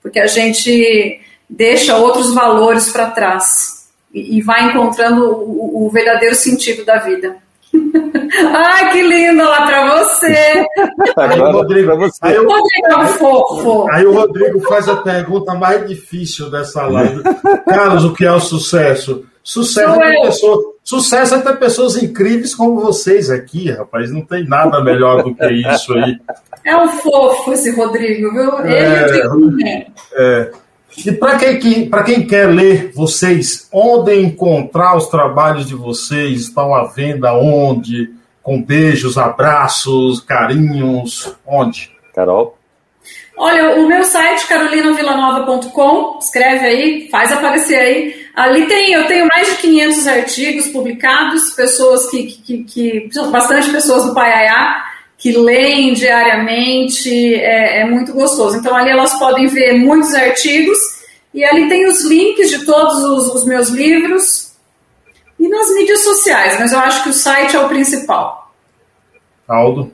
porque 0.00 0.20
a 0.20 0.26
gente 0.28 1.20
deixa 1.50 1.96
outros 1.96 2.32
valores 2.32 2.90
para 2.90 3.10
trás 3.10 3.88
e, 4.12 4.38
e, 4.38 4.42
vai 4.42 4.66
encontrando 4.66 5.24
o, 5.24 5.86
o 5.86 5.90
verdadeiro 5.90 6.34
sentido 6.34 6.84
da 6.84 6.98
vida. 6.98 7.36
Ai, 8.54 8.92
que 8.92 9.02
lindo 9.02 9.42
lá 9.42 9.66
pra 9.66 9.98
você. 9.98 10.66
Aí 11.16 11.40
o 11.40 11.52
Rodrigo, 11.52 11.96
você. 11.96 12.18
Aí 12.22 12.38
o, 12.38 12.48
Rodrigo 12.48 12.86
é 12.88 12.96
um 12.96 13.06
fofo. 13.06 13.86
Aí 13.92 14.06
o 14.06 14.12
Rodrigo 14.12 14.60
faz 14.62 14.88
a 14.88 14.96
pergunta 14.96 15.54
mais 15.54 15.86
difícil 15.86 16.50
dessa 16.50 16.86
live. 16.86 17.22
Carlos, 17.68 18.04
o 18.04 18.12
que 18.12 18.24
é 18.24 18.32
o 18.32 18.40
sucesso? 18.40 19.24
Sucesso 19.42 20.00
é, 20.00 20.10
ter 20.10 20.22
pessoas, 20.22 20.64
sucesso 20.82 21.34
é 21.34 21.40
ter 21.40 21.58
pessoas 21.58 22.02
incríveis 22.02 22.54
como 22.54 22.80
vocês 22.80 23.30
aqui, 23.30 23.70
rapaz. 23.70 24.10
Não 24.10 24.22
tem 24.22 24.46
nada 24.46 24.82
melhor 24.82 25.22
do 25.22 25.34
que 25.34 25.46
isso 25.46 25.92
aí. 25.94 26.18
É 26.64 26.76
um 26.76 26.88
fofo 26.88 27.52
esse 27.52 27.70
Rodrigo, 27.72 28.32
viu? 28.32 28.60
Ele 28.60 28.74
é, 28.74 29.20
é, 29.64 29.86
é. 30.14 30.50
E 30.96 31.12
para 31.12 31.36
quem, 31.36 31.58
quem 32.04 32.26
quer 32.26 32.46
ler 32.46 32.92
vocês, 32.92 33.68
onde 33.72 34.14
encontrar 34.20 34.96
os 34.96 35.08
trabalhos 35.08 35.66
de 35.66 35.74
vocês? 35.74 36.42
Estão 36.42 36.74
à 36.74 36.84
venda 36.84 37.32
onde? 37.34 38.10
Com 38.42 38.62
beijos, 38.62 39.18
abraços, 39.18 40.20
carinhos, 40.20 41.34
onde? 41.46 41.90
Carol? 42.14 42.58
Olha, 43.36 43.80
o 43.80 43.88
meu 43.88 44.04
site, 44.04 44.46
carolinavillanova.com, 44.46 46.18
escreve 46.20 46.66
aí, 46.66 47.08
faz 47.10 47.32
aparecer 47.32 47.76
aí. 47.76 48.26
Ali 48.34 48.66
tem, 48.66 48.92
eu 48.92 49.06
tenho 49.06 49.26
mais 49.26 49.48
de 49.48 49.56
500 49.56 50.06
artigos 50.06 50.66
publicados, 50.68 51.50
pessoas 51.50 52.08
que, 52.10 52.24
que, 52.24 52.64
que, 52.64 53.00
que 53.08 53.30
bastante 53.30 53.70
pessoas 53.70 54.04
do 54.04 54.14
Paiaiá, 54.14 54.84
que 55.24 55.32
leem 55.32 55.94
diariamente, 55.94 57.34
é, 57.36 57.80
é, 57.80 57.84
muito 57.86 58.12
gostoso. 58.12 58.58
Então 58.58 58.76
ali 58.76 58.90
elas 58.90 59.18
podem 59.18 59.46
ver 59.46 59.72
muitos 59.72 60.12
artigos 60.12 60.76
e 61.32 61.42
ali 61.42 61.66
tem 61.66 61.88
os 61.88 62.04
links 62.04 62.50
de 62.50 62.66
todos 62.66 63.02
os, 63.02 63.34
os 63.36 63.46
meus 63.46 63.70
livros 63.70 64.52
e 65.40 65.48
nas 65.48 65.74
mídias 65.74 66.04
sociais, 66.04 66.58
mas 66.60 66.72
eu 66.72 66.78
acho 66.78 67.04
que 67.04 67.08
o 67.08 67.12
site 67.14 67.56
é 67.56 67.60
o 67.60 67.68
principal. 67.68 68.52
Aldo? 69.48 69.90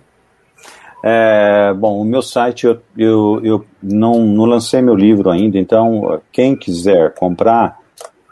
É, 1.05 1.75
bom, 1.75 2.01
o 2.01 2.05
meu 2.05 2.23
site 2.23 2.67
eu, 2.67 2.81
eu, 2.99 3.41
eu 3.45 3.67
não, 3.81 4.27
não 4.27 4.47
lancei 4.47 4.83
meu 4.83 4.97
livro 4.97 5.31
ainda, 5.31 5.59
então 5.59 6.21
quem 6.33 6.57
quiser 6.57 7.15
comprar 7.15 7.79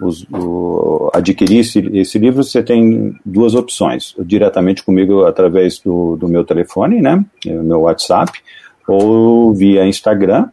os, 0.01 0.25
o, 0.33 1.11
adquirir 1.13 1.61
esse, 1.61 1.79
esse, 1.93 2.19
livro, 2.19 2.43
você 2.43 2.63
tem 2.63 3.17
duas 3.25 3.55
opções. 3.55 4.15
Diretamente 4.19 4.83
comigo 4.83 5.25
através 5.25 5.79
do, 5.79 6.17
do 6.17 6.29
meu 6.29 6.45
telefone, 6.45 7.01
né? 7.01 7.25
Meu 7.45 7.83
WhatsApp, 7.83 8.33
ou 8.87 9.53
via 9.53 9.87
Instagram. 9.87 10.49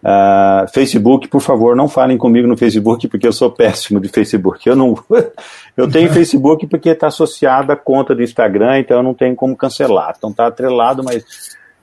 Uh, 0.00 0.70
Facebook, 0.72 1.26
por 1.26 1.40
favor, 1.40 1.74
não 1.74 1.88
falem 1.88 2.16
comigo 2.16 2.46
no 2.46 2.56
Facebook, 2.56 3.08
porque 3.08 3.26
eu 3.26 3.32
sou 3.32 3.50
péssimo 3.50 4.00
de 4.00 4.08
Facebook. 4.08 4.66
Eu 4.68 4.76
não, 4.76 4.94
eu 5.76 5.90
tenho 5.90 6.12
Facebook 6.12 6.66
porque 6.68 6.90
está 6.90 7.08
associado 7.08 7.72
à 7.72 7.76
conta 7.76 8.14
do 8.14 8.22
Instagram, 8.22 8.78
então 8.78 8.98
eu 8.98 9.02
não 9.02 9.12
tenho 9.12 9.34
como 9.34 9.56
cancelar. 9.56 10.14
Então 10.16 10.30
está 10.30 10.46
atrelado, 10.46 11.02
mas 11.02 11.24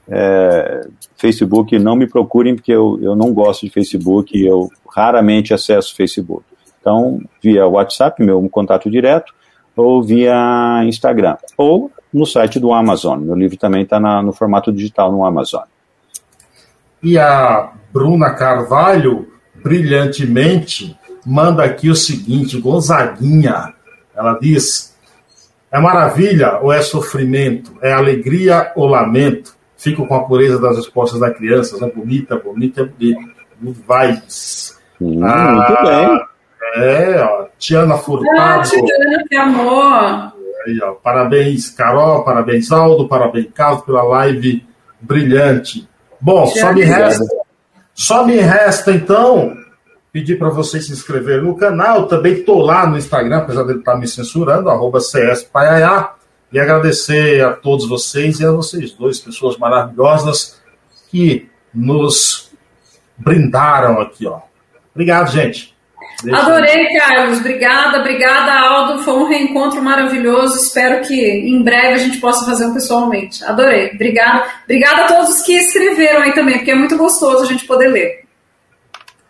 é, 0.08 0.88
Facebook 1.18 1.78
não 1.78 1.96
me 1.96 2.08
procurem 2.08 2.56
porque 2.56 2.72
eu, 2.72 2.98
eu 3.02 3.16
não 3.16 3.34
gosto 3.34 3.66
de 3.66 3.72
Facebook 3.72 4.39
eu 4.41 4.70
raramente 4.89 5.54
acesso 5.54 5.96
Facebook. 5.96 6.55
Então, 6.86 7.20
via 7.42 7.66
WhatsApp, 7.66 8.24
meu 8.24 8.48
contato 8.48 8.92
direto, 8.92 9.34
ou 9.76 10.04
via 10.04 10.84
Instagram, 10.86 11.36
ou 11.58 11.90
no 12.14 12.28
site 12.28 12.60
do 12.60 12.72
Amazon. 12.72 13.22
Meu 13.22 13.34
livro 13.34 13.58
também 13.58 13.82
está 13.82 14.00
no 14.00 14.32
formato 14.32 14.72
digital 14.72 15.12
no 15.12 15.26
Amazon. 15.26 15.64
E 17.02 17.18
a 17.18 17.72
Bruna 17.92 18.36
Carvalho, 18.36 19.28
brilhantemente, 19.64 20.96
manda 21.26 21.64
aqui 21.64 21.90
o 21.90 21.96
seguinte: 21.96 22.62
Gonzaguinha. 22.62 23.74
Ela 24.16 24.38
diz: 24.40 24.96
é 25.72 25.80
maravilha 25.80 26.60
ou 26.60 26.72
é 26.72 26.84
sofrimento? 26.84 27.74
É 27.82 27.94
alegria 27.94 28.72
ou 28.76 28.86
lamento? 28.86 29.56
Fico 29.76 30.06
com 30.06 30.14
a 30.14 30.24
pureza 30.24 30.60
das 30.60 30.78
respostas 30.78 31.20
da 31.20 31.32
criança. 31.32 31.84
É 31.84 31.90
bonita, 31.90 32.38
bonita, 32.38 32.82
é 32.82 32.86
bonita. 32.86 33.22
Vai. 33.88 34.22
Hum, 35.02 35.26
ah, 35.26 35.52
muito 35.52 35.84
bem. 35.84 36.35
É, 36.76 37.21
ó, 37.21 37.45
Tiana 37.57 37.97
Furtado. 37.97 38.39
Ah, 38.39 38.61
Tiana, 38.61 39.23
que 39.28 39.36
amor. 39.36 40.34
Aí, 40.65 40.80
ó, 40.82 40.93
parabéns, 40.93 41.69
Carol, 41.69 42.23
parabéns, 42.23 42.71
Aldo, 42.71 43.07
parabéns, 43.07 43.47
Carlos, 43.53 43.84
pela 43.84 44.03
live 44.03 44.65
brilhante. 44.99 45.88
Bom, 46.19 46.47
só 46.47 46.73
me 46.73 46.82
resta, 46.82 47.26
só 47.93 48.26
me 48.26 48.38
resta 48.38 48.91
então 48.91 49.55
pedir 50.11 50.39
para 50.39 50.49
vocês 50.49 50.86
se 50.86 50.93
inscreverem 50.93 51.43
no 51.43 51.57
canal. 51.57 52.07
Também 52.07 52.34
estou 52.34 52.61
lá 52.61 52.88
no 52.88 52.97
Instagram, 52.97 53.39
apesar 53.39 53.63
dele 53.63 53.80
estar 53.80 53.93
tá 53.93 53.97
me 53.97 54.07
censurando, 54.07 54.69
arroba 54.69 54.99
CSPaiaiá. 54.99 56.13
E 56.53 56.59
agradecer 56.59 57.43
a 57.43 57.51
todos 57.51 57.88
vocês 57.88 58.39
e 58.39 58.45
a 58.45 58.51
vocês 58.51 58.93
dois, 58.93 59.19
pessoas 59.19 59.57
maravilhosas 59.57 60.61
que 61.09 61.49
nos 61.73 62.49
brindaram 63.17 63.99
aqui, 63.99 64.26
ó. 64.26 64.39
Obrigado, 64.93 65.30
gente. 65.32 65.74
Deixa 66.24 66.41
Adorei, 66.41 66.97
Carlos. 66.97 67.39
Obrigada, 67.39 67.99
obrigada, 67.99 68.51
Aldo. 68.53 69.03
Foi 69.03 69.13
um 69.13 69.28
reencontro 69.28 69.82
maravilhoso. 69.84 70.57
Espero 70.57 71.05
que 71.05 71.16
em 71.16 71.61
breve 71.61 71.93
a 71.93 71.97
gente 71.97 72.18
possa 72.20 72.45
fazer 72.45 72.66
um 72.66 72.74
pessoalmente. 72.74 73.43
Adorei. 73.43 73.91
Obrigada. 73.93 74.45
Obrigada 74.63 75.03
a 75.03 75.07
todos 75.07 75.41
que 75.41 75.53
escreveram 75.53 76.22
aí 76.22 76.34
também, 76.34 76.57
porque 76.57 76.72
é 76.72 76.76
muito 76.76 76.97
gostoso 76.97 77.43
a 77.43 77.47
gente 77.47 77.66
poder 77.66 77.89
ler. 77.89 78.26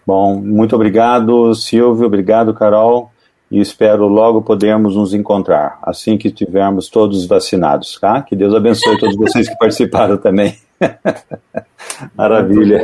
Bom, 0.05 0.35
muito 0.35 0.75
obrigado, 0.75 1.53
Silvio. 1.55 2.05
Obrigado, 2.05 2.53
Carol. 2.53 3.11
E 3.49 3.59
espero 3.59 4.07
logo 4.07 4.41
podermos 4.41 4.95
nos 4.95 5.13
encontrar, 5.13 5.79
assim 5.83 6.17
que 6.17 6.29
estivermos 6.29 6.89
todos 6.89 7.25
vacinados, 7.27 7.97
tá? 7.99 8.21
Que 8.21 8.35
Deus 8.35 8.53
abençoe 8.53 8.97
todos 8.97 9.15
vocês 9.15 9.47
que 9.47 9.55
participaram 9.59 10.17
também. 10.17 10.57
Maravilha. 12.15 12.83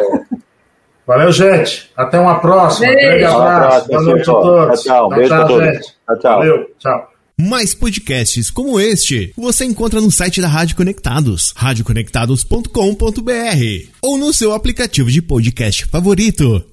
Valeu, 1.05 1.31
gente. 1.31 1.91
Até 1.95 2.19
uma 2.19 2.39
próxima. 2.39 2.87
Beijo. 2.87 3.07
Grande 3.07 3.25
abraço. 3.25 3.87
Boa 3.87 4.01
noite 4.01 4.21
a 4.21 4.33
todos. 4.33 4.81
Tchau, 4.81 4.83
tchau. 4.83 5.09
Beijo 5.09 5.29
tchau, 5.29 5.47
tchau, 5.47 5.61
gente. 5.61 5.81
Tchau, 5.81 6.19
tchau. 6.19 6.37
Valeu. 6.37 6.65
Tchau. 6.79 7.11
Mais 7.39 7.73
podcasts 7.73 8.51
como 8.51 8.79
este 8.79 9.33
você 9.35 9.65
encontra 9.65 9.99
no 9.99 10.11
site 10.11 10.41
da 10.41 10.47
Rádio 10.47 10.75
Conectados, 10.75 11.53
radioconectados.com.br 11.55 13.89
ou 14.01 14.17
no 14.17 14.31
seu 14.31 14.53
aplicativo 14.53 15.09
de 15.09 15.23
podcast 15.23 15.85
favorito. 15.85 16.70